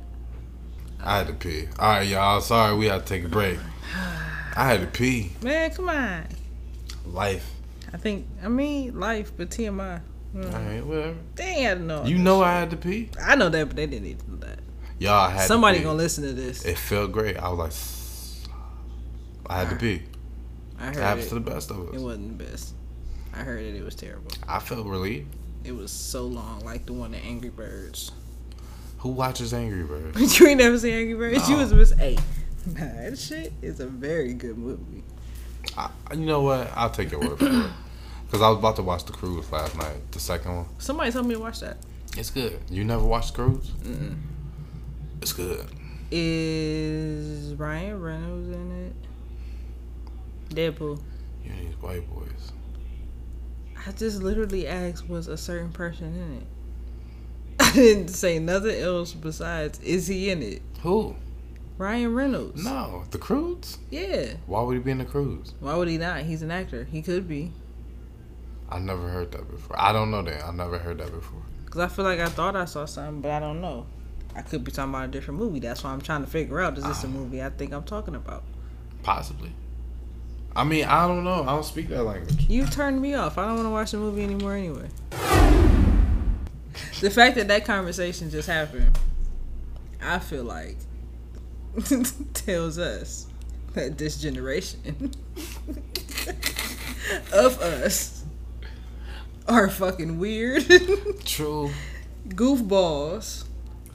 I 1.06 1.18
had 1.18 1.28
to 1.28 1.34
pee. 1.34 1.68
All 1.78 1.88
right, 1.88 2.06
y'all. 2.06 2.40
Sorry, 2.40 2.74
we 2.74 2.86
had 2.86 3.06
to 3.06 3.06
take 3.06 3.24
a 3.24 3.28
break. 3.28 3.60
I 4.56 4.66
had 4.66 4.80
to 4.80 4.88
pee. 4.88 5.30
Man, 5.40 5.70
come 5.70 5.88
on. 5.88 6.26
Life. 7.06 7.48
I 7.92 7.96
think. 7.96 8.26
I 8.42 8.48
mean, 8.48 8.98
life, 8.98 9.30
but 9.36 9.50
TMI. 9.50 10.00
Mm. 10.34 10.52
All 10.52 10.60
right, 10.60 10.84
whatever. 10.84 11.16
They 11.36 11.62
had 11.62 11.78
to 11.78 11.84
know. 11.84 12.04
You 12.04 12.18
know 12.18 12.42
I 12.42 12.58
had 12.58 12.70
to 12.70 12.76
pee. 12.76 13.10
I 13.22 13.36
know 13.36 13.48
that, 13.48 13.68
but 13.68 13.76
they 13.76 13.86
didn't 13.86 14.02
need 14.02 14.18
to 14.18 14.30
know 14.32 14.36
that. 14.38 14.58
Y'all 14.98 15.30
had 15.30 15.46
somebody 15.46 15.78
gonna 15.78 15.96
listen 15.96 16.24
to 16.24 16.32
this. 16.32 16.64
It 16.64 16.76
felt 16.76 17.12
great. 17.12 17.36
I 17.36 17.50
was 17.50 18.48
like, 18.48 18.50
I 19.48 19.60
had 19.60 19.70
to 19.70 19.76
pee. 19.80 20.02
I 20.80 20.86
heard 20.86 20.96
it. 20.96 21.00
happens 21.00 21.26
it. 21.26 21.28
to 21.28 21.34
the 21.36 21.40
best 21.40 21.70
of 21.70 21.88
us. 21.88 21.94
It 21.94 22.00
wasn't 22.00 22.36
the 22.36 22.44
best. 22.44 22.74
I 23.32 23.38
heard 23.38 23.62
it. 23.62 23.76
It 23.76 23.84
was 23.84 23.94
terrible. 23.94 24.32
I 24.48 24.58
felt 24.58 24.88
relieved. 24.88 25.32
It 25.62 25.72
was 25.72 25.92
so 25.92 26.24
long, 26.26 26.64
like 26.64 26.84
the 26.86 26.94
one 26.94 27.14
in 27.14 27.20
Angry 27.20 27.50
Birds. 27.50 28.10
Who 29.06 29.12
watches 29.12 29.54
Angry 29.54 29.84
Birds? 29.84 30.40
you 30.40 30.48
ain't 30.48 30.58
never 30.58 30.76
seen 30.76 30.92
Angry 30.92 31.14
Birds? 31.14 31.48
No. 31.48 31.54
You 31.54 31.60
was 31.60 31.72
Miss 31.72 31.92
Eight. 32.00 32.20
Nah, 32.66 32.80
that 32.80 33.16
shit 33.16 33.52
is 33.62 33.78
a 33.78 33.86
very 33.86 34.34
good 34.34 34.58
movie. 34.58 35.04
I, 35.76 35.90
you 36.12 36.26
know 36.26 36.40
what? 36.40 36.72
I'll 36.74 36.90
take 36.90 37.12
your 37.12 37.20
word 37.20 37.38
for 37.38 37.46
it. 37.46 37.70
Because 38.26 38.42
I 38.42 38.48
was 38.48 38.58
about 38.58 38.74
to 38.74 38.82
watch 38.82 39.04
The 39.04 39.12
Croods 39.12 39.52
last 39.52 39.76
night, 39.78 40.10
the 40.10 40.18
second 40.18 40.56
one. 40.56 40.66
Somebody 40.78 41.12
told 41.12 41.26
me 41.28 41.34
to 41.34 41.40
watch 41.40 41.60
that. 41.60 41.76
It's 42.16 42.30
good. 42.30 42.58
You 42.68 42.82
never 42.82 43.04
watched 43.04 43.34
The 43.34 43.44
Croods? 43.44 43.70
Mm-mm. 43.70 44.16
It's 45.22 45.32
good. 45.32 45.64
Is 46.10 47.54
Ryan 47.54 48.00
Reynolds 48.00 48.48
in 48.48 48.86
it? 50.50 50.52
Deadpool. 50.56 51.00
Yeah, 51.44 51.52
these 51.60 51.80
white 51.80 52.10
boys. 52.12 52.50
I 53.86 53.92
just 53.92 54.24
literally 54.24 54.66
asked, 54.66 55.08
was 55.08 55.28
a 55.28 55.36
certain 55.36 55.70
person 55.70 56.06
in 56.08 56.38
it? 56.38 56.46
I 57.70 57.72
didn't 57.72 58.08
say 58.08 58.38
nothing 58.38 58.80
else 58.80 59.12
besides, 59.12 59.80
is 59.80 60.06
he 60.06 60.30
in 60.30 60.40
it? 60.40 60.62
Who? 60.82 61.16
Ryan 61.78 62.14
Reynolds. 62.14 62.64
No, 62.64 63.04
the 63.10 63.18
Croods. 63.18 63.78
Yeah. 63.90 64.34
Why 64.46 64.62
would 64.62 64.74
he 64.76 64.82
be 64.82 64.92
in 64.92 64.98
the 64.98 65.04
Croods? 65.04 65.52
Why 65.58 65.74
would 65.74 65.88
he 65.88 65.98
not? 65.98 66.22
He's 66.22 66.42
an 66.42 66.52
actor. 66.52 66.84
He 66.84 67.02
could 67.02 67.28
be. 67.28 67.50
I 68.70 68.78
never 68.78 69.08
heard 69.08 69.32
that 69.32 69.50
before. 69.50 69.78
I 69.78 69.92
don't 69.92 70.12
know 70.12 70.22
that. 70.22 70.44
I 70.44 70.52
never 70.52 70.78
heard 70.78 70.98
that 70.98 71.10
before. 71.10 71.42
Cause 71.68 71.82
I 71.82 71.88
feel 71.88 72.04
like 72.04 72.20
I 72.20 72.28
thought 72.28 72.54
I 72.54 72.66
saw 72.66 72.84
something, 72.84 73.20
but 73.20 73.32
I 73.32 73.40
don't 73.40 73.60
know. 73.60 73.86
I 74.36 74.42
could 74.42 74.62
be 74.62 74.70
talking 74.70 74.94
about 74.94 75.06
a 75.06 75.08
different 75.08 75.40
movie. 75.40 75.58
That's 75.58 75.82
why 75.82 75.90
I'm 75.90 76.00
trying 76.00 76.24
to 76.24 76.30
figure 76.30 76.60
out: 76.60 76.78
is 76.78 76.84
this 76.84 77.02
a 77.02 77.08
ah. 77.08 77.10
movie 77.10 77.42
I 77.42 77.50
think 77.50 77.72
I'm 77.72 77.84
talking 77.84 78.14
about? 78.14 78.44
Possibly. 79.02 79.52
I 80.54 80.64
mean, 80.64 80.84
I 80.84 81.06
don't 81.06 81.24
know. 81.24 81.42
I 81.42 81.46
don't 81.46 81.64
speak 81.64 81.88
that 81.88 82.04
language. 82.04 82.48
You 82.48 82.64
turned 82.66 83.02
me 83.02 83.14
off. 83.14 83.36
I 83.38 83.46
don't 83.46 83.56
want 83.56 83.66
to 83.66 83.70
watch 83.70 83.90
the 83.90 83.98
movie 83.98 84.22
anymore 84.22 84.54
anyway. 84.54 84.88
The 87.00 87.10
fact 87.10 87.36
that 87.36 87.48
that 87.48 87.64
conversation 87.64 88.30
just 88.30 88.48
happened, 88.48 88.98
I 90.02 90.18
feel 90.18 90.44
like 90.44 90.76
tells 92.34 92.78
us 92.78 93.26
that 93.74 93.98
this 93.98 94.20
generation 94.20 95.12
of 97.32 97.60
us 97.60 98.24
are 99.48 99.68
fucking 99.68 100.18
weird. 100.18 100.64
True. 101.24 101.70
Goofballs 102.28 103.44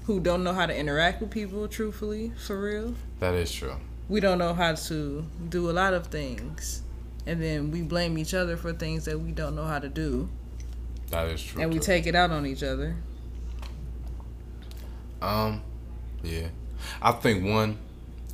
who 0.05 0.19
don't 0.19 0.43
know 0.43 0.53
how 0.53 0.65
to 0.65 0.75
interact 0.75 1.21
with 1.21 1.31
people 1.31 1.67
truthfully, 1.67 2.31
for 2.45 2.59
real. 2.59 2.95
That 3.19 3.33
is 3.33 3.51
true 3.51 3.75
we 4.11 4.19
don't 4.19 4.37
know 4.37 4.53
how 4.53 4.73
to 4.75 5.25
do 5.47 5.69
a 5.69 5.71
lot 5.71 5.93
of 5.93 6.07
things 6.07 6.83
and 7.25 7.41
then 7.41 7.71
we 7.71 7.81
blame 7.81 8.17
each 8.17 8.33
other 8.33 8.57
for 8.57 8.73
things 8.73 9.05
that 9.05 9.17
we 9.17 9.31
don't 9.31 9.55
know 9.55 9.63
how 9.63 9.79
to 9.79 9.87
do 9.87 10.27
that 11.11 11.27
is 11.27 11.43
true 11.43 11.61
and 11.61 11.71
we 11.71 11.79
too. 11.79 11.85
take 11.85 12.07
it 12.07 12.15
out 12.15 12.31
on 12.31 12.45
each 12.45 12.63
other 12.63 12.95
um 15.21 15.61
yeah 16.23 16.47
i 17.01 17.11
think 17.11 17.43
one 17.43 17.77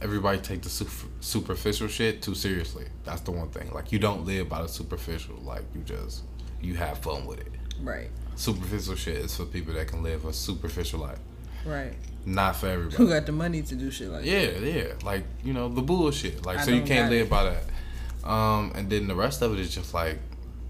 everybody 0.02 0.38
take 0.38 0.62
the 0.62 0.70
super, 0.70 1.08
superficial 1.20 1.88
shit 1.88 2.22
too 2.22 2.36
seriously 2.36 2.86
that's 3.04 3.22
the 3.22 3.32
one 3.32 3.50
thing 3.50 3.70
like 3.74 3.92
you 3.92 4.00
don't 4.00 4.26
live 4.26 4.48
by 4.48 4.62
the 4.62 4.68
superficial 4.68 5.36
like 5.44 5.64
you 5.74 5.82
just 5.82 6.24
you 6.62 6.76
have 6.76 6.98
fun 7.00 7.26
with 7.26 7.40
it 7.40 7.52
right 7.82 8.10
superficial 8.36 8.96
shit 8.96 9.18
is 9.18 9.36
for 9.36 9.46
people 9.46 9.74
that 9.74 9.88
can 9.88 10.04
live 10.04 10.24
a 10.26 10.32
superficial 10.34 11.00
life 11.00 11.20
right 11.66 11.94
not 12.28 12.58
for 12.58 12.68
everybody. 12.68 12.98
Who 12.98 13.08
got 13.08 13.26
the 13.26 13.32
money 13.32 13.62
to 13.62 13.76
do 13.76 13.90
shit 13.90 14.10
like 14.10 14.26
yeah, 14.26 14.48
that? 14.48 14.62
Yeah, 14.62 14.94
Like, 15.02 15.24
you 15.46 15.54
know, 15.54 15.70
the 15.70 15.82
bullshit. 15.82 16.46
Like, 16.46 16.58
I 16.58 16.66
so 16.66 16.72
you 16.72 16.82
can't 16.82 17.10
live 17.10 17.28
it. 17.28 17.30
by 17.30 17.44
that. 17.46 18.30
Um, 18.30 18.74
and 18.76 18.90
then 18.90 19.08
the 19.08 19.16
rest 19.16 19.42
of 19.42 19.54
it 19.54 19.60
is 19.60 19.74
just 19.74 19.94
like 19.94 20.20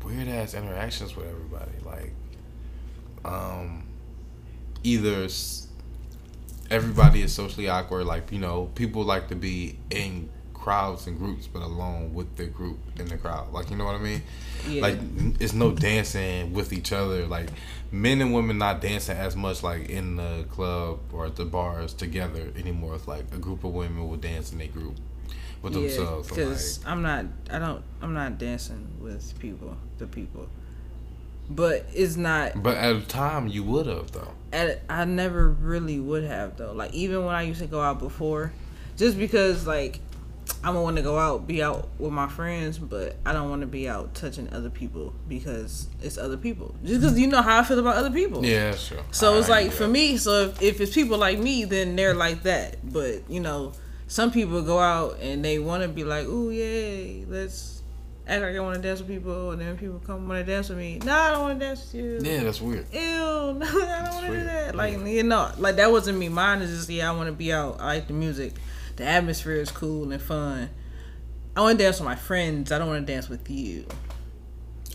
weird 0.08 0.28
ass 0.28 0.54
interactions 0.54 1.16
with 1.16 1.28
everybody. 1.28 1.72
Like, 1.86 2.14
um, 3.26 3.84
either 4.84 5.28
everybody 6.72 7.22
is 7.22 7.34
socially 7.34 7.68
awkward. 7.68 8.06
Like, 8.06 8.32
you 8.32 8.40
know, 8.40 8.70
people 8.76 9.04
like 9.04 9.28
to 9.30 9.36
be 9.36 9.78
in 9.90 10.30
crowds 10.54 11.08
and 11.08 11.18
groups, 11.18 11.48
but 11.48 11.62
alone 11.62 12.14
with 12.14 12.36
the 12.36 12.46
group 12.46 12.80
in 12.98 13.08
the 13.08 13.18
crowd. 13.18 13.52
Like, 13.52 13.70
you 13.70 13.76
know 13.76 13.86
what 13.86 13.96
I 13.96 14.00
mean? 14.00 14.22
Yeah. 14.68 14.82
Like, 14.82 15.00
it's 15.40 15.54
no 15.54 15.72
dancing 15.72 16.54
with 16.54 16.74
each 16.74 16.92
other. 16.92 17.26
Like, 17.26 17.50
men 17.92 18.22
and 18.22 18.34
women 18.34 18.58
not 18.58 18.82
dancing 18.82 19.18
as 19.18 19.36
much 19.36 19.64
like 19.64 19.90
in 19.90 20.16
the 20.16 20.46
club 20.50 21.00
or 21.12 21.26
at 21.26 21.36
the 21.36 21.46
bars 21.46 21.94
together 21.94 22.52
anymore. 22.58 22.96
It's 22.96 23.08
like 23.08 23.26
a 23.34 23.38
group 23.38 23.64
of 23.64 23.74
women 23.74 24.08
will 24.10 24.18
dance 24.18 24.52
in 24.52 24.62
a 24.62 24.68
group 24.68 24.98
with 25.62 25.74
yeah, 25.74 25.82
themselves. 25.82 26.30
Because 26.30 26.80
like, 26.80 26.92
I'm 26.92 27.02
not, 27.02 27.26
I 27.52 27.60
don't, 27.60 27.84
I'm 28.02 28.14
not 28.14 28.38
dancing 28.38 28.88
with 29.00 29.38
people, 29.40 29.78
the 29.98 30.08
people. 30.08 30.50
But 31.50 31.86
it's 31.94 32.18
not. 32.18 32.62
But 32.62 32.78
at 32.78 32.96
a 32.96 33.02
time, 33.02 33.48
you 33.48 33.64
would 33.64 33.88
have 33.88 34.12
though. 34.12 34.34
At 34.52 34.82
I 34.90 35.06
never 35.06 35.50
really 35.50 36.00
would 36.00 36.24
have 36.26 36.58
though. 36.58 36.74
Like 36.74 36.94
even 36.94 37.26
when 37.26 37.36
I 37.36 37.44
used 37.44 37.62
to 37.62 37.68
go 37.68 37.80
out 37.80 38.00
before, 38.00 38.52
just 38.98 39.18
because 39.18 39.66
like 39.66 40.02
I'm 40.64 40.74
gonna 40.74 40.82
want 40.82 40.98
to 40.98 41.04
go 41.04 41.18
out, 41.18 41.48
be 41.48 41.62
out 41.62 41.88
with 42.00 42.12
my 42.12 42.28
friends, 42.28 42.78
but 42.78 43.16
I 43.26 43.34
don't 43.34 43.50
want 43.50 43.62
to 43.62 43.68
be 43.68 43.88
out 43.88 44.16
touching 44.16 44.52
other 44.52 44.70
people 44.70 45.14
because 45.28 45.88
it's 46.02 46.18
other 46.18 46.38
people. 46.38 46.76
Just 46.84 47.02
because 47.02 47.20
you 47.20 47.28
know 47.28 47.42
how 47.42 47.60
I 47.60 47.64
feel 47.64 47.80
about 47.80 47.96
other 47.96 48.12
people. 48.12 48.46
Yeah, 48.46 48.76
sure. 48.76 49.00
So 49.12 49.36
I, 49.36 49.40
it's 49.40 49.50
like 49.50 49.72
for 49.72 49.88
me. 49.88 50.18
So 50.18 50.46
if, 50.46 50.62
if 50.62 50.82
it's 50.82 50.94
people 50.94 51.18
like 51.18 51.40
me, 51.40 51.66
then 51.66 51.96
they're 51.96 52.16
like 52.16 52.44
that. 52.44 52.78
But 52.92 53.30
you 53.30 53.40
know, 53.40 53.74
some 54.08 54.32
people 54.32 54.62
go 54.62 54.80
out 54.80 55.20
and 55.22 55.44
they 55.44 55.60
want 55.60 55.84
to 55.84 55.90
be 55.90 56.04
like, 56.04 56.26
"Ooh, 56.26 56.50
yay, 56.50 57.26
let's 57.28 57.84
act 58.28 58.42
like 58.42 58.56
I 58.56 58.60
want 58.60 58.76
to 58.76 58.82
dance 58.82 59.00
with 59.00 59.08
people," 59.08 59.52
and 59.52 59.62
then 59.62 59.78
people 59.78 60.02
come 60.06 60.28
want 60.28 60.46
to 60.46 60.52
dance 60.52 60.70
with 60.70 60.78
me. 60.78 61.00
No, 61.04 61.14
I 61.14 61.32
don't 61.32 61.42
want 61.42 61.60
to 61.60 61.66
dance 61.66 61.92
with 61.92 62.02
you. 62.02 62.20
Yeah, 62.22 62.44
that's 62.44 62.62
weird. 62.62 62.86
Ew, 62.94 63.00
no, 63.02 63.66
I 63.66 64.04
don't 64.06 64.14
want 64.14 64.26
to 64.26 64.32
do 64.32 64.44
that. 64.46 64.76
Like 64.76 64.94
yeah. 64.94 65.06
you 65.06 65.24
know, 65.24 65.52
like 65.58 65.76
that 65.76 65.92
wasn't 65.92 66.18
me. 66.18 66.30
Mine 66.30 66.62
is 66.62 66.76
just 66.76 66.90
yeah, 66.90 67.12
I 67.12 67.16
want 67.16 67.28
to 67.28 67.34
be 67.34 67.52
out. 67.54 67.78
I 67.80 67.96
like 67.96 68.08
the 68.08 68.14
music 68.14 68.54
the 68.98 69.06
atmosphere 69.06 69.54
is 69.54 69.72
cool 69.72 70.12
and 70.12 70.22
fun. 70.22 70.70
I 71.56 71.62
want 71.62 71.78
to 71.78 71.84
dance 71.84 72.00
with 72.00 72.06
my 72.06 72.16
friends. 72.16 72.72
I 72.72 72.78
don't 72.78 72.88
want 72.88 73.06
to 73.06 73.14
dance 73.14 73.30
with 73.30 73.50
you. 73.50 73.86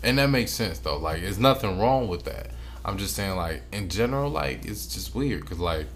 And 0.03 0.17
that 0.17 0.29
makes 0.29 0.51
sense 0.51 0.79
though. 0.79 0.97
Like, 0.97 1.21
there's 1.21 1.39
nothing 1.39 1.79
wrong 1.79 2.07
with 2.07 2.23
that. 2.25 2.51
I'm 2.85 2.97
just 2.97 3.15
saying, 3.15 3.37
like, 3.37 3.63
in 3.71 3.87
general, 3.87 4.29
like, 4.29 4.65
it's 4.65 4.87
just 4.87 5.15
weird 5.15 5.41
because, 5.41 5.59
like, 5.59 5.87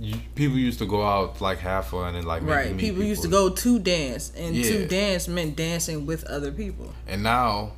you, 0.00 0.16
people 0.34 0.56
used 0.56 0.78
to 0.78 0.86
go 0.86 1.02
out 1.06 1.40
like 1.40 1.58
have 1.58 1.86
fun 1.86 2.14
and 2.14 2.26
like 2.26 2.42
right. 2.42 2.66
People, 2.66 2.78
people, 2.78 3.02
used 3.02 3.22
to 3.22 3.28
go 3.28 3.50
to 3.50 3.78
dance, 3.78 4.32
and 4.36 4.54
yeah. 4.54 4.70
to 4.70 4.86
dance 4.86 5.28
meant 5.28 5.56
dancing 5.56 6.06
with 6.06 6.24
other 6.24 6.52
people. 6.52 6.92
And 7.06 7.22
now, 7.22 7.72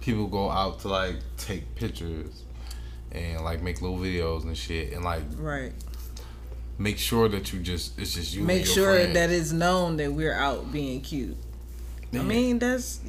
people 0.00 0.26
go 0.26 0.50
out 0.50 0.80
to 0.80 0.88
like 0.88 1.16
take 1.36 1.74
pictures 1.74 2.42
and 3.12 3.42
like 3.44 3.62
make 3.62 3.80
little 3.80 3.98
videos 3.98 4.44
and 4.44 4.56
shit, 4.56 4.92
and 4.92 5.04
like 5.04 5.22
right 5.36 5.72
make 6.78 6.98
sure 6.98 7.28
that 7.28 7.52
you 7.52 7.60
just 7.60 7.98
it's 7.98 8.14
just 8.14 8.34
you. 8.34 8.42
Make 8.42 8.66
sure 8.66 8.94
friends. 8.94 9.14
that 9.14 9.30
it's 9.30 9.52
known 9.52 9.96
that 9.98 10.12
we're 10.12 10.34
out 10.34 10.72
being 10.72 11.00
cute. 11.00 11.36
I 12.12 12.18
mean 12.18 12.60
that's 12.60 13.00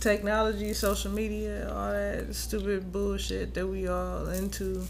technology, 0.00 0.72
social 0.72 1.10
media, 1.10 1.70
all 1.70 1.90
that 1.90 2.34
stupid 2.34 2.90
bullshit 2.90 3.54
that 3.54 3.66
we 3.66 3.86
all 3.86 4.28
into 4.28 4.86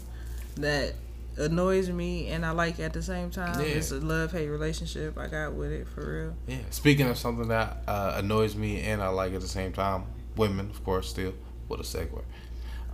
that 0.55 0.93
annoys 1.39 1.89
me 1.89 2.27
and 2.27 2.45
I 2.45 2.51
like 2.51 2.79
at 2.79 2.93
the 2.93 3.01
same 3.01 3.31
time. 3.31 3.59
Yeah. 3.59 3.67
It's 3.67 3.91
a 3.91 3.99
love 3.99 4.31
hate 4.31 4.47
relationship 4.47 5.17
I 5.17 5.27
got 5.27 5.53
with 5.53 5.71
it 5.71 5.87
for 5.87 6.01
real. 6.01 6.35
Yeah. 6.47 6.63
Speaking 6.69 7.07
of 7.07 7.17
something 7.17 7.47
that 7.47 7.83
uh, 7.87 8.13
annoys 8.17 8.55
me 8.55 8.81
and 8.81 9.01
I 9.01 9.09
like 9.09 9.33
at 9.33 9.41
the 9.41 9.47
same 9.47 9.71
time, 9.71 10.03
women, 10.35 10.69
of 10.69 10.83
course, 10.83 11.09
still. 11.09 11.33
What 11.67 11.79
a 11.79 11.83
segue. 11.83 12.23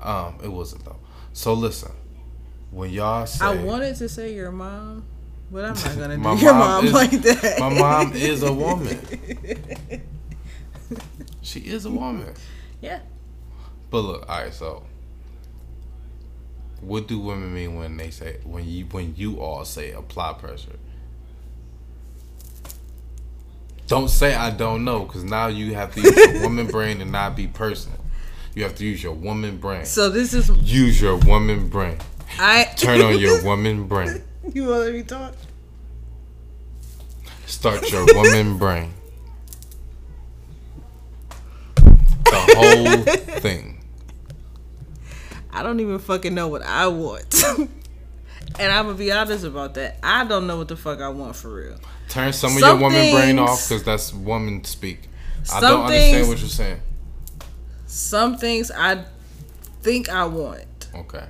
Um, 0.01 0.38
it 0.43 0.49
wasn't 0.49 0.84
though. 0.86 0.99
So 1.34 1.53
listen, 1.53 1.91
when 2.71 2.89
y'all 2.91 3.25
say 3.25 3.45
I 3.45 3.55
wanted 3.55 3.95
to 3.97 4.10
say 4.10 4.34
your 4.34 4.51
mom, 4.51 5.05
but 5.51 5.65
I'm 5.65 5.73
not 5.73 5.97
gonna 5.97 6.17
do 6.38 6.43
your 6.43 6.53
mom, 6.53 6.86
is, 6.86 6.93
like 6.93 7.12
that. 7.12 7.55
My 7.60 7.69
mom 7.69 8.13
is 8.13 8.43
a 8.43 8.51
woman. 8.51 8.99
she 11.41 11.62
is 11.62 11.86
a 11.86 11.91
woman. 11.91 12.34
Yeah. 12.81 12.99
But 13.89 13.99
look, 13.99 14.30
all 14.30 14.41
right. 14.41 14.53
So, 14.53 14.84
what 16.86 17.07
do 17.07 17.19
women 17.19 17.53
mean 17.53 17.75
when 17.75 17.97
they 17.97 18.09
say 18.11 18.38
when 18.43 18.67
you 18.67 18.86
when 18.86 19.15
you 19.15 19.39
all 19.39 19.65
say 19.65 19.91
apply 19.91 20.33
pressure? 20.33 20.77
Don't 23.88 24.09
say 24.09 24.33
I 24.33 24.49
don't 24.51 24.83
know, 24.83 25.05
because 25.05 25.23
now 25.23 25.47
you 25.47 25.75
have 25.75 25.93
to 25.95 26.01
use 26.01 26.15
your 26.15 26.41
woman 26.43 26.67
brain 26.67 27.01
and 27.01 27.11
not 27.11 27.36
be 27.36 27.47
personal. 27.47 27.99
You 28.55 28.63
have 28.63 28.75
to 28.75 28.86
use 28.86 29.03
your 29.03 29.13
woman 29.13 29.57
brain. 29.57 29.86
So 29.86 30.09
this 30.09 30.33
is 30.33 30.49
use 30.49 31.01
your 31.01 31.17
woman 31.17 31.67
brain. 31.67 31.97
I 32.39 32.65
turn 32.75 33.01
on 33.01 33.19
your 33.19 33.43
woman 33.45 33.88
brain. 33.88 34.23
You 34.53 34.67
want 34.67 34.75
to 34.75 34.86
let 34.86 34.93
me 34.93 35.03
talk? 35.03 35.36
Start 37.45 37.91
your 37.91 38.05
woman 38.13 38.57
brain. 38.57 38.93
The 41.75 42.53
whole 42.55 43.15
thing. 43.41 43.74
I 45.56 45.64
don't 45.64 45.80
even 45.80 45.99
fucking 45.99 46.36
know 46.36 46.49
what 46.49 46.64
I 46.64 46.88
want. 46.88 47.43
and 48.60 48.72
I'm 48.72 48.88
gonna 48.88 48.97
be 48.97 49.10
honest 49.10 49.45
about 49.45 49.74
that. 49.76 49.97
I 50.03 50.26
don't 50.26 50.47
know 50.47 50.58
what 50.58 50.68
the 50.68 50.76
fuck 50.76 50.99
I 50.99 51.08
want 51.08 51.38
for 51.38 51.53
real. 51.53 51.78
Turn 52.10 52.34
some, 52.34 52.51
some 52.51 52.62
of 52.62 52.68
your 52.68 52.76
woman 52.76 52.99
things, 52.99 53.16
brain 53.16 53.39
off 53.39 53.68
because 53.68 53.84
that's 53.84 54.14
woman 54.14 54.66
speak. 54.66 55.08
I 55.53 55.62
don't 55.62 55.86
understand 55.86 56.28
what 56.28 56.39
you're 56.39 56.49
saying. 56.49 56.82
Some 57.88 58.38
things 58.38 58.70
I 58.70 59.06
think 59.82 60.10
I 60.10 60.26
want. 60.26 60.89
Okay. 60.93 61.24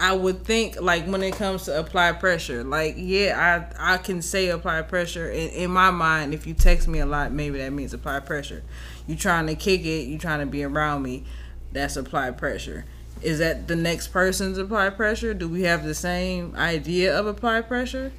I 0.00 0.14
would 0.14 0.44
think 0.44 0.80
like 0.80 1.06
when 1.06 1.22
it 1.22 1.34
comes 1.34 1.66
to 1.66 1.78
apply 1.78 2.10
pressure, 2.12 2.64
like 2.64 2.96
yeah, 2.98 3.68
I 3.78 3.94
I 3.94 3.98
can 3.98 4.20
say 4.20 4.48
apply 4.48 4.82
pressure 4.82 5.30
in, 5.30 5.50
in 5.50 5.70
my 5.70 5.92
mind. 5.92 6.34
If 6.34 6.44
you 6.44 6.54
text 6.54 6.88
me 6.88 6.98
a 6.98 7.06
lot, 7.06 7.30
maybe 7.30 7.58
that 7.58 7.72
means 7.72 7.94
apply 7.94 8.18
pressure. 8.20 8.64
You 9.06 9.14
trying 9.14 9.46
to 9.46 9.54
kick 9.54 9.82
it, 9.82 10.08
you 10.08 10.18
trying 10.18 10.40
to 10.40 10.46
be 10.46 10.64
around 10.64 11.02
me, 11.02 11.22
that's 11.70 11.96
apply 11.96 12.32
pressure. 12.32 12.84
Is 13.24 13.38
that 13.38 13.68
the 13.68 13.76
next 13.76 14.08
person's 14.08 14.58
apply 14.58 14.90
pressure? 14.90 15.32
Do 15.32 15.48
we 15.48 15.62
have 15.62 15.82
the 15.82 15.94
same 15.94 16.54
idea 16.56 17.18
of 17.18 17.26
apply 17.26 17.62
pressure? 17.62 18.12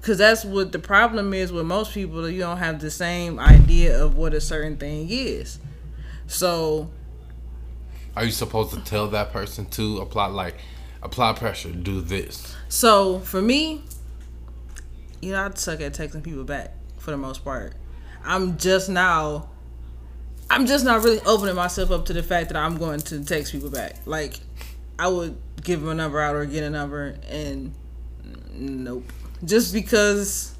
Because 0.00 0.18
that's 0.18 0.44
what 0.44 0.70
the 0.70 0.78
problem 0.78 1.34
is 1.34 1.50
with 1.50 1.66
most 1.66 1.92
people. 1.92 2.30
You 2.30 2.38
don't 2.38 2.58
have 2.58 2.80
the 2.80 2.90
same 2.92 3.40
idea 3.40 4.00
of 4.00 4.16
what 4.16 4.32
a 4.32 4.40
certain 4.40 4.76
thing 4.76 5.08
is. 5.10 5.58
So 6.28 6.88
are 8.14 8.24
you 8.24 8.30
supposed 8.30 8.72
to 8.74 8.80
tell 8.80 9.08
that 9.08 9.32
person 9.32 9.66
to 9.70 9.98
apply 9.98 10.26
like 10.26 10.54
apply 11.02 11.32
pressure, 11.32 11.72
do 11.72 12.00
this? 12.00 12.54
So 12.68 13.18
for 13.18 13.42
me, 13.42 13.82
you 15.20 15.32
know, 15.32 15.44
I 15.44 15.50
suck 15.54 15.80
at 15.80 15.94
texting 15.94 16.22
people 16.22 16.44
back 16.44 16.72
for 16.98 17.10
the 17.10 17.16
most 17.16 17.44
part. 17.44 17.74
I'm 18.24 18.56
just 18.56 18.88
now 18.88 19.48
I'm 20.48 20.66
just 20.66 20.84
not 20.84 21.02
really 21.02 21.20
opening 21.26 21.54
myself 21.54 21.90
up 21.90 22.06
to 22.06 22.12
the 22.12 22.22
fact 22.22 22.48
that 22.48 22.56
I'm 22.56 22.78
going 22.78 23.00
to 23.00 23.24
text 23.24 23.52
people 23.52 23.70
back. 23.70 23.96
Like 24.06 24.38
I 24.98 25.08
would 25.08 25.36
give 25.62 25.80
them 25.80 25.90
a 25.90 25.94
number 25.94 26.20
out 26.20 26.34
or 26.34 26.44
get 26.46 26.62
a 26.62 26.70
number 26.70 27.16
and 27.28 27.74
nope. 28.54 29.04
Just 29.44 29.72
because 29.72 30.54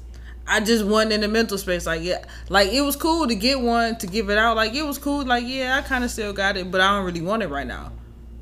I 0.47 0.59
just 0.59 0.85
wasn't 0.85 1.13
in 1.13 1.21
the 1.21 1.27
mental 1.27 1.57
space. 1.57 1.85
Like 1.85 2.01
yeah, 2.03 2.23
like 2.49 2.71
it 2.71 2.81
was 2.81 2.95
cool 2.95 3.27
to 3.27 3.35
get 3.35 3.59
one 3.59 3.97
to 3.97 4.07
give 4.07 4.29
it 4.29 4.37
out. 4.37 4.55
Like 4.55 4.73
it 4.73 4.83
was 4.83 4.97
cool. 4.97 5.25
Like 5.25 5.45
yeah, 5.45 5.77
I 5.77 5.81
kind 5.81 6.03
of 6.03 6.11
still 6.11 6.33
got 6.33 6.57
it, 6.57 6.69
but 6.69 6.81
I 6.81 6.95
don't 6.95 7.05
really 7.05 7.21
want 7.21 7.43
it 7.43 7.47
right 7.47 7.67
now. 7.67 7.91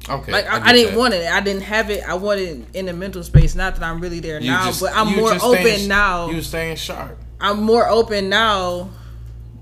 Okay. 0.08 0.32
Like 0.32 0.46
I, 0.46 0.60
I, 0.60 0.66
I 0.66 0.74
didn't 0.74 0.94
that. 0.94 1.00
want 1.00 1.14
it. 1.14 1.32
I 1.32 1.42
didn't 1.42 1.64
have 1.64 1.90
it. 1.90 2.08
I 2.08 2.14
wanted 2.14 2.66
in 2.76 2.86
the 2.86 2.94
mental 2.94 3.24
space. 3.24 3.56
Not 3.56 3.76
that 3.76 3.84
I'm 3.84 4.00
really 4.00 4.20
there 4.20 4.40
you 4.40 4.52
now, 4.52 4.66
just, 4.66 4.82
but 4.82 4.96
I'm 4.96 5.16
more 5.16 5.34
open 5.34 5.62
staying, 5.62 5.88
now. 5.88 6.30
You 6.30 6.36
were 6.36 6.42
staying 6.42 6.76
sharp. 6.76 7.18
I'm 7.40 7.64
more 7.64 7.88
open 7.88 8.30
now 8.30 8.90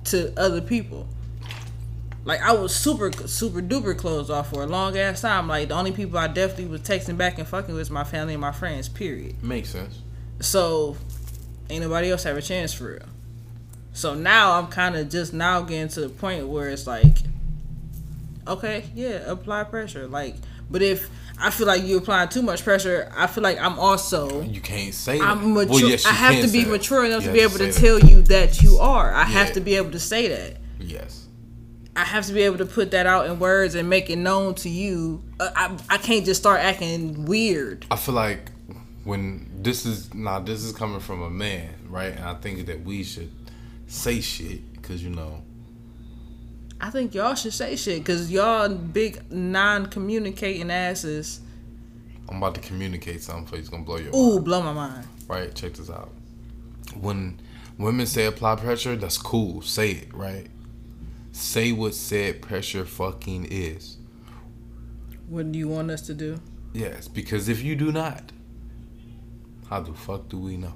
to 0.06 0.38
other 0.38 0.62
people. 0.62 1.08
Like 2.26 2.42
I 2.42 2.54
was 2.54 2.74
super 2.74 3.12
super 3.28 3.62
duper 3.62 3.98
closed 3.98 4.32
off 4.32 4.50
for 4.50 4.64
a 4.64 4.68
long 4.68 4.98
ass 4.98 5.22
time. 5.22 5.48
Like 5.48 5.68
the 5.70 5.76
only 5.76 5.92
people 5.92 6.18
I 6.18 6.28
definitely 6.28 6.68
was 6.68 6.82
texting 6.82 7.18
back 7.18 7.38
and 7.38 7.48
fucking 7.48 7.74
with 7.74 7.82
is 7.82 7.92
my 7.92 8.04
family 8.04 8.34
and 8.34 8.42
my 8.42 8.52
friends. 8.52 8.88
Period. 8.88 9.44
Makes 9.44 9.70
sense. 9.70 10.00
So 10.40 10.96
ain't 11.70 11.84
nobody 11.84 12.12
else 12.12 12.24
have 12.24 12.38
a 12.38 12.42
chance 12.42 12.74
for 12.74 12.86
real. 12.86 13.06
So 13.94 14.16
now 14.16 14.58
I'm 14.58 14.68
kind 14.68 14.96
of 14.96 15.10
just 15.10 15.34
now 15.34 15.62
getting 15.62 15.90
to 15.90 16.02
the 16.02 16.10
point 16.10 16.48
where 16.48 16.70
it's 16.70 16.88
like, 16.88 17.18
okay, 18.48 18.86
yeah, 18.96 19.30
apply 19.30 19.66
pressure. 19.66 20.08
Like, 20.08 20.36
but 20.70 20.82
if 20.82 21.10
I 21.40 21.52
feel 21.52 21.68
like 21.68 21.84
you 21.84 21.98
applying 21.98 22.30
too 22.30 22.42
much 22.42 22.64
pressure, 22.64 23.12
I 23.16 23.28
feel 23.28 23.44
like 23.44 23.60
I'm 23.60 23.78
also 23.78 24.42
you 24.44 24.62
can't 24.62 24.94
say 24.94 25.20
I'm 25.20 25.54
mature. 25.54 25.74
Well, 25.74 25.90
yes, 25.90 26.06
I 26.06 26.12
have 26.12 26.44
to 26.44 26.52
be 26.52 26.64
mature 26.66 27.06
enough 27.06 27.24
to 27.26 27.34
be 27.34 27.42
able 27.42 27.58
to, 27.58 27.72
to 27.72 27.80
tell 27.80 28.00
you 28.00 28.22
that 28.24 28.62
you 28.62 28.78
are. 28.78 29.14
I 29.14 29.24
have 29.24 29.54
to 29.54 29.60
be 29.60 29.76
able 29.76 29.92
to 29.92 30.00
say 30.00 30.30
that. 30.30 30.58
Yes. 30.80 31.23
I 31.96 32.04
have 32.04 32.26
to 32.26 32.34
be 32.34 32.42
able 32.42 32.58
to 32.58 32.66
put 32.66 32.92
that 32.92 33.06
out 33.06 33.28
in 33.28 33.40
words 33.40 33.76
and 33.76 33.90
make 33.90 34.10
it 34.10 34.16
known 34.16 34.56
to 34.56 34.70
you. 34.70 35.24
Uh, 35.40 35.52
I 35.56 35.78
I 35.90 35.98
can't 35.98 36.26
just 36.26 36.40
start 36.42 36.60
acting 36.62 37.26
weird. 37.26 37.86
I 37.92 37.96
feel 37.98 38.16
like 38.16 38.50
when 39.04 39.50
this 39.62 39.86
is 39.86 40.14
now 40.14 40.40
this 40.40 40.64
is 40.64 40.74
coming 40.74 41.00
from 41.00 41.22
a 41.22 41.30
man, 41.30 41.74
right? 41.88 42.14
And 42.14 42.26
I 42.26 42.34
think 42.36 42.66
that 42.66 42.84
we 42.84 43.04
should 43.04 43.32
say 43.88 44.22
shit 44.22 44.74
because 44.74 45.04
you 45.04 45.12
know. 45.12 45.44
I 46.82 46.90
think 46.90 47.14
y'all 47.14 47.36
should 47.36 47.54
say 47.54 47.76
shit 47.76 48.00
because 48.00 48.30
y'all 48.30 48.68
big 48.68 49.32
non-communicating 49.32 50.70
asses. 50.70 51.40
I'm 52.28 52.38
about 52.38 52.56
to 52.56 52.62
communicate 52.62 53.22
something 53.22 53.46
for 53.46 53.56
you. 53.56 53.62
It's 53.62 53.70
gonna 53.70 53.84
blow 53.84 53.98
your 53.98 54.16
Ooh, 54.16 54.34
mind. 54.34 54.46
blow 54.46 54.62
my 54.64 54.74
mind. 54.74 55.08
Right, 55.28 55.54
check 55.54 55.74
this 55.74 55.90
out. 55.90 56.12
When 57.00 57.40
women 57.78 58.06
say 58.06 58.26
apply 58.26 58.56
pressure, 58.56 58.96
that's 58.96 59.18
cool. 59.18 59.62
Say 59.62 59.92
it, 59.92 60.14
right? 60.14 60.48
Say 61.34 61.72
what 61.72 61.96
said 61.96 62.44
pressure 62.44 62.86
fucking 62.86 63.48
is. 63.50 63.98
What 65.28 65.52
do 65.52 65.58
you 65.58 65.68
want 65.68 65.90
us 65.90 66.02
to 66.04 66.14
do? 66.14 66.40
Yes, 66.74 67.08
because 67.08 67.50
if 67.50 67.64
you 67.64 67.76
do 67.76 67.92
not, 67.92 68.32
how 69.68 69.80
the 69.80 69.94
fuck 69.94 70.30
do 70.30 70.38
we 70.38 70.58
know? 70.58 70.76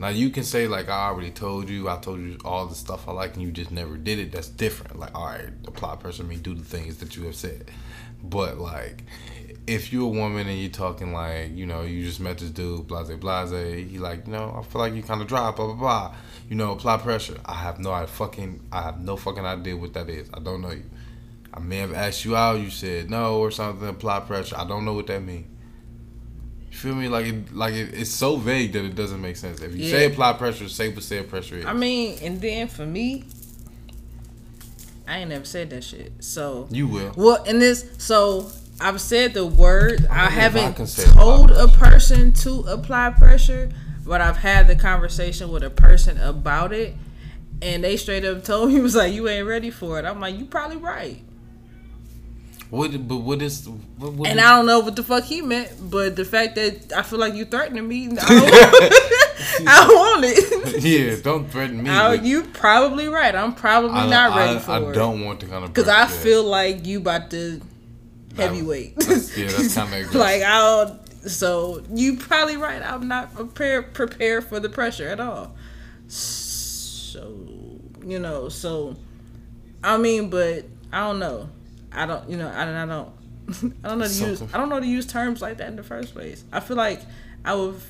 Now 0.00 0.08
you 0.08 0.30
can 0.30 0.42
say 0.42 0.66
like 0.66 0.88
I 0.88 1.06
already 1.06 1.30
told 1.30 1.68
you, 1.68 1.88
I 1.88 1.98
told 1.98 2.18
you 2.18 2.36
all 2.44 2.66
the 2.66 2.74
stuff 2.74 3.08
I 3.08 3.12
like, 3.12 3.34
and 3.34 3.42
you 3.42 3.52
just 3.52 3.70
never 3.70 3.96
did 3.96 4.18
it. 4.18 4.32
That's 4.32 4.48
different. 4.48 4.98
Like 4.98 5.14
all 5.14 5.26
right, 5.26 5.52
apply 5.68 5.94
pressure 5.96 6.24
me, 6.24 6.36
do 6.36 6.52
the 6.52 6.64
things 6.64 6.96
that 6.96 7.14
you 7.14 7.22
have 7.26 7.36
said. 7.36 7.70
But 8.24 8.58
like, 8.58 9.04
if 9.68 9.92
you're 9.92 10.06
a 10.06 10.08
woman 10.08 10.48
and 10.48 10.58
you're 10.58 10.70
talking 10.70 11.12
like, 11.12 11.54
you 11.54 11.66
know, 11.66 11.82
you 11.82 12.04
just 12.04 12.18
met 12.18 12.38
this 12.38 12.50
dude, 12.50 12.88
blase 12.88 13.10
blase, 13.10 13.88
he 13.88 13.98
like, 13.98 14.26
you 14.26 14.32
know, 14.32 14.56
I 14.58 14.64
feel 14.64 14.80
like 14.80 14.94
you 14.94 15.02
kind 15.04 15.22
of 15.22 15.28
dry, 15.28 15.52
blah 15.52 15.66
blah 15.66 15.74
blah. 15.74 16.14
You 16.52 16.58
know, 16.58 16.72
apply 16.72 16.98
pressure. 16.98 17.38
I 17.46 17.54
have 17.54 17.78
no 17.78 17.92
I 17.92 18.04
fucking 18.04 18.68
I 18.70 18.82
have 18.82 19.00
no 19.00 19.16
fucking 19.16 19.42
idea 19.42 19.74
what 19.74 19.94
that 19.94 20.10
is. 20.10 20.28
I 20.34 20.38
don't 20.38 20.60
know 20.60 20.72
you. 20.72 20.84
I 21.50 21.60
may 21.60 21.78
have 21.78 21.94
asked 21.94 22.26
you 22.26 22.36
out, 22.36 22.60
you 22.60 22.68
said 22.68 23.08
no 23.08 23.38
or 23.38 23.50
something. 23.50 23.88
Apply 23.88 24.20
pressure. 24.20 24.58
I 24.58 24.66
don't 24.66 24.84
know 24.84 24.92
what 24.92 25.06
that 25.06 25.22
means. 25.22 25.46
You 26.70 26.76
feel 26.76 26.94
me? 26.94 27.08
Like 27.08 27.24
it, 27.24 27.54
like 27.54 27.72
it, 27.72 27.94
it's 27.94 28.10
so 28.10 28.36
vague 28.36 28.74
that 28.74 28.84
it 28.84 28.94
doesn't 28.94 29.22
make 29.22 29.36
sense. 29.36 29.62
If 29.62 29.74
you 29.74 29.84
yeah. 29.84 29.92
say 29.92 30.04
apply 30.12 30.34
pressure, 30.34 30.68
say 30.68 30.90
what 30.90 31.02
say 31.02 31.22
pressure 31.22 31.56
is. 31.56 31.64
I 31.64 31.72
mean, 31.72 32.18
and 32.20 32.38
then 32.38 32.68
for 32.68 32.84
me, 32.84 33.24
I 35.08 35.20
ain't 35.20 35.30
never 35.30 35.46
said 35.46 35.70
that 35.70 35.84
shit. 35.84 36.12
So 36.22 36.68
you 36.70 36.86
will. 36.86 37.14
Well, 37.16 37.42
in 37.44 37.60
this, 37.60 37.94
so 37.96 38.52
I've 38.82 39.00
said 39.00 39.32
the 39.32 39.46
word. 39.46 40.06
I, 40.10 40.26
I 40.26 40.30
haven't 40.30 40.74
told 41.14 41.52
a 41.52 41.68
person 41.68 42.32
to 42.32 42.60
apply 42.62 43.10
pressure, 43.10 43.70
but 44.04 44.20
I've 44.20 44.38
had 44.38 44.66
the 44.66 44.74
conversation 44.74 45.50
with 45.50 45.62
a 45.62 45.70
person 45.70 46.18
about 46.18 46.72
it, 46.72 46.94
and 47.62 47.84
they 47.84 47.96
straight 47.96 48.24
up 48.24 48.42
told 48.42 48.72
me 48.72 48.80
was 48.82 48.96
like, 48.96 49.12
"You 49.14 49.28
ain't 49.28 49.46
ready 49.46 49.70
for 49.70 50.00
it." 50.00 50.04
I'm 50.04 50.20
like, 50.20 50.36
"You 50.36 50.46
probably 50.46 50.78
right." 50.78 51.22
What? 52.70 52.90
But 53.06 53.18
what 53.18 53.40
is? 53.40 53.68
What, 53.68 54.14
what 54.14 54.28
and 54.28 54.40
is, 54.40 54.44
I 54.44 54.56
don't 54.56 54.66
know 54.66 54.80
what 54.80 54.96
the 54.96 55.04
fuck 55.04 55.24
he 55.24 55.42
meant, 55.42 55.70
but 55.90 56.16
the 56.16 56.24
fact 56.24 56.56
that 56.56 56.92
I 56.92 57.02
feel 57.02 57.20
like 57.20 57.34
you 57.34 57.44
threatening 57.44 57.86
me, 57.86 58.06
I 58.06 58.14
don't, 58.14 59.68
I 59.68 59.86
want 59.90 60.24
it. 60.26 60.82
yeah, 60.82 61.22
don't 61.22 61.48
threaten 61.48 61.82
me. 61.82 61.90
I, 61.90 62.14
you 62.14 62.44
probably 62.44 63.06
right. 63.06 63.34
I'm 63.34 63.54
probably 63.54 63.90
I, 63.90 64.08
not 64.08 64.36
ready 64.36 64.58
for 64.58 64.70
it. 64.72 64.88
I 64.88 64.92
don't 64.92 65.24
want 65.24 65.38
to 65.40 65.46
kind 65.46 65.64
of 65.64 65.72
because 65.72 65.88
I 65.88 66.06
feel 66.06 66.42
like 66.42 66.84
you 66.84 66.98
about 66.98 67.30
to 67.30 67.60
heavyweight. 68.36 68.96
That's, 68.96 69.36
yeah, 69.36 69.46
that's 69.46 69.74
kind 69.74 69.94
of 69.94 70.14
like 70.14 70.42
I 70.42 70.58
don't. 70.58 71.30
So 71.30 71.82
you 71.92 72.16
probably 72.16 72.56
right. 72.56 72.82
I'm 72.82 73.08
not 73.08 73.34
prepared 73.34 73.94
prepared 73.94 74.44
for 74.44 74.60
the 74.60 74.68
pressure 74.68 75.08
at 75.08 75.20
all. 75.20 75.54
So 76.08 77.80
you 78.04 78.18
know, 78.18 78.48
so 78.48 78.96
I 79.82 79.96
mean, 79.96 80.30
but 80.30 80.64
I 80.92 81.00
don't 81.00 81.18
know. 81.18 81.48
I 81.92 82.06
don't, 82.06 82.28
you 82.28 82.36
know, 82.36 82.48
I, 82.48 82.64
don't, 82.64 82.74
I 82.74 82.86
don't, 82.86 83.74
I 83.84 83.88
don't 83.88 83.98
know 83.98 84.04
to 84.04 84.10
so 84.10 84.26
use, 84.26 84.42
I 84.42 84.58
don't 84.58 84.68
know 84.68 84.80
to 84.80 84.86
use 84.86 85.06
terms 85.06 85.42
like 85.42 85.58
that 85.58 85.68
in 85.68 85.76
the 85.76 85.82
first 85.82 86.14
place. 86.14 86.44
I 86.52 86.60
feel 86.60 86.76
like 86.76 87.00
I 87.44 87.54
would 87.54 87.80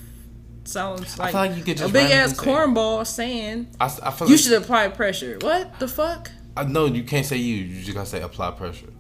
sound 0.64 1.00
like, 1.18 1.34
like 1.34 1.56
a 1.56 1.88
big 1.88 2.10
ass 2.10 2.32
cornball 2.34 3.06
saying 3.06 3.68
I, 3.80 3.86
I 4.02 4.10
feel 4.10 4.28
you 4.28 4.34
like, 4.34 4.42
should 4.42 4.54
apply 4.54 4.88
pressure. 4.88 5.38
What 5.40 5.78
the 5.78 5.88
fuck? 5.88 6.30
I 6.56 6.64
know 6.64 6.86
you 6.86 7.04
can't 7.04 7.26
say 7.26 7.36
you. 7.36 7.56
You 7.56 7.82
just 7.82 7.94
gotta 7.94 8.08
say 8.08 8.20
apply 8.20 8.52
pressure. 8.52 8.92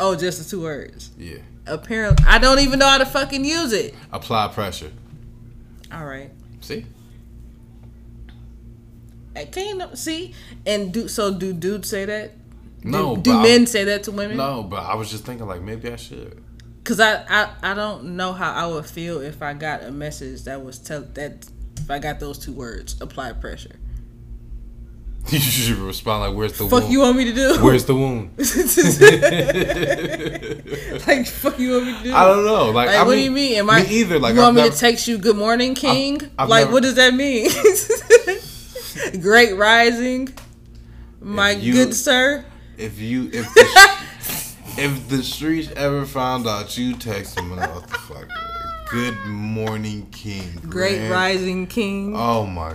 Oh, 0.00 0.16
just 0.16 0.42
the 0.42 0.48
two 0.48 0.62
words. 0.62 1.10
Yeah. 1.16 1.38
Apparently, 1.66 2.24
I 2.26 2.38
don't 2.38 2.58
even 2.58 2.78
know 2.78 2.88
how 2.88 2.98
to 2.98 3.06
fucking 3.06 3.44
use 3.44 3.72
it. 3.72 3.94
Apply 4.12 4.48
pressure. 4.48 4.90
All 5.92 6.04
right. 6.04 6.30
See. 6.60 6.86
I 9.34 9.44
Can 9.46 9.80
you 9.80 9.88
see 9.94 10.34
and 10.66 10.92
do 10.92 11.08
so? 11.08 11.32
Do 11.32 11.52
dudes 11.52 11.88
say 11.88 12.04
that? 12.04 12.32
No, 12.84 13.16
do, 13.16 13.22
do 13.22 13.42
men 13.42 13.62
I, 13.62 13.64
say 13.64 13.84
that 13.84 14.02
to 14.04 14.12
women? 14.12 14.36
No, 14.36 14.62
but 14.62 14.82
I 14.82 14.94
was 14.94 15.10
just 15.10 15.24
thinking 15.24 15.46
like 15.46 15.62
maybe 15.62 15.90
I 15.90 15.96
should. 15.96 16.42
Cause 16.84 16.98
I, 16.98 17.22
I 17.28 17.50
I 17.62 17.74
don't 17.74 18.16
know 18.16 18.32
how 18.32 18.52
I 18.52 18.66
would 18.66 18.86
feel 18.86 19.20
if 19.20 19.40
I 19.40 19.54
got 19.54 19.84
a 19.84 19.92
message 19.92 20.42
that 20.44 20.64
was 20.64 20.78
tell 20.78 21.02
that 21.14 21.48
if 21.76 21.90
I 21.90 22.00
got 22.00 22.18
those 22.18 22.38
two 22.38 22.52
words 22.52 23.00
apply 23.00 23.32
pressure. 23.34 23.76
You 25.32 25.38
should 25.38 25.78
respond 25.78 26.22
like, 26.22 26.34
"Where's 26.36 26.58
the 26.58 26.68
fuck 26.68 26.82
wound? 26.82 26.92
you 26.92 27.00
want 27.00 27.16
me 27.16 27.24
to 27.26 27.32
do? 27.32 27.58
Where's 27.62 27.86
the 27.86 27.94
wound?" 27.94 28.30
like, 31.06 31.26
fuck 31.26 31.58
you 31.58 31.72
want 31.72 31.86
me 31.86 31.96
to 31.96 32.02
do? 32.02 32.14
I 32.14 32.24
don't 32.24 32.44
know. 32.44 32.66
Like, 32.66 32.88
like 32.88 32.96
I 32.96 33.02
what 33.04 33.10
mean, 33.10 33.18
do 33.18 33.24
you 33.24 33.30
mean? 33.30 33.58
Am 33.58 33.70
I 33.70 33.86
either? 33.86 34.18
Like, 34.18 34.34
you 34.34 34.40
want 34.40 34.50
I've 34.50 34.54
me 34.56 34.62
never, 34.62 34.74
to 34.74 34.80
text 34.80 35.08
you 35.08 35.18
"Good 35.18 35.36
morning, 35.36 35.74
King"? 35.74 36.22
I've, 36.22 36.30
I've 36.38 36.48
like, 36.48 36.64
never, 36.64 36.72
what 36.72 36.82
does 36.82 36.96
that 36.96 37.14
mean? 37.14 37.50
Great 39.22 39.56
rising, 39.56 40.34
my 41.20 41.52
you, 41.52 41.72
good 41.72 41.94
sir 41.94 42.44
if 42.82 42.98
you 42.98 43.30
if 43.32 43.54
the, 43.54 44.82
if 44.82 45.08
the 45.08 45.22
streets 45.22 45.70
ever 45.76 46.04
found 46.04 46.46
out 46.46 46.76
you 46.76 46.94
texted 46.94 47.48
motherfucker, 47.48 48.28
good 48.90 49.18
morning, 49.26 50.06
King, 50.10 50.58
great 50.68 50.96
Grand. 50.96 51.10
rising 51.10 51.66
King. 51.66 52.14
Oh 52.16 52.46
my. 52.46 52.74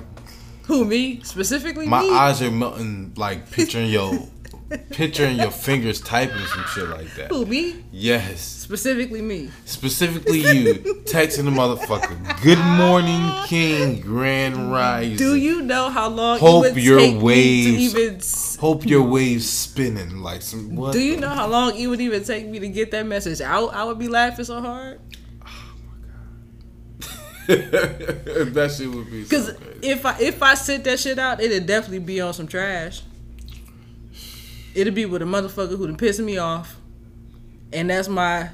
Who 0.67 0.83
me 0.85 1.21
specifically? 1.23 1.85
Me? 1.85 1.89
My 1.89 2.01
me? 2.01 2.11
eyes 2.13 2.41
are 2.41 2.51
melting 2.51 3.13
like 3.15 3.49
picturing 3.51 3.89
your 3.89 4.19
picturing 4.91 5.37
your 5.37 5.49
fingers 5.51 6.01
typing 6.01 6.45
some 6.45 6.65
shit 6.73 6.89
like 6.89 7.13
that. 7.15 7.29
Who 7.31 7.45
me? 7.45 7.83
Yes. 7.91 8.41
Specifically 8.41 9.21
me. 9.21 9.49
Specifically 9.63 10.39
you 10.39 10.73
texting 11.05 11.45
the 11.45 11.51
motherfucker. 11.51 12.41
Good 12.43 12.59
morning, 12.77 13.31
King 13.45 14.01
Grand 14.01 14.69
Rise. 14.69 15.17
Do 15.17 15.35
you 15.35 15.61
know 15.61 15.89
how 15.89 16.09
long 16.09 16.39
Hope 16.39 16.65
it 16.65 16.73
would 16.73 16.83
your 16.83 16.99
take 16.99 17.21
waves- 17.21 17.65
me 17.77 17.89
to 17.93 17.99
even? 18.01 18.21
Hope 18.59 18.85
your 18.85 19.03
waves 19.03 19.47
spinning 19.49 20.17
like 20.17 20.41
some 20.41 20.75
what? 20.75 20.91
Do 20.91 20.99
you 20.99 21.15
know 21.15 21.29
how 21.29 21.47
long 21.47 21.77
it 21.77 21.87
would 21.87 22.01
even 22.01 22.25
take 22.25 22.45
me 22.45 22.59
to 22.59 22.67
get 22.67 22.91
that 22.91 23.05
message 23.05 23.39
out? 23.39 23.73
I 23.73 23.85
would 23.85 23.99
be 23.99 24.09
laughing 24.09 24.43
so 24.43 24.59
hard 24.59 24.99
that 27.47 28.75
shit 28.77 28.89
would 28.89 29.09
be 29.09 29.23
because 29.23 29.53
crazy. 29.53 29.79
if 29.89 30.05
I 30.05 30.19
if 30.19 30.43
I 30.43 30.53
sent 30.55 30.83
that 30.85 30.99
shit 30.99 31.17
out, 31.19 31.41
it'd 31.41 31.65
definitely 31.65 31.99
be 31.99 32.19
on 32.21 32.33
some 32.33 32.47
trash. 32.47 33.01
It'd 34.75 34.93
be 34.93 35.05
with 35.05 35.21
a 35.21 35.25
motherfucker 35.25 35.77
who 35.77 35.87
done 35.87 35.97
pissing 35.97 36.25
me 36.25 36.37
off, 36.37 36.75
and 37.73 37.89
that's 37.89 38.07
my 38.07 38.49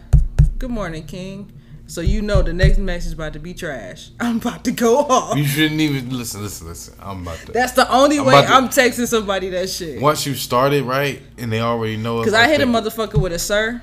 good 0.57 0.69
morning, 0.71 1.05
King. 1.05 1.51
So 1.85 2.01
you 2.01 2.21
know 2.21 2.41
the 2.41 2.53
next 2.53 2.77
message 2.77 3.07
is 3.07 3.13
about 3.13 3.33
to 3.33 3.39
be 3.39 3.53
trash. 3.53 4.09
I'm 4.19 4.37
about 4.37 4.63
to 4.65 4.71
go 4.71 4.99
off. 4.99 5.37
You 5.37 5.43
shouldn't 5.45 5.81
even 5.81 6.15
listen. 6.17 6.41
Listen, 6.41 6.67
listen. 6.67 6.95
I'm 6.99 7.23
about 7.23 7.37
to. 7.39 7.51
That's 7.51 7.73
the 7.73 7.91
only 7.91 8.19
I'm 8.19 8.25
way 8.25 8.41
to- 8.41 8.47
I'm 8.47 8.69
texting 8.69 9.07
somebody 9.07 9.49
that 9.49 9.69
shit. 9.69 10.01
Once 10.01 10.25
you 10.25 10.33
started 10.33 10.83
right, 10.83 11.21
and 11.37 11.51
they 11.51 11.59
already 11.59 11.97
know. 11.97 12.19
it, 12.19 12.21
Because 12.21 12.33
I 12.35 12.41
like 12.47 12.49
hit 12.51 12.61
a 12.61 12.65
motherfucker 12.65 13.19
with 13.19 13.33
a 13.33 13.39
sir. 13.39 13.81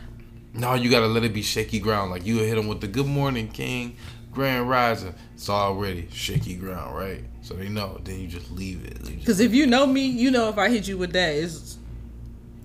No, 0.54 0.74
you 0.74 0.90
gotta 0.90 1.06
let 1.06 1.22
it 1.24 1.32
be 1.32 1.42
shaky 1.42 1.78
ground. 1.78 2.10
Like 2.10 2.24
you 2.26 2.38
hit 2.38 2.56
them 2.56 2.66
with 2.66 2.80
the 2.80 2.88
good 2.88 3.06
morning, 3.06 3.48
King, 3.48 3.96
Grand 4.32 4.68
Rising. 4.68 5.14
It's 5.34 5.48
already 5.48 6.08
shaky 6.12 6.54
ground, 6.56 6.96
right? 6.96 7.24
So 7.42 7.54
they 7.54 7.68
know. 7.68 7.98
Then 8.04 8.20
you 8.20 8.28
just 8.28 8.50
leave 8.52 8.84
it. 8.84 9.02
Because 9.04 9.40
if 9.40 9.52
you 9.52 9.66
know 9.66 9.86
me, 9.86 10.06
you 10.06 10.30
know 10.30 10.48
if 10.48 10.58
I 10.58 10.68
hit 10.68 10.86
you 10.86 10.98
with 10.98 11.12
that, 11.12 11.34
is 11.34 11.78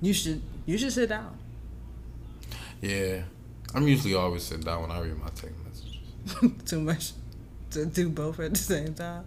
you 0.01 0.13
should 0.13 0.41
you 0.65 0.77
should 0.77 0.93
sit 0.93 1.09
down. 1.09 1.37
yeah, 2.81 3.23
I'm 3.73 3.87
usually 3.87 4.13
always 4.13 4.43
sit 4.43 4.63
down 4.63 4.81
when 4.81 4.91
I 4.91 4.99
read 5.01 5.17
my 5.19 5.27
text 5.29 5.55
messages. 5.65 6.63
Too 6.69 6.81
much 6.81 7.13
to 7.71 7.85
do 7.85 8.09
both 8.09 8.39
at 8.39 8.51
the 8.51 8.57
same 8.57 8.93
time. 8.93 9.25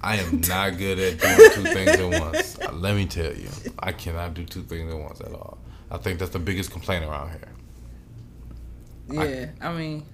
I 0.00 0.16
am 0.16 0.40
not 0.48 0.76
good 0.78 0.98
at 0.98 1.18
doing 1.20 1.50
two 1.54 1.74
things 1.74 1.90
at 1.90 2.20
once. 2.20 2.58
Uh, 2.60 2.72
Let 2.72 2.94
me 2.94 3.06
tell 3.06 3.32
you, 3.34 3.48
I 3.80 3.92
cannot 3.92 4.34
do 4.34 4.44
two 4.44 4.62
things 4.62 4.92
at 4.92 4.98
once 4.98 5.20
at 5.20 5.32
all. 5.32 5.58
I 5.90 5.96
think 5.98 6.18
that's 6.18 6.30
the 6.32 6.38
biggest 6.38 6.70
complaint 6.70 7.04
around 7.04 7.30
here. 7.30 7.48
Yeah, 9.10 9.46
I, 9.60 9.72
mean, 9.72 10.04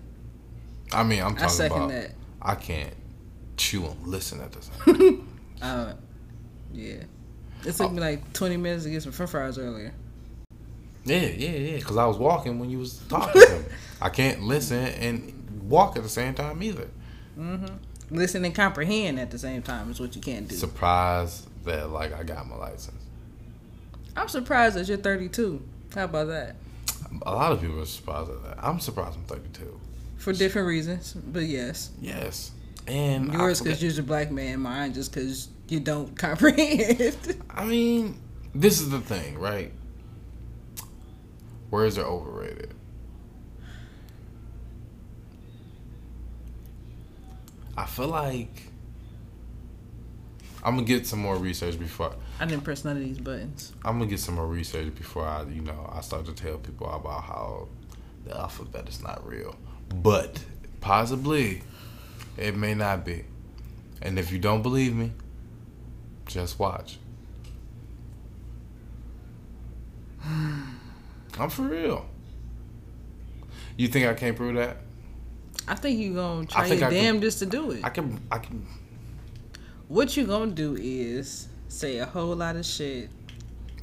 I 0.94 1.02
mean, 1.02 1.22
I'm 1.22 1.32
I 1.32 1.36
talking 1.36 1.48
second 1.48 1.76
about 1.78 1.90
that. 1.90 2.10
I 2.40 2.54
can't 2.54 2.94
chew 3.56 3.86
and 3.86 4.06
listen 4.06 4.40
at 4.40 4.52
the 4.52 4.62
same 4.62 4.84
time. 4.98 5.28
Uh, 5.62 5.92
yeah, 6.72 7.04
it 7.64 7.74
took 7.74 7.92
me 7.92 8.00
like 8.00 8.32
20 8.32 8.56
minutes 8.56 8.84
to 8.84 8.90
get 8.90 9.02
some 9.02 9.12
French 9.12 9.30
fries 9.30 9.58
earlier. 9.58 9.92
Yeah, 11.04 11.20
yeah, 11.20 11.50
yeah. 11.50 11.76
Because 11.78 11.96
I 11.96 12.06
was 12.06 12.16
walking 12.18 12.58
when 12.58 12.70
you 12.70 12.78
was 12.78 12.96
talking 13.08 13.40
to 13.40 13.58
me. 13.58 13.64
I 14.00 14.08
can't 14.08 14.42
listen 14.42 14.78
and 14.78 15.68
walk 15.68 15.96
at 15.96 16.02
the 16.02 16.08
same 16.08 16.34
time 16.34 16.62
either. 16.62 16.88
Listen 18.10 18.44
and 18.44 18.54
comprehend 18.54 19.18
at 19.18 19.30
the 19.30 19.38
same 19.38 19.62
time 19.62 19.90
is 19.90 19.98
what 19.98 20.14
you 20.14 20.22
can't 20.22 20.48
do. 20.48 20.54
Surprised 20.54 21.48
that 21.64 21.90
like 21.90 22.12
I 22.12 22.22
got 22.22 22.46
my 22.48 22.56
license. 22.56 23.02
I'm 24.16 24.28
surprised 24.28 24.76
that 24.76 24.86
you're 24.86 24.98
32. 24.98 25.62
How 25.94 26.04
about 26.04 26.28
that? 26.28 26.56
A 27.22 27.34
lot 27.34 27.52
of 27.52 27.60
people 27.60 27.80
are 27.80 27.86
surprised 27.86 28.30
at 28.30 28.42
that. 28.44 28.58
I'm 28.64 28.78
surprised 28.80 29.16
I'm 29.16 29.24
32. 29.24 29.80
For 30.24 30.32
different 30.32 30.68
reasons, 30.68 31.12
but 31.12 31.42
yes, 31.42 31.90
Yes, 32.00 32.52
and 32.86 33.30
yours 33.30 33.60
because 33.60 33.82
you're 33.82 34.02
a 34.02 34.02
black 34.02 34.30
man, 34.30 34.60
mine 34.60 34.94
just 34.94 35.12
because 35.12 35.48
you 35.68 35.80
don't 35.80 36.16
comprehend. 36.18 37.42
I 37.50 37.66
mean, 37.66 38.18
this 38.54 38.80
is 38.80 38.88
the 38.88 39.00
thing, 39.00 39.38
right? 39.38 39.70
Words 41.70 41.98
are 41.98 42.06
overrated. 42.06 42.72
I 47.76 47.84
feel 47.84 48.08
like 48.08 48.62
I'm 50.62 50.76
gonna 50.76 50.86
get 50.86 51.06
some 51.06 51.18
more 51.18 51.36
research 51.36 51.78
before 51.78 52.14
I 52.40 52.46
didn't 52.46 52.64
press 52.64 52.82
none 52.82 52.96
of 52.96 53.02
these 53.02 53.18
buttons. 53.18 53.74
I'm 53.84 53.98
gonna 53.98 54.08
get 54.08 54.20
some 54.20 54.36
more 54.36 54.46
research 54.46 54.94
before 54.94 55.26
I, 55.26 55.42
you 55.42 55.60
know, 55.60 55.90
I 55.92 56.00
start 56.00 56.24
to 56.24 56.32
tell 56.32 56.56
people 56.56 56.90
about 56.90 57.24
how 57.24 57.68
the 58.24 58.34
alphabet 58.34 58.88
is 58.88 59.02
not 59.02 59.26
real. 59.28 59.54
But 59.88 60.44
possibly, 60.80 61.62
it 62.36 62.56
may 62.56 62.74
not 62.74 63.04
be. 63.04 63.24
And 64.02 64.18
if 64.18 64.30
you 64.30 64.38
don't 64.38 64.62
believe 64.62 64.94
me, 64.94 65.12
just 66.26 66.58
watch. 66.58 66.98
I'm 70.24 71.50
for 71.50 71.62
real. 71.62 72.06
You 73.76 73.88
think 73.88 74.06
I 74.06 74.14
can't 74.14 74.36
prove 74.36 74.54
that? 74.54 74.78
I 75.66 75.74
think 75.74 75.98
you 75.98 76.14
gonna 76.14 76.46
try 76.46 76.66
your 76.66 76.86
I 76.86 76.90
damnedest 76.90 77.38
to 77.40 77.46
do 77.46 77.70
it. 77.72 77.84
I 77.84 77.88
can. 77.88 78.20
I 78.30 78.38
can. 78.38 78.66
what 79.88 80.16
you 80.16 80.26
gonna 80.26 80.50
do 80.52 80.76
is 80.78 81.48
say 81.68 81.98
a 81.98 82.06
whole 82.06 82.36
lot 82.36 82.56
of 82.56 82.66
shit, 82.66 83.10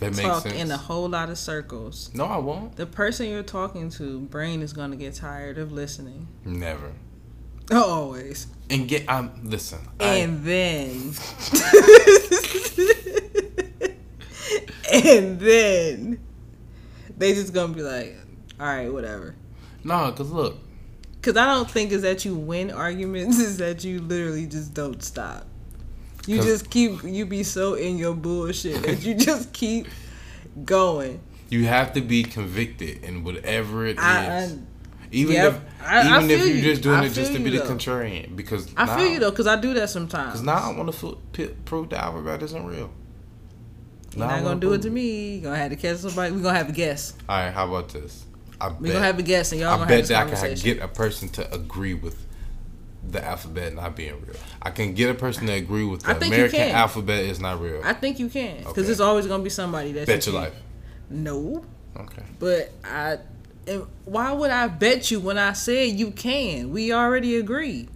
That 0.01 0.15
talk 0.15 0.43
sense. 0.43 0.55
in 0.55 0.71
a 0.71 0.77
whole 0.77 1.07
lot 1.07 1.29
of 1.29 1.37
circles. 1.37 2.09
no, 2.13 2.25
I 2.25 2.37
won't. 2.37 2.75
The 2.75 2.87
person 2.87 3.29
you're 3.29 3.43
talking 3.43 3.89
to, 3.91 4.19
brain 4.19 4.61
is 4.61 4.73
gonna 4.73 4.95
get 4.95 5.13
tired 5.13 5.57
of 5.57 5.71
listening. 5.71 6.27
Never. 6.43 6.91
Always. 7.71 8.47
And 8.69 8.87
get. 8.87 9.05
I'm 9.07 9.31
listen. 9.49 9.79
I- 9.99 10.15
And 10.15 10.43
then 10.43 11.13
And 14.93 15.39
then 15.39 16.19
they 17.17 17.33
just 17.33 17.53
gonna 17.53 17.73
be 17.73 17.81
like, 17.81 18.17
Alright, 18.59 18.91
whatever. 18.91 19.35
no, 19.83 20.11
cause 20.11 20.31
look. 20.31 20.57
Cause 21.21 21.37
I 21.37 21.45
don't 21.45 21.69
think 21.69 21.91
is 21.91 22.01
that 22.01 22.25
you 22.25 22.35
win 22.35 22.71
arguments, 22.71 23.39
is 23.39 23.57
that 23.59 23.83
you 23.83 23.99
literally 24.01 24.47
just 24.47 24.73
don't 24.73 25.01
stop. 25.03 25.45
You 26.27 26.41
just 26.41 26.69
keep 26.69 27.03
you 27.03 27.25
be 27.25 27.43
so 27.43 27.73
in 27.73 27.97
your 27.97 28.13
bullshit 28.13 28.83
that 28.83 29.01
you 29.03 29.13
just 29.29 29.53
keep 29.53 29.87
going. 30.65 31.19
You 31.49 31.65
have 31.65 31.93
to 31.93 32.01
be 32.01 32.23
convicted 32.23 33.03
in 33.03 33.23
whatever 33.23 33.85
it 33.85 33.97
is. 33.97 34.03
I, 34.03 34.25
I 34.45 34.57
even 35.11 35.35
if 35.35 35.59
I- 35.83 36.01
I 36.09 36.17
even 36.19 36.31
if 36.31 36.39
you're 36.45 36.55
you. 36.55 36.61
just 36.61 36.81
doing 36.83 36.99
I 36.99 37.05
it 37.05 37.09
just 37.13 37.33
to 37.33 37.39
be 37.39 37.49
you, 37.49 37.59
the 37.59 37.65
contrarian. 37.65 38.35
Because 38.35 38.67
I 38.77 38.85
now, 38.85 38.97
feel 38.97 39.07
you 39.07 39.19
though, 39.19 39.31
cause 39.31 39.47
I 39.47 39.59
do 39.59 39.73
that 39.73 39.89
sometimes. 39.89 40.27
Because 40.41 40.43
now 40.43 40.71
I 40.71 40.77
want 40.77 40.93
to 40.93 41.19
f- 41.43 41.49
prove 41.65 41.89
the 41.89 41.97
alphabet 42.01 42.41
isn't 42.43 42.65
real. 42.65 42.91
You're 44.15 44.27
not 44.27 44.43
gonna 44.43 44.59
do 44.59 44.73
it 44.73 44.81
to 44.83 44.89
me. 44.89 45.35
You're 45.35 45.43
gonna 45.43 45.57
have 45.57 45.71
to 45.71 45.75
catch 45.77 45.97
somebody. 45.97 46.33
We're 46.33 46.41
gonna 46.41 46.57
have 46.57 46.69
a 46.69 46.73
guess. 46.73 47.13
All 47.27 47.37
right, 47.39 47.51
how 47.51 47.67
about 47.67 47.89
this? 47.89 48.25
I 48.59 48.67
We're 48.67 48.73
bet, 48.73 48.91
gonna 48.93 49.05
have 49.05 49.19
a 49.19 49.23
guess, 49.23 49.51
and 49.53 49.59
y'all 49.61 49.71
I 49.71 49.75
gonna 49.77 49.87
bet 49.87 49.97
have 50.09 50.29
that 50.29 50.43
I 50.43 50.47
can 50.49 50.57
get 50.57 50.79
a 50.81 50.87
person 50.87 51.29
to 51.29 51.53
agree 51.53 51.93
with 51.93 52.25
the 53.09 53.23
alphabet 53.23 53.73
not 53.73 53.95
being 53.95 54.13
real. 54.21 54.35
I 54.61 54.69
can 54.69 54.93
get 54.93 55.09
a 55.09 55.13
person 55.13 55.47
to 55.47 55.53
agree 55.53 55.83
with 55.83 56.03
the 56.03 56.15
American 56.17 56.69
alphabet 56.69 57.25
is 57.25 57.39
not 57.39 57.59
real. 57.59 57.81
I 57.83 57.93
think 57.93 58.19
you 58.19 58.29
can, 58.29 58.57
because 58.57 58.71
Okay. 58.71 58.81
there's 58.83 58.99
always 58.99 59.27
gonna 59.27 59.43
be 59.43 59.49
somebody 59.49 59.91
that 59.93 60.07
bet 60.07 60.25
you 60.27 60.33
your 60.33 60.41
life. 60.41 60.53
No, 61.09 61.65
Okay. 61.97 62.23
but 62.39 62.71
I. 62.83 63.17
And 63.67 63.85
why 64.05 64.31
would 64.31 64.49
I 64.49 64.67
bet 64.67 65.11
you 65.11 65.19
when 65.19 65.37
I 65.37 65.53
said 65.53 65.89
you 65.99 66.11
can? 66.11 66.71
We 66.71 66.91
already 66.91 67.35
agreed. 67.37 67.89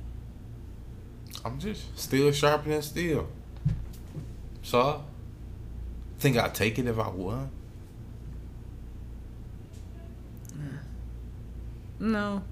I'm 1.43 1.60
just 1.60 1.97
still 1.97 2.32
sharpening 2.32 2.82
steel. 2.84 3.28
So, 4.62 5.03
think 6.20 6.38
I'd 6.38 6.53
take 6.56 6.78
it 6.80 6.88
if 6.88 6.97
I 6.99 7.10
won? 7.10 7.49
No, 11.99 12.43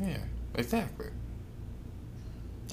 Yeah, 0.00 0.18
exactly. 0.54 1.06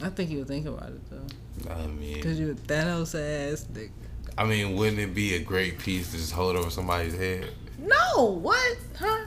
I 0.03 0.09
think 0.09 0.31
you'll 0.31 0.45
think 0.45 0.65
about 0.65 0.89
it 0.89 1.01
though, 1.09 1.71
I 1.71 1.85
mean, 1.87 2.15
because 2.15 2.39
you're 2.39 2.55
Thanos 2.55 3.13
ass 3.13 3.67
nigga. 3.71 3.91
I 4.37 4.45
mean, 4.45 4.75
wouldn't 4.75 4.99
it 4.99 5.13
be 5.13 5.35
a 5.35 5.39
great 5.39 5.77
piece 5.77 6.11
to 6.11 6.17
just 6.17 6.33
hold 6.33 6.55
over 6.55 6.69
somebody's 6.69 7.15
head? 7.15 7.49
No, 7.77 8.25
what? 8.41 8.77
Huh? 8.97 9.25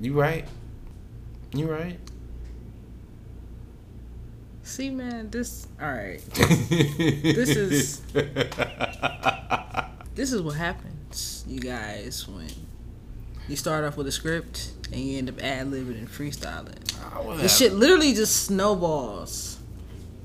You 0.00 0.14
right. 0.14 0.46
You 1.52 1.70
right. 1.70 1.98
See, 4.62 4.90
man, 4.90 5.30
this. 5.30 5.66
All 5.80 5.90
right, 5.90 6.20
this 6.34 7.48
is 7.48 8.00
this 10.14 10.32
is 10.32 10.42
what 10.42 10.56
happens, 10.56 11.42
you 11.48 11.58
guys, 11.58 12.28
when 12.28 12.50
you 13.48 13.56
start 13.56 13.84
off 13.84 13.96
with 13.96 14.06
a 14.06 14.12
script 14.12 14.72
and 14.92 15.00
you 15.00 15.18
end 15.18 15.28
up 15.28 15.42
ad 15.42 15.68
libbing 15.70 15.98
and 15.98 16.08
freestyling. 16.08 16.74
I 17.14 17.20
would 17.20 17.38
The 17.38 17.42
have- 17.42 17.50
shit 17.50 17.72
literally 17.74 18.14
just 18.14 18.46
snowballs 18.46 19.58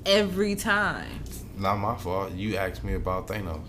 every 0.06 0.56
time. 0.56 1.24
Not 1.58 1.78
my 1.78 1.96
fault. 1.96 2.32
You 2.32 2.56
asked 2.58 2.84
me 2.84 2.94
about 2.96 3.28
Thanos. 3.28 3.62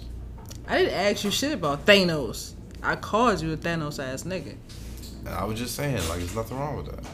I 0.67 0.79
didn't 0.79 0.95
ask 0.95 1.25
you 1.25 1.31
shit 1.31 1.53
about 1.53 1.85
Thanos. 1.85 2.53
I 2.83 2.97
called 2.97 3.41
you 3.43 3.53
a 3.53 3.57
Thanos 3.57 4.03
ass 4.03 4.23
nigga. 4.25 4.55
I 5.27 5.45
was 5.45 5.59
just 5.59 5.75
saying, 5.75 5.97
like, 6.09 6.19
there's 6.19 6.35
nothing 6.35 6.59
wrong 6.59 6.77
with 6.77 6.87
that. 6.87 7.05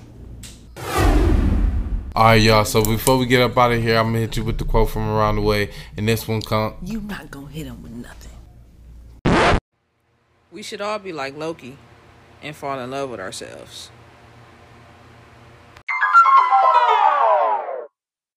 All 2.17 2.25
right, 2.25 2.43
y'all. 2.43 2.65
So 2.65 2.83
before 2.85 3.17
we 3.19 3.27
get 3.27 3.41
up 3.41 3.57
out 3.57 3.73
of 3.73 3.81
here, 3.81 3.97
I'm 3.97 4.07
gonna 4.07 4.19
hit 4.19 4.37
you 4.37 4.45
with 4.45 4.59
the 4.59 4.65
quote 4.65 4.91
from 4.91 5.09
around 5.09 5.37
the 5.37 5.43
way, 5.43 5.71
and 5.97 6.09
this 6.09 6.27
one 6.27 6.43
come. 6.43 6.75
You 6.83 7.01
not 7.01 7.31
gonna 7.31 7.47
hit 7.47 7.67
him 7.67 7.83
with 7.83 7.93
nothing. 7.93 9.59
We 10.51 10.63
should 10.63 10.81
all 10.81 10.99
be 10.99 11.13
like 11.13 11.37
Loki 11.37 11.77
and 12.43 12.55
fall 12.55 12.79
in 12.79 12.91
love 12.91 13.11
with 13.11 13.21
ourselves. 13.21 13.91